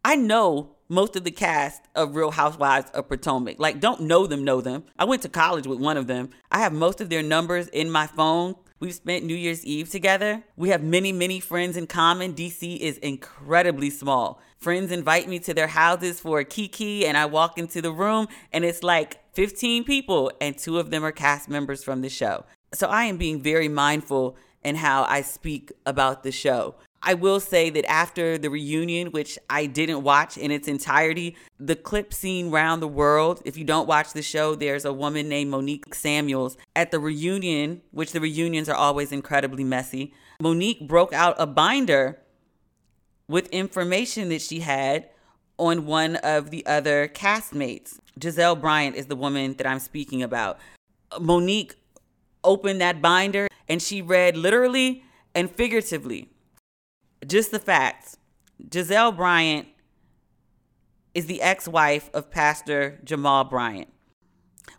I 0.04 0.16
know 0.16 0.76
most 0.88 1.16
of 1.16 1.24
the 1.24 1.30
cast 1.30 1.82
of 1.94 2.14
Real 2.14 2.30
Housewives 2.30 2.90
of 2.90 3.08
Potomac. 3.08 3.58
Like, 3.58 3.80
don't 3.80 4.02
know 4.02 4.26
them, 4.26 4.44
know 4.44 4.60
them. 4.60 4.84
I 4.98 5.04
went 5.04 5.22
to 5.22 5.28
college 5.28 5.66
with 5.66 5.80
one 5.80 5.96
of 5.96 6.06
them. 6.06 6.30
I 6.52 6.60
have 6.60 6.72
most 6.72 7.00
of 7.00 7.08
their 7.08 7.22
numbers 7.22 7.68
in 7.68 7.90
my 7.90 8.06
phone. 8.06 8.54
We've 8.78 8.92
spent 8.92 9.24
New 9.24 9.34
Year's 9.34 9.64
Eve 9.64 9.88
together. 9.88 10.44
We 10.54 10.68
have 10.68 10.82
many, 10.82 11.10
many 11.10 11.40
friends 11.40 11.78
in 11.78 11.86
common. 11.86 12.34
DC 12.34 12.76
is 12.76 12.98
incredibly 12.98 13.88
small. 13.88 14.38
Friends 14.58 14.92
invite 14.92 15.28
me 15.28 15.38
to 15.40 15.54
their 15.54 15.68
houses 15.68 16.20
for 16.20 16.40
a 16.40 16.44
kiki, 16.44 17.06
and 17.06 17.16
I 17.16 17.24
walk 17.24 17.56
into 17.56 17.80
the 17.80 17.90
room, 17.90 18.28
and 18.52 18.66
it's 18.66 18.82
like 18.82 19.18
15 19.34 19.84
people, 19.84 20.30
and 20.42 20.58
two 20.58 20.78
of 20.78 20.90
them 20.90 21.04
are 21.06 21.12
cast 21.12 21.48
members 21.48 21.82
from 21.82 22.02
the 22.02 22.10
show. 22.10 22.44
So 22.74 22.88
I 22.88 23.04
am 23.04 23.16
being 23.16 23.40
very 23.40 23.68
mindful 23.68 24.36
in 24.62 24.76
how 24.76 25.04
I 25.04 25.22
speak 25.22 25.72
about 25.86 26.22
the 26.22 26.32
show. 26.32 26.74
I 27.08 27.14
will 27.14 27.38
say 27.38 27.70
that 27.70 27.88
after 27.88 28.36
the 28.36 28.50
reunion, 28.50 29.12
which 29.12 29.38
I 29.48 29.66
didn't 29.66 30.02
watch 30.02 30.36
in 30.36 30.50
its 30.50 30.66
entirety, 30.66 31.36
the 31.60 31.76
clip 31.76 32.12
seen 32.12 32.52
around 32.52 32.80
the 32.80 32.88
world, 32.88 33.40
if 33.44 33.56
you 33.56 33.62
don't 33.62 33.86
watch 33.86 34.12
the 34.12 34.22
show, 34.22 34.56
there's 34.56 34.84
a 34.84 34.92
woman 34.92 35.28
named 35.28 35.52
Monique 35.52 35.94
Samuels 35.94 36.56
at 36.74 36.90
the 36.90 36.98
reunion, 36.98 37.80
which 37.92 38.10
the 38.10 38.20
reunions 38.20 38.68
are 38.68 38.74
always 38.74 39.12
incredibly 39.12 39.62
messy. 39.62 40.12
Monique 40.40 40.88
broke 40.88 41.12
out 41.12 41.36
a 41.38 41.46
binder 41.46 42.18
with 43.28 43.46
information 43.50 44.28
that 44.30 44.42
she 44.42 44.58
had 44.60 45.08
on 45.58 45.86
one 45.86 46.16
of 46.16 46.50
the 46.50 46.66
other 46.66 47.06
castmates. 47.06 48.00
Gizelle 48.18 48.60
Bryant 48.60 48.96
is 48.96 49.06
the 49.06 49.14
woman 49.14 49.54
that 49.58 49.66
I'm 49.66 49.78
speaking 49.78 50.24
about. 50.24 50.58
Monique 51.20 51.76
opened 52.42 52.80
that 52.80 53.00
binder 53.00 53.46
and 53.68 53.80
she 53.80 54.02
read 54.02 54.36
literally 54.36 55.04
and 55.36 55.48
figuratively 55.48 56.30
just 57.26 57.50
the 57.50 57.58
facts. 57.58 58.16
Gizelle 58.68 59.16
Bryant 59.16 59.68
is 61.14 61.26
the 61.26 61.42
ex 61.42 61.66
wife 61.66 62.10
of 62.14 62.30
Pastor 62.30 63.00
Jamal 63.04 63.44
Bryant. 63.44 63.88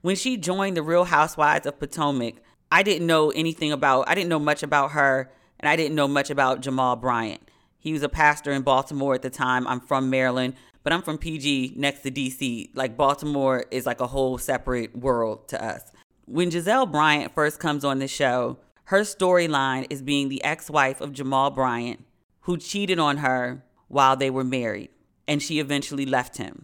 When 0.01 0.15
she 0.15 0.37
joined 0.37 0.77
the 0.77 0.83
Real 0.83 1.05
Housewives 1.05 1.65
of 1.65 1.79
Potomac, 1.79 2.35
I 2.71 2.83
didn't 2.83 3.07
know 3.07 3.31
anything 3.31 3.71
about, 3.71 4.07
I 4.09 4.15
didn't 4.15 4.29
know 4.29 4.39
much 4.39 4.63
about 4.63 4.91
her, 4.91 5.31
and 5.59 5.69
I 5.69 5.75
didn't 5.75 5.95
know 5.95 6.07
much 6.07 6.29
about 6.29 6.61
Jamal 6.61 6.95
Bryant. 6.95 7.41
He 7.79 7.93
was 7.93 8.03
a 8.03 8.09
pastor 8.09 8.51
in 8.51 8.61
Baltimore 8.63 9.15
at 9.15 9.21
the 9.21 9.29
time. 9.29 9.67
I'm 9.67 9.79
from 9.79 10.09
Maryland, 10.09 10.55
but 10.83 10.93
I'm 10.93 11.01
from 11.01 11.17
PG 11.17 11.73
next 11.75 12.01
to 12.01 12.11
DC. 12.11 12.69
Like 12.73 12.97
Baltimore 12.97 13.65
is 13.71 13.85
like 13.85 14.01
a 14.01 14.07
whole 14.07 14.37
separate 14.37 14.95
world 14.95 15.47
to 15.49 15.63
us. 15.63 15.91
When 16.25 16.51
Gizelle 16.51 16.91
Bryant 16.91 17.33
first 17.33 17.59
comes 17.59 17.85
on 17.85 17.99
the 17.99 18.07
show, 18.07 18.57
her 18.85 19.01
storyline 19.01 19.87
is 19.89 20.01
being 20.01 20.29
the 20.29 20.43
ex 20.43 20.69
wife 20.69 21.01
of 21.01 21.13
Jamal 21.13 21.51
Bryant 21.51 22.05
who 22.47 22.55
cheated 22.55 22.97
on 22.97 23.17
her 23.17 23.61
while 23.89 24.15
they 24.15 24.29
were 24.29 24.43
married, 24.43 24.89
and 25.27 25.43
she 25.43 25.59
eventually 25.59 26.05
left 26.05 26.37
him. 26.37 26.63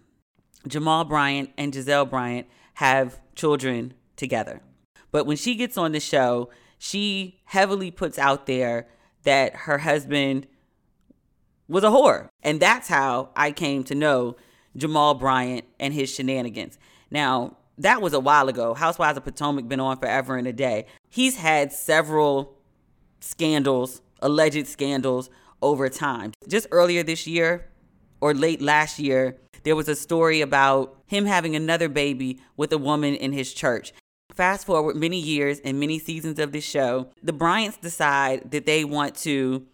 Jamal 0.65 1.03
Bryant 1.03 1.49
and 1.57 1.73
Gizelle 1.73 2.09
Bryant 2.09 2.47
have 2.75 3.19
children 3.35 3.93
together. 4.15 4.61
But 5.11 5.25
when 5.25 5.35
she 5.35 5.55
gets 5.55 5.77
on 5.77 5.91
the 5.91 5.99
show, 5.99 6.49
she 6.77 7.41
heavily 7.43 7.91
puts 7.91 8.17
out 8.17 8.45
there 8.45 8.87
that 9.23 9.55
her 9.55 9.79
husband 9.79 10.47
was 11.67 11.83
a 11.83 11.87
whore. 11.87 12.29
And 12.41 12.61
that's 12.61 12.87
how 12.87 13.31
I 13.35 13.51
came 13.51 13.83
to 13.83 13.95
know 13.95 14.37
Jamal 14.77 15.15
Bryant 15.15 15.65
and 15.81 15.93
his 15.93 16.09
shenanigans. 16.09 16.79
Now, 17.11 17.57
that 17.77 18.01
was 18.01 18.13
a 18.13 18.21
while 18.21 18.47
ago. 18.47 18.73
Housewives 18.73 19.17
of 19.17 19.25
Potomac 19.25 19.67
been 19.67 19.81
on 19.81 19.97
forever 19.97 20.37
and 20.37 20.47
a 20.47 20.53
day. 20.53 20.85
He's 21.09 21.35
had 21.35 21.73
several 21.73 22.57
scandals, 23.19 24.01
alleged 24.21 24.67
scandals 24.67 25.29
over 25.63 25.89
time. 25.89 26.33
Just 26.47 26.67
earlier 26.71 27.01
this 27.01 27.25
year 27.25 27.69
or 28.21 28.33
late 28.33 28.61
last 28.61 28.99
year, 28.99 29.37
there 29.63 29.75
was 29.75 29.87
a 29.87 29.95
story 29.95 30.41
about 30.41 30.97
him 31.07 31.25
having 31.25 31.55
another 31.55 31.89
baby 31.89 32.39
with 32.57 32.71
a 32.71 32.77
woman 32.77 33.15
in 33.15 33.31
his 33.31 33.53
church. 33.53 33.93
Fast 34.33 34.65
forward 34.65 34.95
many 34.95 35.19
years 35.19 35.59
and 35.59 35.79
many 35.79 35.99
seasons 35.99 36.39
of 36.39 36.51
this 36.51 36.63
show, 36.63 37.09
the 37.21 37.33
Bryants 37.33 37.77
decide 37.77 38.51
that 38.51 38.65
they 38.65 38.83
want 38.83 39.15
to 39.17 39.65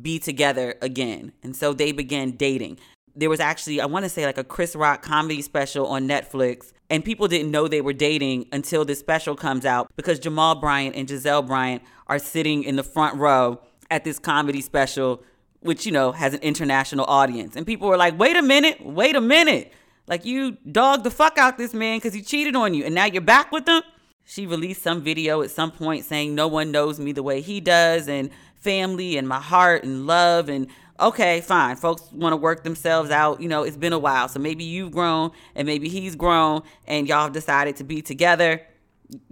be 0.00 0.18
together 0.18 0.74
again. 0.80 1.32
And 1.42 1.54
so 1.54 1.72
they 1.72 1.92
began 1.92 2.32
dating. 2.32 2.78
There 3.14 3.28
was 3.28 3.40
actually, 3.40 3.80
I 3.80 3.86
want 3.86 4.04
to 4.04 4.08
say, 4.08 4.24
like 4.24 4.38
a 4.38 4.44
Chris 4.44 4.74
Rock 4.74 5.02
comedy 5.02 5.42
special 5.42 5.86
on 5.86 6.08
Netflix. 6.08 6.72
And 6.88 7.04
people 7.04 7.28
didn't 7.28 7.50
know 7.50 7.68
they 7.68 7.80
were 7.80 7.92
dating 7.92 8.46
until 8.52 8.84
this 8.84 8.98
special 8.98 9.36
comes 9.36 9.66
out 9.66 9.90
because 9.96 10.18
Jamal 10.18 10.54
Bryant 10.54 10.96
and 10.96 11.06
Gizelle 11.06 11.46
Bryant 11.46 11.82
are 12.06 12.18
sitting 12.18 12.64
in 12.64 12.76
the 12.76 12.82
front 12.82 13.16
row 13.16 13.60
at 13.92 14.04
this 14.04 14.18
comedy 14.18 14.62
special, 14.62 15.22
which, 15.60 15.84
you 15.84 15.92
know, 15.92 16.12
has 16.12 16.32
an 16.32 16.40
international 16.40 17.04
audience. 17.04 17.54
And 17.54 17.66
people 17.66 17.88
were 17.88 17.98
like, 17.98 18.18
wait 18.18 18.36
a 18.36 18.42
minute, 18.42 18.84
wait 18.84 19.14
a 19.14 19.20
minute. 19.20 19.70
Like, 20.08 20.24
you 20.24 20.56
dogged 20.70 21.04
the 21.04 21.10
fuck 21.10 21.36
out 21.36 21.58
this 21.58 21.74
man 21.74 21.98
because 21.98 22.14
he 22.14 22.22
cheated 22.22 22.56
on 22.56 22.74
you, 22.74 22.84
and 22.84 22.94
now 22.94 23.04
you're 23.04 23.20
back 23.22 23.52
with 23.52 23.68
him? 23.68 23.82
She 24.24 24.46
released 24.46 24.82
some 24.82 25.02
video 25.02 25.42
at 25.42 25.50
some 25.50 25.70
point 25.70 26.04
saying, 26.04 26.34
No 26.34 26.48
one 26.48 26.72
knows 26.72 26.98
me 26.98 27.12
the 27.12 27.22
way 27.22 27.40
he 27.40 27.60
does, 27.60 28.08
and 28.08 28.30
family, 28.60 29.16
and 29.16 29.28
my 29.28 29.40
heart, 29.40 29.84
and 29.84 30.06
love. 30.06 30.48
And 30.48 30.68
okay, 30.98 31.40
fine. 31.42 31.76
Folks 31.76 32.10
want 32.12 32.32
to 32.32 32.36
work 32.36 32.64
themselves 32.64 33.10
out. 33.10 33.40
You 33.40 33.48
know, 33.48 33.62
it's 33.62 33.76
been 33.76 33.92
a 33.92 33.98
while. 33.98 34.28
So 34.28 34.40
maybe 34.40 34.64
you've 34.64 34.92
grown, 34.92 35.32
and 35.54 35.66
maybe 35.66 35.88
he's 35.88 36.16
grown, 36.16 36.62
and 36.86 37.06
y'all 37.06 37.24
have 37.24 37.32
decided 37.32 37.76
to 37.76 37.84
be 37.84 38.00
together. 38.00 38.62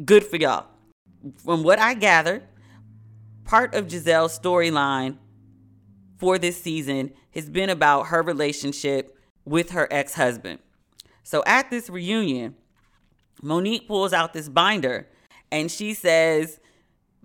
Good 0.05 0.25
for 0.25 0.37
y'all. 0.37 0.67
From 1.37 1.63
what 1.63 1.79
I 1.79 1.95
gathered, 1.95 2.43
part 3.51 3.75
of 3.75 3.89
Gizelle's 3.89 4.39
storyline 4.39 5.17
for 6.19 6.39
this 6.39 6.63
season 6.63 7.13
has 7.33 7.51
been 7.51 7.69
about 7.69 8.07
her 8.07 8.23
relationship 8.23 9.19
with 9.45 9.71
her 9.71 9.89
ex 9.91 10.15
husband. 10.15 10.61
So 11.25 11.43
at 11.47 11.69
this 11.69 11.91
reunion, 11.91 12.55
Monique 13.43 13.89
pulls 13.89 14.13
out 14.13 14.35
this 14.35 14.49
binder 14.49 15.09
and 15.51 15.69
she 15.69 15.95
says, 15.95 16.61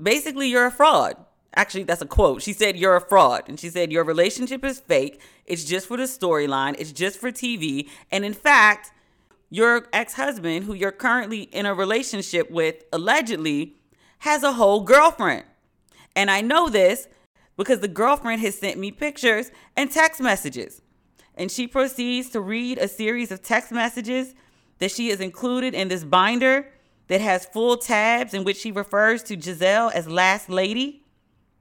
basically, 0.02 0.48
you're 0.48 0.66
a 0.66 0.72
fraud. 0.72 1.16
Actually, 1.56 1.84
that's 1.84 2.02
a 2.02 2.08
quote. 2.08 2.42
She 2.42 2.54
said, 2.54 2.76
You're 2.76 2.96
a 2.96 3.02
fraud. 3.02 3.44
And 3.48 3.60
she 3.60 3.70
said, 3.70 3.92
Your 3.92 4.04
relationship 4.04 4.66
is 4.66 4.80
fake. 4.80 5.22
It's 5.46 5.64
just 5.64 5.88
for 5.88 5.96
the 5.96 6.04
storyline, 6.04 6.76
it's 6.80 6.92
just 6.92 7.20
for 7.20 7.32
TV. 7.32 7.88
And 8.12 8.26
in 8.26 8.34
fact, 8.34 8.92
your 9.52 9.88
ex 9.94 10.16
husband, 10.16 10.66
who 10.66 10.74
you're 10.74 10.92
currently 10.92 11.44
in 11.44 11.68
a 11.68 11.76
relationship 11.76 12.50
with, 12.50 12.84
allegedly 12.92 13.76
has 14.20 14.42
a 14.42 14.54
whole 14.54 14.82
girlfriend. 14.82 15.46
And 16.16 16.32
I 16.32 16.42
know 16.42 16.70
this 16.70 17.08
because 17.58 17.80
the 17.80 17.88
girlfriend 17.88 18.42
has 18.42 18.58
sent 18.58 18.80
me 18.80 18.92
pictures 18.92 19.52
and 19.76 19.92
text 19.92 20.22
messages. 20.22 20.82
And 21.36 21.52
she 21.52 21.68
proceeds 21.68 22.30
to 22.30 22.42
read 22.42 22.78
a 22.78 22.88
series 22.88 23.32
of 23.32 23.42
text 23.42 23.72
messages 23.72 24.34
that 24.80 24.92
she 24.92 25.10
has 25.10 25.20
included 25.20 25.74
in 25.74 25.88
this 25.88 26.04
binder 26.04 26.72
that 27.08 27.22
has 27.22 27.46
full 27.46 27.78
tabs 27.78 28.34
in 28.34 28.44
which 28.44 28.58
she 28.58 28.72
refers 28.72 29.22
to 29.24 29.38
Gizelle 29.38 29.92
as 29.94 30.08
last 30.08 30.50
lady. 30.50 31.04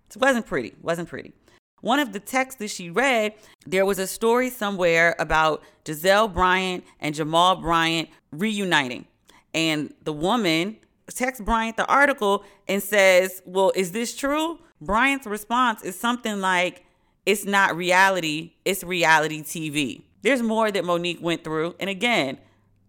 It 0.08 0.20
wasn't 0.20 0.46
pretty, 0.46 0.74
wasn't 0.80 1.08
pretty. 1.08 1.32
One 1.80 1.98
of 1.98 2.12
the 2.12 2.20
texts 2.20 2.58
that 2.60 2.70
she 2.70 2.88
read, 2.88 3.34
there 3.66 3.84
was 3.84 3.98
a 3.98 4.06
story 4.06 4.48
somewhere 4.48 5.14
about 5.18 5.62
Gizelle 5.84 6.32
Bryant 6.32 6.84
and 6.98 7.14
Jamal 7.14 7.56
Bryant 7.56 8.08
reuniting. 8.32 9.06
And 9.52 9.92
the 10.02 10.12
woman 10.12 10.78
texts 11.12 11.44
Bryant 11.44 11.76
the 11.76 11.86
article 11.86 12.44
and 12.68 12.82
says, 12.82 13.42
Well, 13.44 13.72
is 13.74 13.92
this 13.92 14.16
true? 14.16 14.58
Bryant's 14.80 15.26
response 15.26 15.82
is 15.82 15.98
something 15.98 16.40
like, 16.40 16.84
It's 17.26 17.44
not 17.44 17.76
reality, 17.76 18.54
it's 18.64 18.82
reality 18.82 19.42
TV. 19.42 20.02
There's 20.22 20.42
more 20.42 20.70
that 20.70 20.84
Monique 20.84 21.20
went 21.20 21.44
through. 21.44 21.74
And 21.78 21.90
again, 21.90 22.38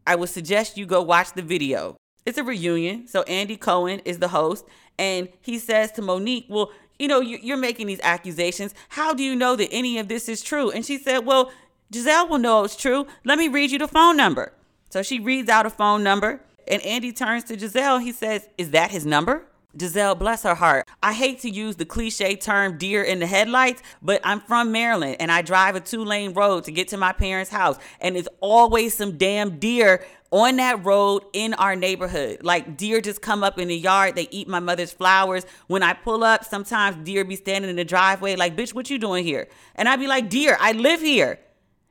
I 0.07 0.15
would 0.15 0.29
suggest 0.29 0.77
you 0.77 0.85
go 0.85 1.01
watch 1.01 1.33
the 1.33 1.41
video. 1.41 1.97
It's 2.25 2.37
a 2.37 2.43
reunion. 2.43 3.07
So 3.07 3.23
Andy 3.23 3.57
Cohen 3.57 4.01
is 4.05 4.19
the 4.19 4.29
host. 4.29 4.65
And 4.97 5.29
he 5.41 5.59
says 5.59 5.91
to 5.93 6.01
Monique, 6.01 6.45
Well, 6.49 6.71
you 6.97 7.07
know, 7.07 7.19
you're 7.19 7.57
making 7.57 7.87
these 7.87 7.99
accusations. 8.03 8.73
How 8.89 9.13
do 9.13 9.21
you 9.21 9.35
know 9.35 9.55
that 9.57 9.69
any 9.71 9.99
of 9.99 10.07
this 10.07 10.29
is 10.29 10.41
true? 10.41 10.71
And 10.71 10.85
she 10.85 10.97
said, 10.97 11.19
Well, 11.19 11.51
Gizelle 11.91 12.29
will 12.29 12.37
know 12.37 12.63
it's 12.63 12.75
true. 12.75 13.05
Let 13.23 13.37
me 13.37 13.47
read 13.47 13.71
you 13.71 13.79
the 13.79 13.87
phone 13.87 14.17
number. 14.17 14.53
So 14.89 15.03
she 15.03 15.19
reads 15.19 15.49
out 15.49 15.65
a 15.65 15.69
phone 15.69 16.03
number. 16.03 16.41
And 16.67 16.81
Andy 16.83 17.11
turns 17.11 17.43
to 17.45 17.57
Gizelle. 17.57 18.01
He 18.01 18.11
says, 18.11 18.47
Is 18.57 18.71
that 18.71 18.91
his 18.91 19.05
number? 19.05 19.45
Gizelle, 19.77 20.17
bless 20.17 20.43
her 20.43 20.55
heart. 20.55 20.87
I 21.03 21.11
hate 21.11 21.41
to 21.41 21.49
use 21.49 21.75
the 21.75 21.85
cliche 21.85 22.35
term 22.35 22.77
deer 22.77 23.03
in 23.03 23.19
the 23.19 23.27
headlights, 23.27 23.81
but 24.01 24.21
I'm 24.23 24.39
from 24.39 24.71
Maryland 24.71 25.17
and 25.19 25.31
I 25.31 25.41
drive 25.41 25.75
a 25.75 25.81
two 25.81 26.05
lane 26.05 26.33
road 26.33 26.63
to 26.65 26.71
get 26.71 26.87
to 26.89 26.97
my 26.97 27.11
parents' 27.11 27.51
house. 27.51 27.77
And 27.99 28.15
it's 28.15 28.29
always 28.39 28.93
some 28.93 29.17
damn 29.17 29.59
deer 29.59 30.05
on 30.31 30.55
that 30.57 30.83
road 30.85 31.23
in 31.33 31.53
our 31.55 31.75
neighborhood. 31.75 32.41
Like 32.41 32.77
deer 32.77 33.01
just 33.01 33.21
come 33.21 33.43
up 33.43 33.59
in 33.59 33.67
the 33.67 33.77
yard, 33.77 34.15
they 34.15 34.29
eat 34.31 34.47
my 34.47 34.61
mother's 34.61 34.93
flowers. 34.93 35.45
When 35.67 35.83
I 35.83 35.93
pull 35.93 36.23
up, 36.23 36.45
sometimes 36.45 36.95
deer 37.05 37.25
be 37.25 37.35
standing 37.35 37.69
in 37.69 37.75
the 37.75 37.85
driveway, 37.85 38.37
like, 38.37 38.55
bitch, 38.55 38.73
what 38.73 38.89
you 38.89 38.97
doing 38.97 39.25
here? 39.25 39.49
And 39.75 39.89
I'd 39.89 39.99
be 39.99 40.07
like, 40.07 40.29
deer, 40.29 40.57
I 40.59 40.71
live 40.71 41.01
here. 41.01 41.39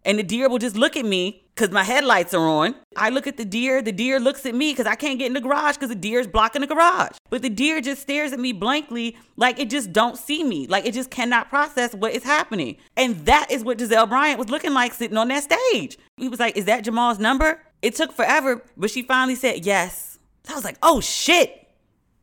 And 0.06 0.18
the 0.18 0.22
deer 0.22 0.48
will 0.48 0.58
just 0.58 0.76
look 0.76 0.96
at 0.96 1.04
me 1.04 1.43
because 1.54 1.70
my 1.70 1.84
headlights 1.84 2.34
are 2.34 2.46
on. 2.46 2.74
I 2.96 3.10
look 3.10 3.26
at 3.26 3.36
the 3.36 3.44
deer, 3.44 3.80
the 3.80 3.92
deer 3.92 4.18
looks 4.18 4.44
at 4.44 4.54
me 4.54 4.72
because 4.72 4.86
I 4.86 4.96
can't 4.96 5.18
get 5.18 5.26
in 5.26 5.34
the 5.34 5.40
garage 5.40 5.76
because 5.76 5.88
the 5.88 5.94
deer 5.94 6.18
is 6.18 6.26
blocking 6.26 6.62
the 6.62 6.66
garage. 6.66 7.16
But 7.30 7.42
the 7.42 7.50
deer 7.50 7.80
just 7.80 8.02
stares 8.02 8.32
at 8.32 8.40
me 8.40 8.52
blankly 8.52 9.16
like 9.36 9.58
it 9.58 9.70
just 9.70 9.92
don't 9.92 10.18
see 10.18 10.42
me. 10.42 10.66
Like 10.66 10.84
it 10.84 10.94
just 10.94 11.10
cannot 11.10 11.48
process 11.48 11.94
what 11.94 12.12
is 12.12 12.24
happening. 12.24 12.76
And 12.96 13.24
that 13.26 13.50
is 13.50 13.62
what 13.62 13.78
Gizelle 13.78 14.08
Bryant 14.08 14.38
was 14.38 14.50
looking 14.50 14.74
like 14.74 14.94
sitting 14.94 15.16
on 15.16 15.28
that 15.28 15.44
stage. 15.44 15.96
He 16.16 16.28
was 16.28 16.40
like, 16.40 16.56
is 16.56 16.64
that 16.64 16.84
Jamal's 16.84 17.18
number? 17.18 17.60
It 17.82 17.94
took 17.94 18.12
forever, 18.12 18.62
but 18.76 18.90
she 18.90 19.02
finally 19.02 19.34
said 19.36 19.64
yes. 19.64 20.18
I 20.48 20.54
was 20.54 20.64
like, 20.64 20.78
oh 20.82 21.00
shit, 21.00 21.68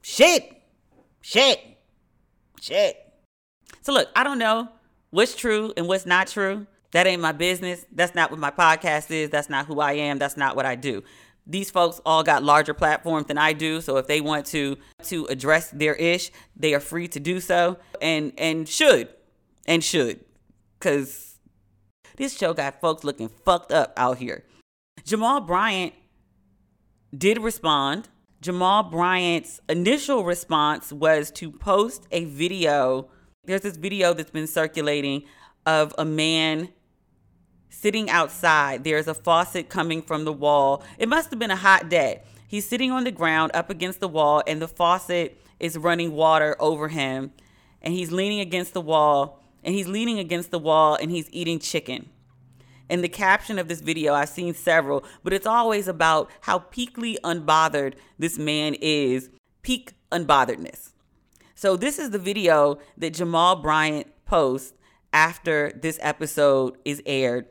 shit, 0.01 0.61
shit, 1.21 1.59
shit. 2.59 2.97
So 3.81 3.93
look, 3.93 4.09
I 4.15 4.23
don't 4.23 4.39
know 4.39 4.69
what's 5.09 5.35
true 5.35 5.73
and 5.77 5.87
what's 5.87 6.05
not 6.05 6.27
true. 6.27 6.67
That 6.91 7.07
ain't 7.07 7.21
my 7.21 7.31
business. 7.31 7.85
That's 7.91 8.15
not 8.15 8.31
what 8.31 8.39
my 8.39 8.51
podcast 8.51 9.11
is. 9.11 9.29
That's 9.29 9.49
not 9.49 9.65
who 9.65 9.79
I 9.79 9.93
am. 9.93 10.17
That's 10.17 10.37
not 10.37 10.55
what 10.55 10.65
I 10.65 10.75
do. 10.75 11.03
These 11.47 11.71
folks 11.71 11.99
all 12.05 12.23
got 12.23 12.43
larger 12.43 12.73
platforms 12.73 13.27
than 13.27 13.37
I 13.37 13.53
do, 13.53 13.81
so 13.81 13.97
if 13.97 14.07
they 14.07 14.21
want 14.21 14.45
to 14.47 14.77
to 15.03 15.25
address 15.25 15.71
their 15.71 15.95
ish, 15.95 16.31
they 16.55 16.73
are 16.73 16.79
free 16.79 17.07
to 17.09 17.19
do 17.19 17.39
so 17.39 17.77
and 18.01 18.31
and 18.37 18.69
should 18.69 19.09
and 19.65 19.83
should 19.83 20.19
cuz 20.79 21.39
this 22.17 22.37
show 22.37 22.53
got 22.53 22.79
folks 22.79 23.03
looking 23.03 23.29
fucked 23.29 23.71
up 23.71 23.93
out 23.97 24.17
here. 24.19 24.45
Jamal 25.03 25.41
Bryant 25.41 25.93
did 27.17 27.39
respond. 27.39 28.09
Jamal 28.41 28.83
Bryant's 28.83 29.59
initial 29.67 30.23
response 30.23 30.91
was 30.93 31.31
to 31.31 31.51
post 31.51 32.07
a 32.11 32.25
video. 32.25 33.09
There's 33.45 33.61
this 33.61 33.77
video 33.77 34.13
that's 34.13 34.31
been 34.31 34.47
circulating 34.47 35.23
of 35.65 35.93
a 35.97 36.05
man 36.05 36.69
sitting 37.71 38.09
outside. 38.09 38.83
There's 38.83 39.07
a 39.07 39.15
faucet 39.15 39.69
coming 39.69 40.03
from 40.03 40.25
the 40.25 40.33
wall. 40.33 40.83
It 40.99 41.09
must 41.09 41.31
have 41.31 41.39
been 41.39 41.49
a 41.49 41.55
hot 41.55 41.89
day. 41.89 42.21
He's 42.47 42.67
sitting 42.67 42.91
on 42.91 43.05
the 43.05 43.11
ground 43.11 43.51
up 43.55 43.69
against 43.69 44.01
the 44.01 44.07
wall, 44.07 44.43
and 44.45 44.61
the 44.61 44.67
faucet 44.67 45.41
is 45.59 45.77
running 45.77 46.11
water 46.11 46.55
over 46.59 46.89
him. 46.89 47.31
And 47.81 47.93
he's 47.93 48.11
leaning 48.11 48.41
against 48.41 48.73
the 48.73 48.81
wall, 48.81 49.41
and 49.63 49.73
he's 49.73 49.87
leaning 49.87 50.19
against 50.19 50.51
the 50.51 50.59
wall, 50.59 50.95
and 50.95 51.09
he's 51.09 51.29
eating 51.31 51.57
chicken. 51.57 52.09
In 52.89 53.01
the 53.01 53.09
caption 53.09 53.57
of 53.57 53.69
this 53.69 53.79
video, 53.79 54.13
I've 54.13 54.29
seen 54.29 54.53
several, 54.53 55.05
but 55.23 55.31
it's 55.31 55.47
always 55.47 55.87
about 55.87 56.29
how 56.41 56.59
peakly 56.59 57.17
unbothered 57.23 57.93
this 58.19 58.37
man 58.37 58.75
is. 58.81 59.29
Peak 59.61 59.93
unbotheredness. 60.11 60.89
So, 61.55 61.77
this 61.77 61.99
is 61.99 62.09
the 62.09 62.19
video 62.19 62.79
that 62.97 63.13
Jamal 63.13 63.55
Bryant 63.55 64.07
posts 64.25 64.73
after 65.13 65.71
this 65.79 65.99
episode 66.01 66.77
is 66.83 67.01
aired 67.05 67.45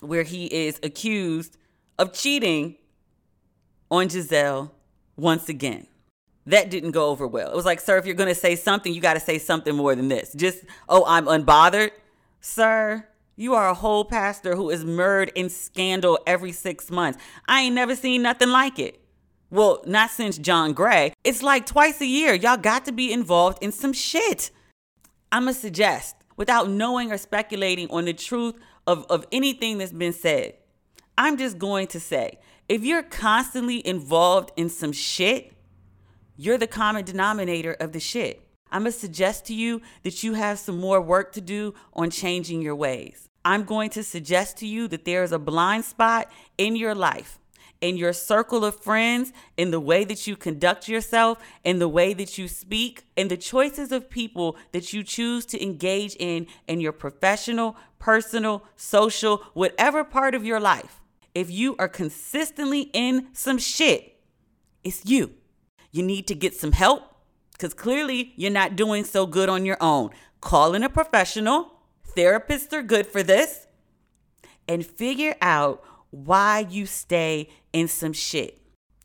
where 0.00 0.22
he 0.22 0.46
is 0.46 0.78
accused 0.82 1.56
of 1.98 2.12
cheating 2.12 2.76
on 3.90 4.08
Gizelle 4.08 4.70
once 5.16 5.48
again. 5.48 5.86
That 6.46 6.70
didn't 6.70 6.92
go 6.92 7.08
over 7.08 7.26
well. 7.26 7.50
It 7.50 7.56
was 7.56 7.64
like, 7.64 7.80
sir, 7.80 7.98
if 7.98 8.06
you're 8.06 8.14
going 8.14 8.28
to 8.28 8.34
say 8.34 8.54
something, 8.54 8.92
you 8.92 9.00
got 9.00 9.14
to 9.14 9.20
say 9.20 9.38
something 9.38 9.74
more 9.74 9.94
than 9.96 10.08
this. 10.08 10.32
Just, 10.34 10.64
oh, 10.88 11.04
I'm 11.06 11.26
unbothered. 11.26 11.90
Sir, 12.40 13.08
you 13.34 13.54
are 13.54 13.68
a 13.68 13.74
whole 13.74 14.04
pastor 14.04 14.54
who 14.54 14.70
is 14.70 14.84
mired 14.84 15.32
in 15.34 15.48
scandal 15.48 16.20
every 16.26 16.52
six 16.52 16.90
months. 16.90 17.18
I 17.48 17.62
ain't 17.62 17.74
never 17.74 17.96
seen 17.96 18.22
nothing 18.22 18.50
like 18.50 18.78
it. 18.78 19.00
Well, 19.50 19.82
not 19.86 20.10
since 20.10 20.38
John 20.38 20.72
Gray. 20.72 21.12
It's 21.24 21.42
like 21.42 21.66
twice 21.66 22.00
a 22.00 22.06
year. 22.06 22.34
Y'all 22.34 22.56
got 22.56 22.84
to 22.84 22.92
be 22.92 23.12
involved 23.12 23.62
in 23.62 23.72
some 23.72 23.92
shit. 23.92 24.50
I'm 25.32 25.44
going 25.44 25.54
to 25.54 25.60
suggest, 25.60 26.14
without 26.36 26.68
knowing 26.68 27.10
or 27.10 27.18
speculating 27.18 27.90
on 27.90 28.04
the 28.04 28.12
truth 28.12 28.54
of, 28.86 29.06
of 29.10 29.26
anything 29.32 29.78
that's 29.78 29.92
been 29.92 30.12
said. 30.12 30.54
I'm 31.18 31.36
just 31.36 31.58
going 31.58 31.86
to 31.88 32.00
say 32.00 32.38
if 32.68 32.84
you're 32.84 33.02
constantly 33.02 33.86
involved 33.86 34.52
in 34.56 34.68
some 34.68 34.92
shit, 34.92 35.52
you're 36.36 36.58
the 36.58 36.66
common 36.66 37.04
denominator 37.04 37.72
of 37.74 37.92
the 37.92 38.00
shit. 38.00 38.42
I'm 38.70 38.82
going 38.82 38.92
to 38.92 38.98
suggest 38.98 39.46
to 39.46 39.54
you 39.54 39.80
that 40.02 40.22
you 40.22 40.34
have 40.34 40.58
some 40.58 40.78
more 40.78 41.00
work 41.00 41.32
to 41.32 41.40
do 41.40 41.74
on 41.94 42.10
changing 42.10 42.62
your 42.62 42.74
ways. 42.74 43.28
I'm 43.44 43.62
going 43.62 43.90
to 43.90 44.02
suggest 44.02 44.58
to 44.58 44.66
you 44.66 44.88
that 44.88 45.04
there 45.04 45.22
is 45.22 45.30
a 45.30 45.38
blind 45.38 45.84
spot 45.84 46.30
in 46.58 46.74
your 46.74 46.94
life 46.94 47.38
in 47.80 47.96
your 47.96 48.12
circle 48.12 48.64
of 48.64 48.80
friends, 48.80 49.32
in 49.56 49.70
the 49.70 49.80
way 49.80 50.04
that 50.04 50.26
you 50.26 50.36
conduct 50.36 50.88
yourself, 50.88 51.38
in 51.64 51.78
the 51.78 51.88
way 51.88 52.14
that 52.14 52.38
you 52.38 52.48
speak, 52.48 53.04
in 53.16 53.28
the 53.28 53.36
choices 53.36 53.92
of 53.92 54.08
people 54.08 54.56
that 54.72 54.92
you 54.92 55.02
choose 55.02 55.44
to 55.46 55.62
engage 55.62 56.16
in 56.18 56.46
in 56.66 56.80
your 56.80 56.92
professional, 56.92 57.76
personal, 57.98 58.64
social, 58.76 59.38
whatever 59.54 60.04
part 60.04 60.34
of 60.34 60.44
your 60.44 60.60
life. 60.60 61.00
If 61.34 61.50
you 61.50 61.76
are 61.78 61.88
consistently 61.88 62.90
in 62.92 63.28
some 63.32 63.58
shit, 63.58 64.16
it's 64.82 65.04
you. 65.04 65.34
You 65.90 66.02
need 66.02 66.26
to 66.28 66.34
get 66.34 66.54
some 66.54 66.72
help 66.72 67.02
because 67.52 67.74
clearly 67.74 68.32
you're 68.36 68.50
not 68.50 68.76
doing 68.76 69.04
so 69.04 69.26
good 69.26 69.48
on 69.48 69.64
your 69.64 69.78
own. 69.80 70.10
Call 70.40 70.74
in 70.74 70.82
a 70.82 70.88
professional. 70.88 71.72
Therapists 72.16 72.72
are 72.72 72.82
good 72.82 73.06
for 73.06 73.22
this. 73.22 73.66
And 74.68 74.84
figure 74.84 75.34
out 75.40 75.82
why 76.10 76.66
you 76.68 76.86
stay 76.86 77.48
in 77.72 77.88
some 77.88 78.12
shit. 78.12 78.60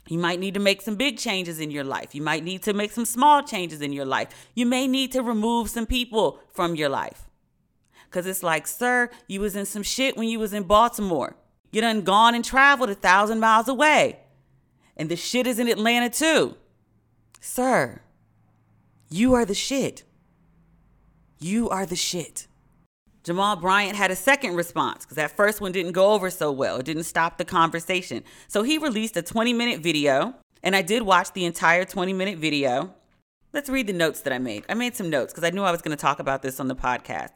You 0.07 0.17
might 0.17 0.39
need 0.39 0.55
to 0.55 0.59
make 0.59 0.81
some 0.81 0.95
big 0.95 1.17
changes 1.17 1.59
in 1.59 1.71
your 1.71 1.83
life. 1.83 2.13
You 2.13 2.21
might 2.21 2.43
need 2.43 2.63
to 2.63 2.73
make 2.73 2.91
some 2.91 3.05
small 3.05 3.43
changes 3.43 3.81
in 3.81 3.93
your 3.93 4.05
life. 4.05 4.27
You 4.55 4.65
may 4.65 4.87
need 4.87 5.11
to 5.13 5.21
remove 5.21 5.69
some 5.69 5.85
people 5.85 6.39
from 6.51 6.75
your 6.75 6.89
life. 6.89 7.29
Cause 8.11 8.25
it's 8.25 8.43
like, 8.43 8.67
sir, 8.67 9.09
you 9.27 9.39
was 9.39 9.55
in 9.55 9.65
some 9.65 9.83
shit 9.83 10.17
when 10.17 10.27
you 10.27 10.37
was 10.37 10.53
in 10.53 10.63
Baltimore. 10.63 11.37
You 11.71 11.81
done 11.81 12.01
gone 12.01 12.35
and 12.35 12.43
traveled 12.43 12.89
a 12.89 12.95
thousand 12.95 13.39
miles 13.39 13.67
away. 13.67 14.19
And 14.97 15.09
the 15.09 15.15
shit 15.15 15.47
is 15.47 15.59
in 15.59 15.69
Atlanta 15.69 16.09
too. 16.09 16.57
Sir, 17.39 18.01
you 19.09 19.33
are 19.33 19.45
the 19.45 19.55
shit. 19.55 20.03
You 21.39 21.69
are 21.69 21.85
the 21.85 21.95
shit. 21.95 22.47
Jamal 23.23 23.55
Bryant 23.55 23.95
had 23.95 24.11
a 24.11 24.15
second 24.15 24.55
response 24.55 25.05
because 25.05 25.15
that 25.15 25.35
first 25.35 25.61
one 25.61 25.71
didn't 25.71 25.91
go 25.91 26.11
over 26.13 26.29
so 26.29 26.51
well. 26.51 26.77
It 26.77 26.85
didn't 26.85 27.03
stop 27.03 27.37
the 27.37 27.45
conversation. 27.45 28.23
So 28.47 28.63
he 28.63 28.77
released 28.77 29.15
a 29.15 29.21
20 29.21 29.53
minute 29.53 29.79
video, 29.79 30.35
and 30.63 30.75
I 30.75 30.81
did 30.81 31.03
watch 31.03 31.31
the 31.33 31.45
entire 31.45 31.85
20 31.85 32.13
minute 32.13 32.39
video. 32.39 32.93
Let's 33.53 33.69
read 33.69 33.87
the 33.87 33.93
notes 33.93 34.21
that 34.21 34.33
I 34.33 34.39
made. 34.39 34.65
I 34.69 34.73
made 34.73 34.95
some 34.95 35.09
notes 35.09 35.33
because 35.33 35.43
I 35.43 35.49
knew 35.49 35.61
I 35.61 35.71
was 35.71 35.81
going 35.81 35.95
to 35.95 36.01
talk 36.01 36.19
about 36.19 36.41
this 36.41 36.59
on 36.59 36.67
the 36.67 36.75
podcast. 36.75 37.31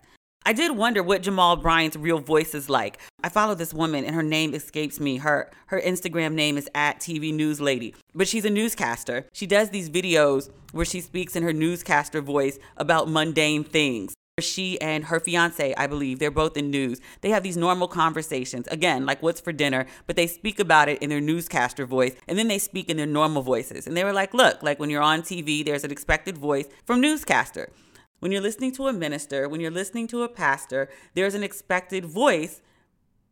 I 0.48 0.54
did 0.54 0.78
wonder 0.78 1.02
what 1.02 1.24
Jamal 1.24 1.56
Bryant's 1.56 1.98
real 1.98 2.20
voice 2.20 2.54
is 2.54 2.70
like. 2.70 3.00
I 3.24 3.30
follow 3.30 3.56
this 3.56 3.74
woman 3.74 4.06
and 4.06 4.14
her 4.16 4.22
name 4.22 4.54
escapes 4.54 5.00
me. 5.00 5.18
Her 5.18 5.50
her 5.68 5.82
Instagram 5.82 6.34
name 6.34 6.56
is 6.56 6.70
at 6.76 7.00
TV 7.00 7.34
News 7.34 7.60
Lady, 7.60 7.96
but 8.14 8.28
she's 8.28 8.46
a 8.46 8.52
newscaster. 8.52 9.26
She 9.34 9.48
does 9.48 9.72
these 9.72 9.90
videos 9.90 10.52
where 10.72 10.86
she 10.86 11.02
speaks 11.02 11.36
in 11.36 11.42
her 11.42 11.52
newscaster 11.52 12.22
voice 12.22 12.60
about 12.78 13.10
mundane 13.10 13.64
things. 13.64 14.14
She 14.40 14.80
and 14.82 15.06
her 15.06 15.20
fiance, 15.20 15.74
I 15.76 15.88
believe, 15.88 16.20
they're 16.20 16.30
both 16.30 16.58
in 16.58 16.70
news. 16.70 17.02
They 17.22 17.30
have 17.30 17.42
these 17.42 17.58
normal 17.58 17.88
conversations. 17.88 18.68
Again, 18.68 19.08
like 19.08 19.24
what's 19.24 19.42
for 19.42 19.52
dinner, 19.52 19.88
but 20.06 20.16
they 20.16 20.28
speak 20.28 20.60
about 20.60 20.90
it 20.90 21.02
in 21.02 21.10
their 21.10 21.22
newscaster 21.22 21.88
voice 21.88 22.14
and 22.28 22.38
then 22.38 22.50
they 22.50 22.60
speak 22.60 22.88
in 22.88 22.98
their 22.98 23.08
normal 23.08 23.42
voices. 23.42 23.88
And 23.88 23.98
they 23.98 24.04
were 24.04 24.14
like, 24.14 24.36
look, 24.36 24.62
like 24.62 24.78
when 24.80 24.92
you're 24.92 25.02
on 25.02 25.24
TV, 25.24 25.66
there's 25.66 25.86
an 25.86 25.92
expected 25.92 26.38
voice 26.38 26.68
from 26.86 27.02
newscaster. 27.02 27.72
When 28.20 28.32
you're 28.32 28.42
listening 28.42 28.72
to 28.74 28.88
a 28.88 28.94
minister, 28.94 29.48
when 29.48 29.62
you're 29.62 29.72
listening 29.72 30.08
to 30.08 30.24
a 30.24 30.30
pastor, 30.30 30.90
there's 31.14 31.36
an 31.36 31.44
expected 31.44 32.06
voice 32.06 32.62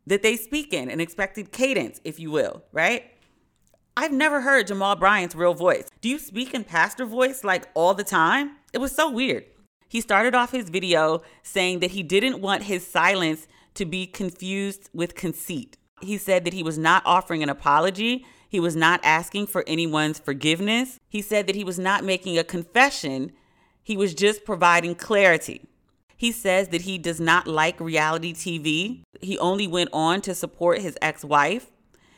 that 0.06 0.22
they 0.22 0.36
speak 0.36 0.72
in, 0.72 0.90
an 0.90 1.00
expected 1.00 1.52
cadence, 1.52 2.00
if 2.04 2.20
you 2.20 2.30
will, 2.30 2.62
right? 2.72 3.10
I've 3.96 4.12
never 4.12 4.40
heard 4.40 4.66
Jamal 4.66 4.96
Bryant's 4.96 5.34
real 5.34 5.54
voice. 5.54 5.88
Do 6.00 6.08
you 6.08 6.18
speak 6.18 6.52
in 6.52 6.64
pastor 6.64 7.06
voice 7.06 7.44
like 7.44 7.68
all 7.74 7.94
the 7.94 8.04
time? 8.04 8.56
It 8.72 8.78
was 8.78 8.94
so 8.94 9.10
weird. 9.10 9.44
He 9.88 10.00
started 10.00 10.34
off 10.34 10.50
his 10.50 10.68
video 10.68 11.22
saying 11.42 11.78
that 11.78 11.92
he 11.92 12.02
didn't 12.02 12.40
want 12.40 12.64
his 12.64 12.86
silence 12.86 13.46
to 13.74 13.84
be 13.84 14.06
confused 14.06 14.90
with 14.92 15.14
conceit. 15.14 15.76
He 16.00 16.18
said 16.18 16.44
that 16.44 16.52
he 16.52 16.62
was 16.62 16.76
not 16.76 17.02
offering 17.06 17.42
an 17.42 17.48
apology. 17.48 18.26
He 18.48 18.60
was 18.60 18.76
not 18.76 19.00
asking 19.04 19.46
for 19.46 19.64
anyone's 19.66 20.18
forgiveness. 20.18 20.98
He 21.08 21.22
said 21.22 21.46
that 21.46 21.56
he 21.56 21.64
was 21.64 21.78
not 21.78 22.04
making 22.04 22.36
a 22.36 22.44
confession. 22.44 23.32
He 23.84 23.96
was 23.96 24.14
just 24.14 24.44
providing 24.44 24.96
clarity. 24.96 25.62
He 26.16 26.32
says 26.32 26.68
that 26.68 26.82
he 26.82 26.98
does 26.98 27.20
not 27.20 27.46
like 27.46 27.78
reality 27.78 28.32
TV. 28.32 29.04
He 29.20 29.38
only 29.38 29.68
went 29.68 29.90
on 29.92 30.20
to 30.22 30.34
support 30.34 30.80
his 30.80 30.98
ex 31.00 31.24
wife. 31.24 31.70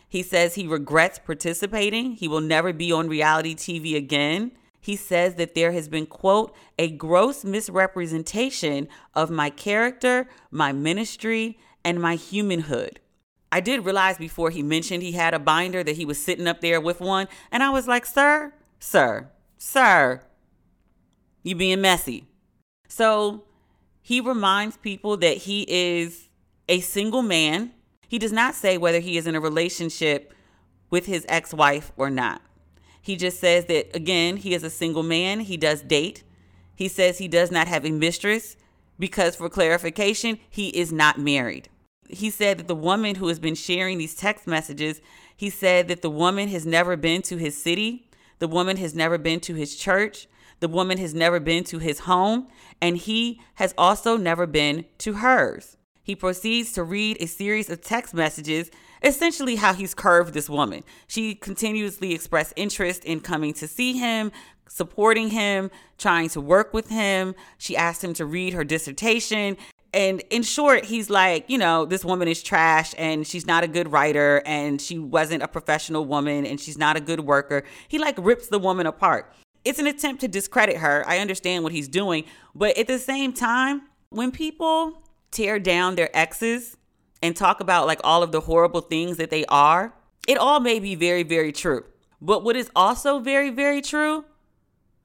He 0.08 0.22
says 0.22 0.54
he 0.54 0.66
regrets 0.66 1.18
participating. 1.18 2.12
He 2.12 2.28
will 2.28 2.40
never 2.40 2.72
be 2.72 2.90
on 2.92 3.08
reality 3.08 3.54
TV 3.54 3.94
again 3.96 4.52
he 4.86 4.94
says 4.94 5.34
that 5.34 5.56
there 5.56 5.72
has 5.72 5.88
been, 5.88 6.06
quote, 6.06 6.54
a 6.78 6.88
gross 6.88 7.44
misrepresentation 7.44 8.86
of 9.14 9.30
my 9.30 9.50
character, 9.50 10.28
my 10.52 10.70
ministry, 10.70 11.58
and 11.84 12.00
my 12.00 12.14
humanhood. 12.14 13.00
I 13.50 13.58
did 13.58 13.84
realize 13.84 14.16
before 14.16 14.50
he 14.50 14.62
mentioned 14.62 15.02
he 15.02 15.10
had 15.10 15.34
a 15.34 15.40
binder 15.40 15.82
that 15.82 15.96
he 15.96 16.04
was 16.04 16.22
sitting 16.22 16.46
up 16.46 16.60
there 16.60 16.80
with 16.80 17.00
one. 17.00 17.26
And 17.50 17.64
I 17.64 17.70
was 17.70 17.88
like, 17.88 18.06
sir, 18.06 18.54
sir, 18.78 19.28
sir, 19.58 20.22
you 21.46 21.54
being 21.54 21.80
messy. 21.80 22.26
So 22.88 23.44
he 24.02 24.20
reminds 24.20 24.76
people 24.76 25.16
that 25.18 25.38
he 25.38 25.64
is 25.68 26.28
a 26.68 26.80
single 26.80 27.22
man. 27.22 27.72
He 28.08 28.18
does 28.18 28.32
not 28.32 28.54
say 28.54 28.76
whether 28.76 28.98
he 28.98 29.16
is 29.16 29.26
in 29.26 29.36
a 29.36 29.40
relationship 29.40 30.34
with 30.90 31.06
his 31.06 31.24
ex 31.28 31.54
wife 31.54 31.92
or 31.96 32.10
not. 32.10 32.42
He 33.00 33.14
just 33.14 33.38
says 33.38 33.66
that, 33.66 33.94
again, 33.94 34.38
he 34.38 34.54
is 34.54 34.64
a 34.64 34.70
single 34.70 35.04
man. 35.04 35.40
He 35.40 35.56
does 35.56 35.82
date. 35.82 36.24
He 36.74 36.88
says 36.88 37.18
he 37.18 37.28
does 37.28 37.52
not 37.52 37.68
have 37.68 37.84
a 37.84 37.90
mistress 37.90 38.56
because, 38.98 39.36
for 39.36 39.48
clarification, 39.48 40.40
he 40.50 40.68
is 40.70 40.92
not 40.92 41.18
married. 41.18 41.68
He 42.08 42.30
said 42.30 42.58
that 42.58 42.66
the 42.66 42.74
woman 42.74 43.16
who 43.16 43.28
has 43.28 43.38
been 43.38 43.54
sharing 43.54 43.98
these 43.98 44.16
text 44.16 44.48
messages, 44.48 45.00
he 45.36 45.50
said 45.50 45.86
that 45.86 46.02
the 46.02 46.10
woman 46.10 46.48
has 46.48 46.66
never 46.66 46.96
been 46.96 47.22
to 47.22 47.36
his 47.36 47.60
city, 47.60 48.10
the 48.40 48.48
woman 48.48 48.76
has 48.78 48.94
never 48.94 49.16
been 49.18 49.38
to 49.40 49.54
his 49.54 49.76
church, 49.76 50.26
the 50.60 50.68
woman 50.68 50.98
has 50.98 51.14
never 51.14 51.40
been 51.40 51.64
to 51.64 51.78
his 51.78 52.00
home, 52.00 52.48
and 52.80 52.96
he 52.96 53.40
has 53.54 53.74
also 53.76 54.16
never 54.16 54.46
been 54.46 54.84
to 54.98 55.14
hers. 55.14 55.76
He 56.02 56.14
proceeds 56.14 56.72
to 56.72 56.84
read 56.84 57.16
a 57.20 57.26
series 57.26 57.68
of 57.68 57.80
text 57.80 58.14
messages 58.14 58.70
essentially 59.02 59.56
how 59.56 59.74
he's 59.74 59.94
curved 59.94 60.34
this 60.34 60.48
woman. 60.48 60.84
She 61.06 61.34
continuously 61.34 62.12
expressed 62.12 62.52
interest 62.56 63.04
in 63.04 63.20
coming 63.20 63.52
to 63.54 63.68
see 63.68 63.94
him, 63.94 64.32
supporting 64.68 65.30
him, 65.30 65.70
trying 65.98 66.28
to 66.30 66.40
work 66.40 66.72
with 66.72 66.88
him. 66.88 67.34
She 67.58 67.76
asked 67.76 68.02
him 68.02 68.14
to 68.14 68.24
read 68.24 68.52
her 68.52 68.64
dissertation. 68.64 69.56
And 69.92 70.22
in 70.30 70.42
short, 70.42 70.84
he's 70.84 71.08
like, 71.08 71.48
you 71.48 71.56
know, 71.56 71.86
this 71.86 72.04
woman 72.04 72.28
is 72.28 72.42
trash 72.42 72.94
and 72.98 73.26
she's 73.26 73.46
not 73.46 73.64
a 73.64 73.68
good 73.68 73.90
writer 73.90 74.42
and 74.44 74.80
she 74.80 74.98
wasn't 74.98 75.42
a 75.42 75.48
professional 75.48 76.04
woman 76.04 76.44
and 76.44 76.60
she's 76.60 76.76
not 76.76 76.96
a 76.96 77.00
good 77.00 77.20
worker. 77.20 77.64
He 77.88 77.98
like 77.98 78.16
rips 78.18 78.48
the 78.48 78.58
woman 78.58 78.86
apart. 78.86 79.32
It's 79.66 79.78
an 79.78 79.86
attempt 79.86 80.20
to 80.22 80.28
discredit 80.28 80.78
her. 80.78 81.04
I 81.06 81.18
understand 81.18 81.64
what 81.64 81.72
he's 81.72 81.88
doing. 81.88 82.24
But 82.54 82.78
at 82.78 82.86
the 82.86 82.98
same 82.98 83.32
time, 83.32 83.82
when 84.10 84.30
people 84.30 85.02
tear 85.30 85.58
down 85.58 85.96
their 85.96 86.16
exes, 86.16 86.76
and 87.22 87.34
talk 87.34 87.60
about 87.60 87.86
like 87.86 88.00
all 88.04 88.22
of 88.22 88.32
the 88.32 88.40
horrible 88.42 88.80
things 88.80 89.16
that 89.16 89.30
they 89.30 89.44
are, 89.46 89.92
it 90.28 90.38
all 90.38 90.60
may 90.60 90.78
be 90.78 90.94
very, 90.94 91.22
very 91.22 91.52
true. 91.52 91.84
But 92.20 92.44
what 92.44 92.56
is 92.56 92.70
also 92.74 93.18
very, 93.18 93.50
very 93.50 93.82
true 93.82 94.24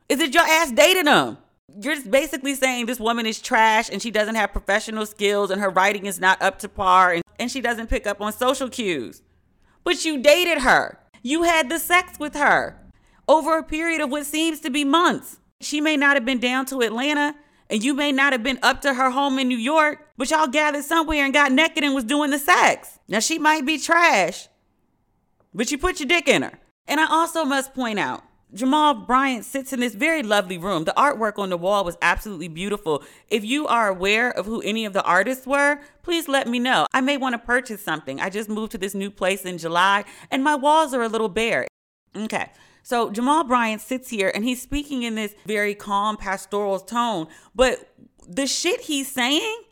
is 0.10 0.20
that 0.20 0.34
your 0.34 0.44
ass 0.44 0.72
dated 0.72 1.08
them. 1.08 1.38
You're 1.82 1.96
just 1.96 2.12
basically 2.12 2.56
saying 2.56 2.86
this 2.86 3.00
woman 3.00 3.26
is 3.26 3.42
trash 3.42 3.90
and 3.90 4.02
she 4.02 4.12
doesn't 4.12 4.36
have 4.36 4.52
professional 4.52 5.06
skills 5.06 5.52
and 5.52 5.62
her 5.62 5.70
writing 5.70 6.06
is 6.06 6.20
not 6.20 6.42
up 6.42 6.60
to 6.60 6.70
par 6.70 7.14
and, 7.14 7.24
and 7.40 7.50
she 7.50 7.62
doesn't 7.62 7.90
pick 7.90 8.06
up 8.06 8.20
on 8.20 8.34
social 8.34 8.70
cues. 8.70 9.22
But 9.84 10.04
you 10.04 10.22
dated 10.22 10.60
her. 10.60 11.00
You 11.24 11.44
had 11.44 11.70
the 11.70 11.80
sex 11.80 12.20
with 12.20 12.36
her 12.36 12.78
over 13.28 13.58
a 13.58 13.64
period 13.64 14.02
of 14.02 14.10
what 14.10 14.26
seems 14.26 14.60
to 14.62 14.70
be 14.70 14.84
months. 14.84 15.40
She 15.60 15.82
may 15.82 15.98
not 15.98 16.16
have 16.16 16.26
been 16.26 16.40
down 16.40 16.66
to 16.68 16.82
Atlanta 16.82 17.36
and 17.70 17.84
you 17.84 17.94
may 17.94 18.12
not 18.12 18.34
have 18.34 18.44
been 18.44 18.60
up 18.62 18.82
to 18.82 18.94
her 18.94 19.12
home 19.12 19.40
in 19.40 19.48
New 19.48 19.58
York, 19.58 20.10
but 20.18 20.30
y'all 20.30 20.48
gathered 20.48 20.84
somewhere 20.84 21.24
and 21.24 21.34
got 21.34 21.52
naked 21.52 21.84
and 21.84 21.96
was 21.96 22.04
doing 22.04 22.32
the 22.32 22.40
sex. 22.40 23.00
Now 23.08 23.20
she 23.20 23.40
might 23.40 23.66
be 23.66 23.78
trash, 23.78 24.50
but 25.54 25.72
you 25.72 25.78
put 25.78 26.00
your 26.00 26.08
dick 26.08 26.28
in 26.28 26.42
her. 26.42 26.60
And 26.88 27.00
I 27.00 27.08
also 27.10 27.46
must 27.46 27.74
point 27.74 28.00
out, 28.00 28.24
Jamal 28.54 28.94
Bryant 28.94 29.46
sits 29.46 29.72
in 29.72 29.80
this 29.80 29.96
very 29.96 30.24
lovely 30.24 30.58
room. 30.58 30.84
The 30.84 30.94
artwork 30.98 31.40
on 31.40 31.50
the 31.50 31.56
wall 31.56 31.86
was 31.86 31.98
absolutely 32.02 32.50
beautiful. 32.50 33.02
If 33.30 33.46
you 33.46 33.66
are 33.68 33.88
aware 33.88 34.30
of 34.30 34.46
who 34.46 34.62
any 34.62 34.84
of 34.84 34.92
the 34.92 35.04
artists 35.04 35.48
were, 35.48 35.80
please 36.04 36.28
let 36.28 36.50
me 36.50 36.60
know. 36.60 36.86
I 36.94 37.00
may 37.00 37.16
want 37.16 37.34
to 37.34 37.40
purchase 37.40 37.82
something. 37.82 38.20
I 38.20 38.30
just 38.30 38.50
moved 38.50 38.74
to 38.74 38.78
this 38.78 38.94
new 38.94 39.10
place 39.10 39.44
in 39.44 39.58
July 39.58 40.04
and 40.30 40.44
my 40.44 40.56
walls 40.56 40.94
are 40.94 41.02
a 41.02 41.08
little 41.08 41.30
bare. 41.30 41.66
Okay. 42.14 42.52
So 42.84 43.10
Jamal 43.10 43.44
Bryant 43.44 43.82
sits 43.82 44.10
here 44.10 44.32
and 44.34 44.44
he's 44.44 44.62
speaking 44.62 45.04
in 45.04 45.16
this 45.16 45.36
very 45.46 45.76
calm 45.76 46.18
pastoral 46.18 46.80
tone, 46.80 47.28
but 47.56 47.94
the 48.28 48.48
shit 48.48 48.82
he's 48.82 49.12
saying 49.12 49.64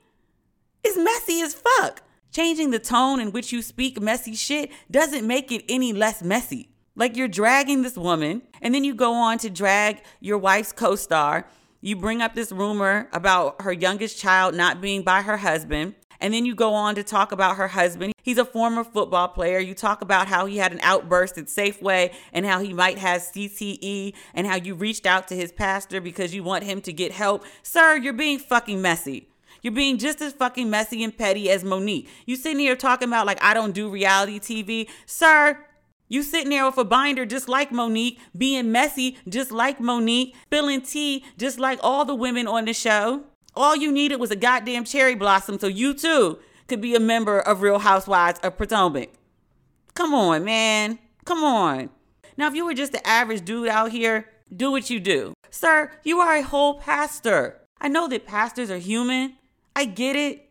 is 0.83 0.97
messy 0.97 1.41
as 1.41 1.53
fuck. 1.53 2.01
Changing 2.31 2.69
the 2.69 2.79
tone 2.79 3.19
in 3.19 3.31
which 3.31 3.51
you 3.51 3.61
speak 3.61 3.99
messy 3.99 4.35
shit 4.35 4.71
doesn't 4.91 5.25
make 5.25 5.51
it 5.51 5.65
any 5.67 5.93
less 5.93 6.21
messy. 6.21 6.69
Like 6.95 7.15
you're 7.15 7.27
dragging 7.27 7.81
this 7.81 7.97
woman, 7.97 8.41
and 8.61 8.75
then 8.75 8.83
you 8.83 8.93
go 8.93 9.13
on 9.13 9.37
to 9.39 9.49
drag 9.49 10.01
your 10.19 10.37
wife's 10.37 10.71
co 10.71 10.95
star. 10.95 11.47
You 11.81 11.95
bring 11.95 12.21
up 12.21 12.35
this 12.35 12.51
rumor 12.51 13.07
about 13.13 13.61
her 13.61 13.71
youngest 13.71 14.19
child 14.19 14.53
not 14.53 14.81
being 14.81 15.03
by 15.03 15.21
her 15.21 15.37
husband. 15.37 15.95
And 16.21 16.33
then 16.33 16.45
you 16.45 16.55
go 16.55 16.73
on 16.73 16.95
to 16.95 17.03
talk 17.03 17.31
about 17.31 17.55
her 17.57 17.69
husband. 17.69 18.13
He's 18.21 18.37
a 18.37 18.45
former 18.45 18.83
football 18.83 19.29
player. 19.29 19.59
You 19.59 19.73
talk 19.73 20.01
about 20.01 20.27
how 20.27 20.45
he 20.45 20.57
had 20.57 20.71
an 20.71 20.79
outburst 20.81 21.37
at 21.37 21.45
Safeway 21.45 22.13
and 22.33 22.45
how 22.45 22.59
he 22.59 22.73
might 22.73 22.97
have 22.97 23.21
CTE 23.21 24.13
and 24.33 24.45
how 24.45 24.55
you 24.55 24.75
reached 24.75 25.05
out 25.05 25.27
to 25.29 25.35
his 25.35 25.51
pastor 25.51 26.01
because 26.01 26.33
you 26.33 26.43
want 26.43 26.63
him 26.63 26.81
to 26.81 26.93
get 26.93 27.11
help. 27.11 27.45
Sir, 27.63 27.95
you're 27.95 28.13
being 28.13 28.39
fucking 28.39 28.81
messy. 28.81 29.29
You're 29.61 29.73
being 29.73 29.97
just 29.97 30.21
as 30.21 30.33
fucking 30.33 30.69
messy 30.69 31.03
and 31.03 31.17
petty 31.17 31.49
as 31.49 31.63
Monique. 31.63 32.07
You 32.25 32.35
sitting 32.35 32.59
here 32.59 32.75
talking 32.75 33.09
about 33.09 33.25
like 33.25 33.43
I 33.43 33.53
don't 33.53 33.73
do 33.73 33.89
reality 33.89 34.39
TV. 34.39 34.89
Sir, 35.05 35.65
you 36.07 36.23
sitting 36.23 36.49
there 36.49 36.65
with 36.65 36.77
a 36.77 36.85
binder 36.85 37.25
just 37.25 37.47
like 37.47 37.71
Monique, 37.71 38.19
being 38.37 38.71
messy 38.71 39.17
just 39.27 39.51
like 39.51 39.79
Monique, 39.79 40.35
spilling 40.43 40.81
tea 40.81 41.23
just 41.37 41.59
like 41.59 41.79
all 41.83 42.05
the 42.05 42.15
women 42.15 42.47
on 42.47 42.65
the 42.65 42.73
show. 42.73 43.25
All 43.55 43.75
you 43.75 43.91
needed 43.91 44.19
was 44.19 44.31
a 44.31 44.35
goddamn 44.35 44.85
cherry 44.85 45.15
blossom 45.15 45.59
so 45.59 45.67
you 45.67 45.93
too 45.93 46.39
could 46.67 46.81
be 46.81 46.95
a 46.95 46.99
member 46.99 47.39
of 47.39 47.61
Real 47.61 47.79
Housewives 47.79 48.39
of 48.39 48.57
Potomac. 48.57 49.09
Come 49.95 50.13
on, 50.13 50.45
man. 50.45 50.99
Come 51.25 51.43
on. 51.43 51.89
Now, 52.37 52.47
if 52.47 52.55
you 52.55 52.65
were 52.65 52.73
just 52.73 52.91
the 52.91 53.05
average 53.05 53.43
dude 53.43 53.67
out 53.67 53.91
here, 53.91 54.29
do 54.55 54.71
what 54.71 54.89
you 54.89 54.99
do. 54.99 55.33
Sir, 55.49 55.91
you 56.03 56.19
are 56.19 56.35
a 56.35 56.41
whole 56.41 56.79
pastor. 56.79 57.59
I 57.81 57.87
know 57.87 58.07
that 58.07 58.25
pastors 58.25 58.71
are 58.71 58.77
human. 58.77 59.35
I 59.75 59.85
get 59.85 60.15
it. 60.15 60.49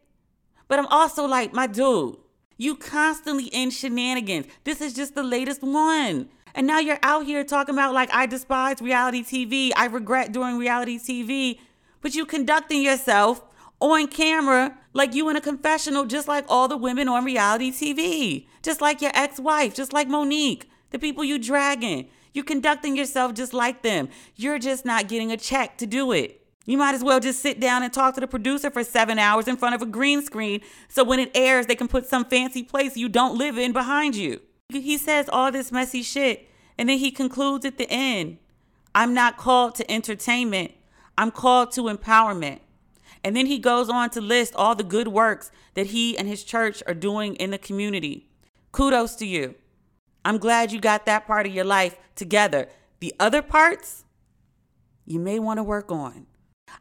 But 0.67 0.79
I'm 0.79 0.87
also 0.87 1.25
like, 1.25 1.53
my 1.53 1.67
dude, 1.67 2.17
you 2.57 2.77
constantly 2.77 3.47
in 3.47 3.71
shenanigans. 3.71 4.47
This 4.65 4.81
is 4.81 4.93
just 4.93 5.15
the 5.15 5.23
latest 5.23 5.63
one. 5.63 6.29
And 6.55 6.67
now 6.67 6.81
you're 6.81 6.99
out 7.03 7.25
here 7.25 7.45
talking 7.45 7.75
about 7.75 7.95
like 7.95 8.13
I 8.13 8.27
despise 8.27 8.83
reality 8.83 9.23
TV. 9.23 9.71
I 9.77 9.87
regret 9.87 10.33
doing 10.33 10.59
reality 10.59 10.99
TV 10.99 11.59
but 12.01 12.15
you 12.15 12.27
conducting 12.27 12.83
yourself 12.83 13.43
on 13.81 14.09
camera 14.09 14.77
like 14.93 15.15
you 15.15 15.29
in 15.29 15.37
a 15.37 15.41
confessional, 15.41 16.05
just 16.05 16.29
like 16.29 16.45
all 16.49 16.69
the 16.69 16.77
women 16.77 17.09
on 17.09 17.25
reality 17.25 17.71
TV, 17.71 18.47
just 18.63 18.81
like 18.81 19.01
your 19.01 19.13
ex 19.15 19.39
wife, 19.39 19.75
just 19.75 19.93
like 19.93 20.09
Monique, 20.09 20.69
the 20.91 20.99
people 20.99 21.25
you 21.25 21.39
dragging. 21.39 22.09
You're 22.33 22.45
conducting 22.45 22.97
yourself 22.97 23.35
just 23.35 23.55
like 23.55 23.83
them. 23.83 24.09
You're 24.37 24.59
just 24.59 24.85
not 24.85 25.09
getting 25.09 25.33
a 25.33 25.37
check 25.37 25.79
to 25.79 25.87
do 25.87 26.13
it. 26.13 26.39
You 26.67 26.77
might 26.77 26.95
as 26.95 27.03
well 27.03 27.19
just 27.19 27.41
sit 27.41 27.61
down 27.61 27.83
and 27.83 27.93
talk 27.93 28.15
to 28.15 28.21
the 28.21 28.27
producer 28.27 28.71
for 28.71 28.85
seven 28.85 29.19
hours 29.19 29.49
in 29.49 29.57
front 29.57 29.75
of 29.75 29.81
a 29.81 29.87
green 29.87 30.23
screen 30.23 30.61
so 30.89 31.03
when 31.03 31.19
it 31.19 31.31
airs, 31.35 31.67
they 31.67 31.75
can 31.75 31.89
put 31.89 32.07
some 32.07 32.27
fancy 32.27 32.63
place 32.63 32.97
you 32.97 33.09
don't 33.09 33.39
live 33.39 33.57
in 33.57 33.73
behind 33.73 34.15
you. 34.15 34.41
He 34.69 34.99
says 34.99 35.31
all 35.33 35.51
this 35.51 35.73
messy 35.73 36.03
shit, 36.03 36.51
and 36.77 36.91
then 36.91 36.99
he 36.99 37.11
concludes 37.11 37.65
at 37.65 37.79
the 37.79 37.91
end 37.91 38.37
I'm 38.95 39.15
not 39.15 39.39
called 39.39 39.77
to 39.77 39.91
entertainment, 39.91 40.73
I'm 41.19 41.33
called 41.33 41.73
to 41.73 41.83
empowerment. 41.83 42.61
And 43.25 43.35
then 43.35 43.47
he 43.47 43.59
goes 43.59 43.89
on 43.89 44.11
to 44.11 44.21
list 44.21 44.55
all 44.55 44.77
the 44.77 44.85
good 44.85 45.09
works 45.09 45.51
that 45.75 45.87
he 45.87 46.17
and 46.17 46.29
his 46.29 46.45
church 46.45 46.81
are 46.87 46.95
doing 46.95 47.35
in 47.35 47.51
the 47.51 47.59
community. 47.59 48.29
Kudos 48.71 49.17
to 49.17 49.27
you. 49.27 49.57
I'm 50.25 50.39
glad 50.39 50.71
you 50.71 50.81
got 50.81 51.07
that 51.07 51.27
part 51.27 51.47
of 51.47 51.53
your 51.53 51.65
life 51.65 51.99
together. 52.15 52.69
The 53.01 53.13
other 53.19 53.43
parts, 53.43 54.05
you 55.07 55.19
may 55.19 55.41
want 55.41 55.59
to 55.59 55.65
work 55.65 55.91
on. 55.91 56.27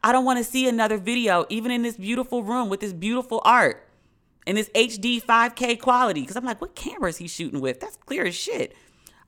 I 0.04 0.12
don't 0.12 0.24
want 0.24 0.38
to 0.38 0.44
see 0.44 0.68
another 0.68 0.98
video, 0.98 1.44
even 1.48 1.72
in 1.72 1.82
this 1.82 1.96
beautiful 1.96 2.44
room 2.44 2.68
with 2.68 2.78
this 2.78 2.92
beautiful 2.92 3.42
art 3.44 3.88
and 4.46 4.56
this 4.56 4.68
HD 4.70 5.20
5K 5.20 5.80
quality. 5.80 6.20
Because 6.20 6.36
I'm 6.36 6.44
like, 6.44 6.60
what 6.60 6.76
camera 6.76 7.08
is 7.08 7.16
he 7.16 7.26
shooting 7.26 7.60
with? 7.60 7.80
That's 7.80 7.96
clear 7.96 8.26
as 8.26 8.36
shit. 8.36 8.76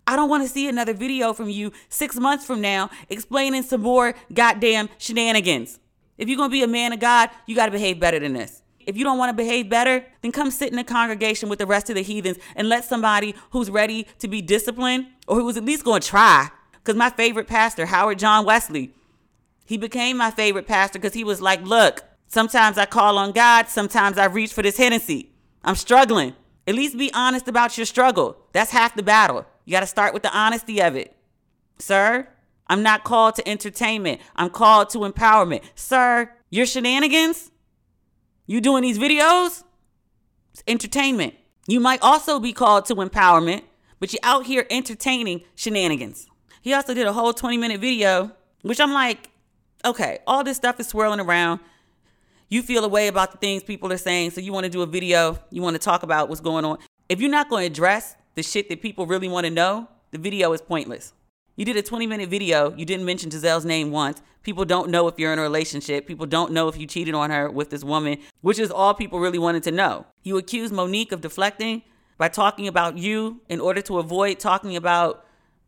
I 0.06 0.16
don't 0.16 0.28
want 0.28 0.42
to 0.42 0.48
see 0.48 0.68
another 0.68 0.94
video 0.94 1.32
from 1.32 1.48
you 1.48 1.72
six 1.88 2.16
months 2.16 2.44
from 2.44 2.60
now 2.60 2.90
explaining 3.08 3.62
some 3.62 3.82
more 3.82 4.14
goddamn 4.32 4.88
shenanigans. 4.98 5.78
If 6.18 6.28
you're 6.28 6.36
going 6.36 6.50
to 6.50 6.52
be 6.52 6.62
a 6.62 6.68
man 6.68 6.92
of 6.92 7.00
God, 7.00 7.30
you 7.46 7.56
got 7.56 7.66
to 7.66 7.72
behave 7.72 8.00
better 8.00 8.18
than 8.18 8.32
this. 8.32 8.62
If 8.86 8.96
you 8.96 9.04
don't 9.04 9.18
want 9.18 9.30
to 9.30 9.36
behave 9.36 9.68
better, 9.68 10.04
then 10.22 10.32
come 10.32 10.50
sit 10.50 10.70
in 10.70 10.76
the 10.76 10.84
congregation 10.84 11.48
with 11.48 11.58
the 11.58 11.66
rest 11.66 11.90
of 11.90 11.96
the 11.96 12.02
heathens 12.02 12.38
and 12.56 12.68
let 12.68 12.84
somebody 12.84 13.34
who's 13.50 13.70
ready 13.70 14.06
to 14.18 14.28
be 14.28 14.42
disciplined 14.42 15.06
or 15.28 15.36
who 15.36 15.44
was 15.44 15.56
at 15.56 15.64
least 15.64 15.84
going 15.84 16.00
to 16.00 16.08
try. 16.08 16.48
Because 16.72 16.96
my 16.96 17.10
favorite 17.10 17.46
pastor, 17.46 17.86
Howard 17.86 18.18
John 18.18 18.44
Wesley, 18.44 18.94
he 19.66 19.76
became 19.76 20.16
my 20.16 20.30
favorite 20.30 20.66
pastor 20.66 20.98
because 20.98 21.14
he 21.14 21.24
was 21.24 21.40
like, 21.40 21.62
look, 21.62 22.02
sometimes 22.26 22.78
I 22.78 22.86
call 22.86 23.18
on 23.18 23.32
God, 23.32 23.68
sometimes 23.68 24.18
I 24.18 24.24
reach 24.24 24.52
for 24.52 24.62
this 24.62 24.76
Hennessy. 24.76 25.30
I'm 25.62 25.76
struggling. 25.76 26.34
At 26.66 26.74
least 26.74 26.98
be 26.98 27.12
honest 27.12 27.48
about 27.48 27.76
your 27.76 27.86
struggle. 27.86 28.38
That's 28.52 28.70
half 28.72 28.96
the 28.96 29.02
battle. 29.02 29.46
You 29.64 29.72
got 29.72 29.80
to 29.80 29.86
start 29.86 30.14
with 30.14 30.22
the 30.22 30.36
honesty 30.36 30.80
of 30.80 30.96
it. 30.96 31.14
Sir, 31.78 32.28
I'm 32.66 32.82
not 32.82 33.04
called 33.04 33.34
to 33.36 33.48
entertainment. 33.48 34.20
I'm 34.36 34.50
called 34.50 34.90
to 34.90 34.98
empowerment. 34.98 35.62
Sir, 35.74 36.32
your 36.50 36.66
shenanigans, 36.66 37.50
you 38.46 38.60
doing 38.60 38.82
these 38.82 38.98
videos, 38.98 39.64
it's 40.52 40.62
entertainment. 40.66 41.34
You 41.66 41.80
might 41.80 42.02
also 42.02 42.40
be 42.40 42.52
called 42.52 42.86
to 42.86 42.94
empowerment, 42.96 43.62
but 43.98 44.12
you're 44.12 44.20
out 44.22 44.46
here 44.46 44.66
entertaining 44.70 45.42
shenanigans. 45.54 46.26
He 46.62 46.74
also 46.74 46.94
did 46.94 47.06
a 47.06 47.12
whole 47.12 47.32
20 47.32 47.56
minute 47.56 47.80
video, 47.80 48.32
which 48.62 48.80
I'm 48.80 48.92
like, 48.92 49.30
okay, 49.84 50.18
all 50.26 50.44
this 50.44 50.56
stuff 50.56 50.80
is 50.80 50.88
swirling 50.88 51.20
around. 51.20 51.60
You 52.48 52.62
feel 52.62 52.84
a 52.84 52.88
way 52.88 53.06
about 53.06 53.32
the 53.32 53.38
things 53.38 53.62
people 53.62 53.92
are 53.92 53.96
saying, 53.96 54.32
so 54.32 54.40
you 54.40 54.52
want 54.52 54.64
to 54.64 54.70
do 54.70 54.82
a 54.82 54.86
video, 54.86 55.38
you 55.50 55.62
want 55.62 55.74
to 55.74 55.80
talk 55.80 56.02
about 56.02 56.28
what's 56.28 56.40
going 56.40 56.64
on. 56.64 56.78
If 57.08 57.20
you're 57.20 57.30
not 57.30 57.48
going 57.48 57.62
to 57.62 57.66
address 57.66 58.16
the 58.40 58.44
shit 58.44 58.70
that 58.70 58.80
people 58.80 59.04
really 59.04 59.28
want 59.28 59.44
to 59.44 59.50
know, 59.50 59.86
the 60.12 60.18
video 60.18 60.54
is 60.54 60.62
pointless. 60.62 61.12
You 61.56 61.66
did 61.66 61.76
a 61.76 61.82
20 61.82 62.06
minute 62.06 62.30
video, 62.30 62.74
you 62.74 62.86
didn't 62.86 63.04
mention 63.04 63.28
Gizelle's 63.28 63.66
name 63.66 63.90
once. 63.90 64.22
People 64.42 64.64
don't 64.64 64.88
know 64.88 65.08
if 65.08 65.18
you're 65.18 65.34
in 65.34 65.38
a 65.38 65.42
relationship. 65.42 66.06
People 66.06 66.24
don't 66.24 66.52
know 66.52 66.66
if 66.68 66.78
you 66.78 66.86
cheated 66.86 67.14
on 67.14 67.28
her 67.28 67.50
with 67.50 67.68
this 67.68 67.84
woman, 67.84 68.16
which 68.40 68.58
is 68.58 68.70
all 68.70 68.94
people 68.94 69.20
really 69.20 69.38
wanted 69.38 69.62
to 69.64 69.70
know. 69.70 70.06
You 70.22 70.38
accused 70.38 70.72
Monique 70.72 71.12
of 71.12 71.20
deflecting 71.20 71.82
by 72.16 72.28
talking 72.28 72.66
about 72.66 72.96
you 72.96 73.42
in 73.50 73.60
order 73.60 73.82
to 73.82 73.98
avoid 73.98 74.40
talking 74.40 74.74
about 74.74 75.26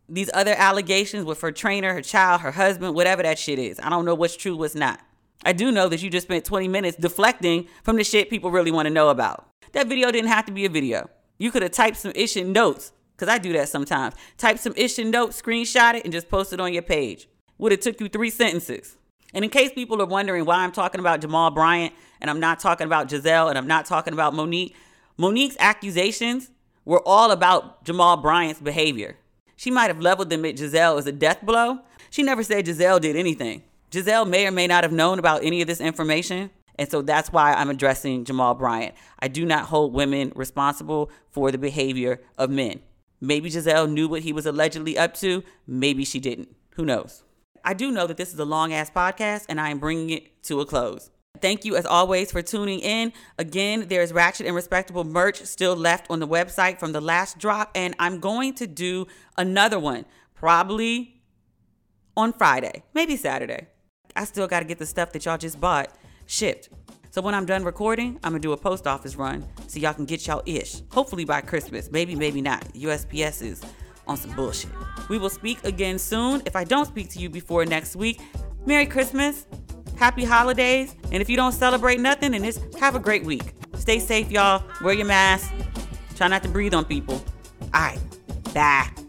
these 0.09 0.31
other 0.33 0.55
allegations 0.57 1.27
with 1.27 1.43
her 1.43 1.53
trainer, 1.53 1.93
her 1.93 2.01
child, 2.01 2.41
her 2.41 2.53
husband, 2.53 2.95
whatever 2.95 3.23
that 3.23 3.39
shit 3.39 3.59
is. 3.59 3.79
I 3.81 3.91
don't 3.91 4.07
know 4.07 4.15
what's 4.15 4.35
true, 4.35 4.57
what's 4.57 4.75
not. 4.75 4.99
I 5.45 5.53
do 5.53 5.71
know 5.71 5.91
that 5.91 6.03
you 6.03 6.09
just 6.09 6.27
spent 6.27 6.47
20 6.47 6.69
minutes 6.69 6.97
deflecting 6.97 7.69
from 7.83 7.97
the 7.97 8.05
shit 8.05 8.31
people 8.31 8.51
really 8.51 8.71
want 8.71 8.87
to 8.87 8.95
know 8.95 9.11
about. 9.11 9.47
That 9.73 9.89
video 9.89 10.11
didn't 10.11 10.31
have 10.31 10.47
to 10.47 10.53
be 10.53 10.65
a 10.65 10.71
video. 10.71 11.11
You 11.43 11.51
could 11.51 11.63
have 11.63 11.73
typed 11.73 11.97
some 11.97 12.13
ish 12.15 12.37
in 12.37 12.53
notes, 12.53 12.93
because 13.17 13.29
I 13.29 13.39
do 13.39 13.53
that 13.55 13.69
sometimes. 13.69 14.15
Type 14.39 14.61
some 14.61 14.75
ish 14.77 14.97
notes, 14.99 15.43
screenshot 15.43 15.95
it, 15.95 16.05
and 16.05 16.13
just 16.13 16.29
post 16.29 16.53
it 16.53 16.61
on 16.61 16.73
your 16.73 16.83
page. 16.83 17.29
Would 17.59 17.73
have 17.73 17.81
took 17.81 18.01
you 18.01 18.09
three 18.09 18.31
sentences. 18.31 18.97
And 19.35 19.43
in 19.45 19.51
case 19.51 19.73
people 19.73 20.01
are 20.01 20.07
wondering 20.07 20.45
why 20.45 20.59
I'm 20.59 20.71
talking 20.71 21.01
about 21.01 21.21
Jamal 21.21 21.51
Bryant 21.51 21.95
and 22.21 22.31
I'm 22.31 22.39
not 22.39 22.61
talking 22.61 22.87
about 22.87 23.09
Gizelle 23.09 23.49
and 23.49 23.59
I'm 23.59 23.67
not 23.67 23.87
talking 23.87 24.13
about 24.13 24.35
Monique, 24.35 24.77
Monique's 25.17 25.57
accusations 25.59 26.53
were 26.85 27.03
all 27.05 27.33
about 27.33 27.83
Jamal 27.83 28.19
Bryant's 28.19 28.61
behavior. 28.61 29.17
She 29.57 29.73
might 29.73 29.89
have 29.89 29.99
leveled 29.99 30.31
them 30.31 30.45
at 30.45 30.55
Gizelle 30.55 30.97
as 30.97 31.09
a 31.09 31.13
death 31.13 31.43
blow. 31.43 31.81
She 32.11 32.23
never 32.23 32.45
said 32.45 32.67
Gizelle 32.67 33.01
did 33.01 33.17
anything. 33.17 33.65
Gizelle 33.91 34.29
may 34.29 34.47
or 34.47 34.53
may 34.53 34.69
not 34.69 34.85
have 34.85 34.93
known 34.93 35.19
about 35.19 35.43
any 35.43 35.61
of 35.61 35.67
this 35.67 35.81
information. 35.81 36.51
And 36.79 36.91
so 36.91 37.03
that's 37.03 37.33
why 37.33 37.53
I'm 37.53 37.71
addressing 37.71 38.25
Jamal 38.25 38.55
Bryant. 38.55 38.95
I 39.19 39.29
do 39.29 39.45
not 39.45 39.67
hold 39.67 39.93
women 39.93 40.33
responsible 40.35 41.11
for 41.31 41.51
the 41.51 41.59
behavior 41.59 42.21
of 42.39 42.51
men. 42.51 42.81
Maybe 43.21 43.51
Gizelle 43.51 43.91
knew 43.91 44.09
what 44.09 44.23
he 44.23 44.33
was 44.33 44.47
allegedly 44.47 44.99
up 44.99 45.15
to. 45.15 45.45
Maybe 45.67 46.05
she 46.05 46.19
didn't. 46.19 46.55
Who 46.75 46.85
knows? 46.85 47.23
I 47.65 47.75
do 47.75 47.93
know 47.93 48.07
that 48.07 48.17
this 48.17 48.33
is 48.33 48.39
a 48.39 48.45
long 48.45 48.73
ass 48.73 48.91
podcast 48.91 49.47
and 49.49 49.61
I 49.61 49.71
am 49.71 49.79
bringing 49.79 50.11
it 50.11 50.43
to 50.45 50.61
a 50.61 50.67
close. 50.67 51.11
Thank 51.41 51.65
you 51.65 51.77
as 51.77 51.87
always 51.87 52.31
for 52.31 52.43
tuning 52.43 52.81
in. 52.81 53.13
Again, 53.39 53.87
there's 53.89 54.13
Ratchet 54.13 54.47
and 54.47 54.55
Respectable 54.55 55.05
merch 55.05 55.43
still 55.45 55.75
left 55.75 56.11
on 56.11 56.21
the 56.21 56.29
website 56.29 56.79
from 56.79 56.93
the 56.93 57.01
last 57.01 57.39
drop, 57.39 57.71
and 57.75 57.95
I'm 57.99 58.21
going 58.21 58.55
to 58.55 58.67
do 58.67 59.07
another 59.37 59.79
one 59.79 60.05
probably 60.35 61.21
on 62.17 62.33
Friday, 62.33 62.85
maybe 62.95 63.17
Saturday. 63.17 63.67
I 64.15 64.25
still 64.25 64.47
got 64.47 64.61
to 64.61 64.67
get 64.67 64.79
the 64.79 64.87
stuff 64.87 65.13
that 65.13 65.25
y'all 65.25 65.39
just 65.39 65.61
bought 65.61 65.91
shipped. 66.33 66.71
So 67.11 67.21
when 67.21 67.35
I'm 67.35 67.45
done 67.45 67.63
recording, 67.63 68.19
I'm 68.25 68.33
gonna 68.33 68.41
do 68.41 68.53
a 68.53 68.57
post 68.57 68.87
office 68.87 69.17
run 69.17 69.45
so 69.67 69.79
y'all 69.79 69.93
can 69.93 70.07
get 70.07 70.27
y'all 70.27 70.43
ish. 70.47 70.81
Hopefully 70.91 71.25
by 71.27 71.43
Christmas. 71.43 71.91
Maybe, 71.93 72.15
maybe 72.15 72.41
not. 72.41 72.63
USPS 72.73 73.43
is 73.43 73.63
on 74.07 74.17
some 74.17 74.35
bullshit. 74.35 74.71
We 75.11 75.19
will 75.19 75.29
speak 75.31 75.63
again 75.65 75.99
soon. 75.99 76.43
If 76.47 76.57
I 76.57 76.65
don't 76.65 76.87
speak 76.87 77.11
to 77.11 77.19
you 77.19 77.29
before 77.29 77.67
next 77.67 77.97
week, 77.97 78.21
Merry 78.65 78.87
Christmas, 78.87 79.47
Happy 79.97 80.25
Holidays, 80.25 80.97
and 81.13 81.21
if 81.21 81.29
you 81.29 81.37
don't 81.37 81.53
celebrate 81.53 82.01
nothing, 82.01 82.33
then 82.33 82.43
just 82.45 82.61
have 82.77 82.95
a 82.95 82.99
great 82.99 83.25
week. 83.25 83.53
Stay 83.77 83.99
safe, 83.99 84.31
y'all. 84.31 84.65
Wear 84.83 84.95
your 84.95 85.07
mask. 85.07 85.53
Try 86.17 86.29
not 86.29 86.43
to 86.45 86.49
breathe 86.49 86.73
on 86.73 86.87
people. 86.87 87.23
All 87.75 87.81
right. 87.83 87.99
Bye. 88.55 89.02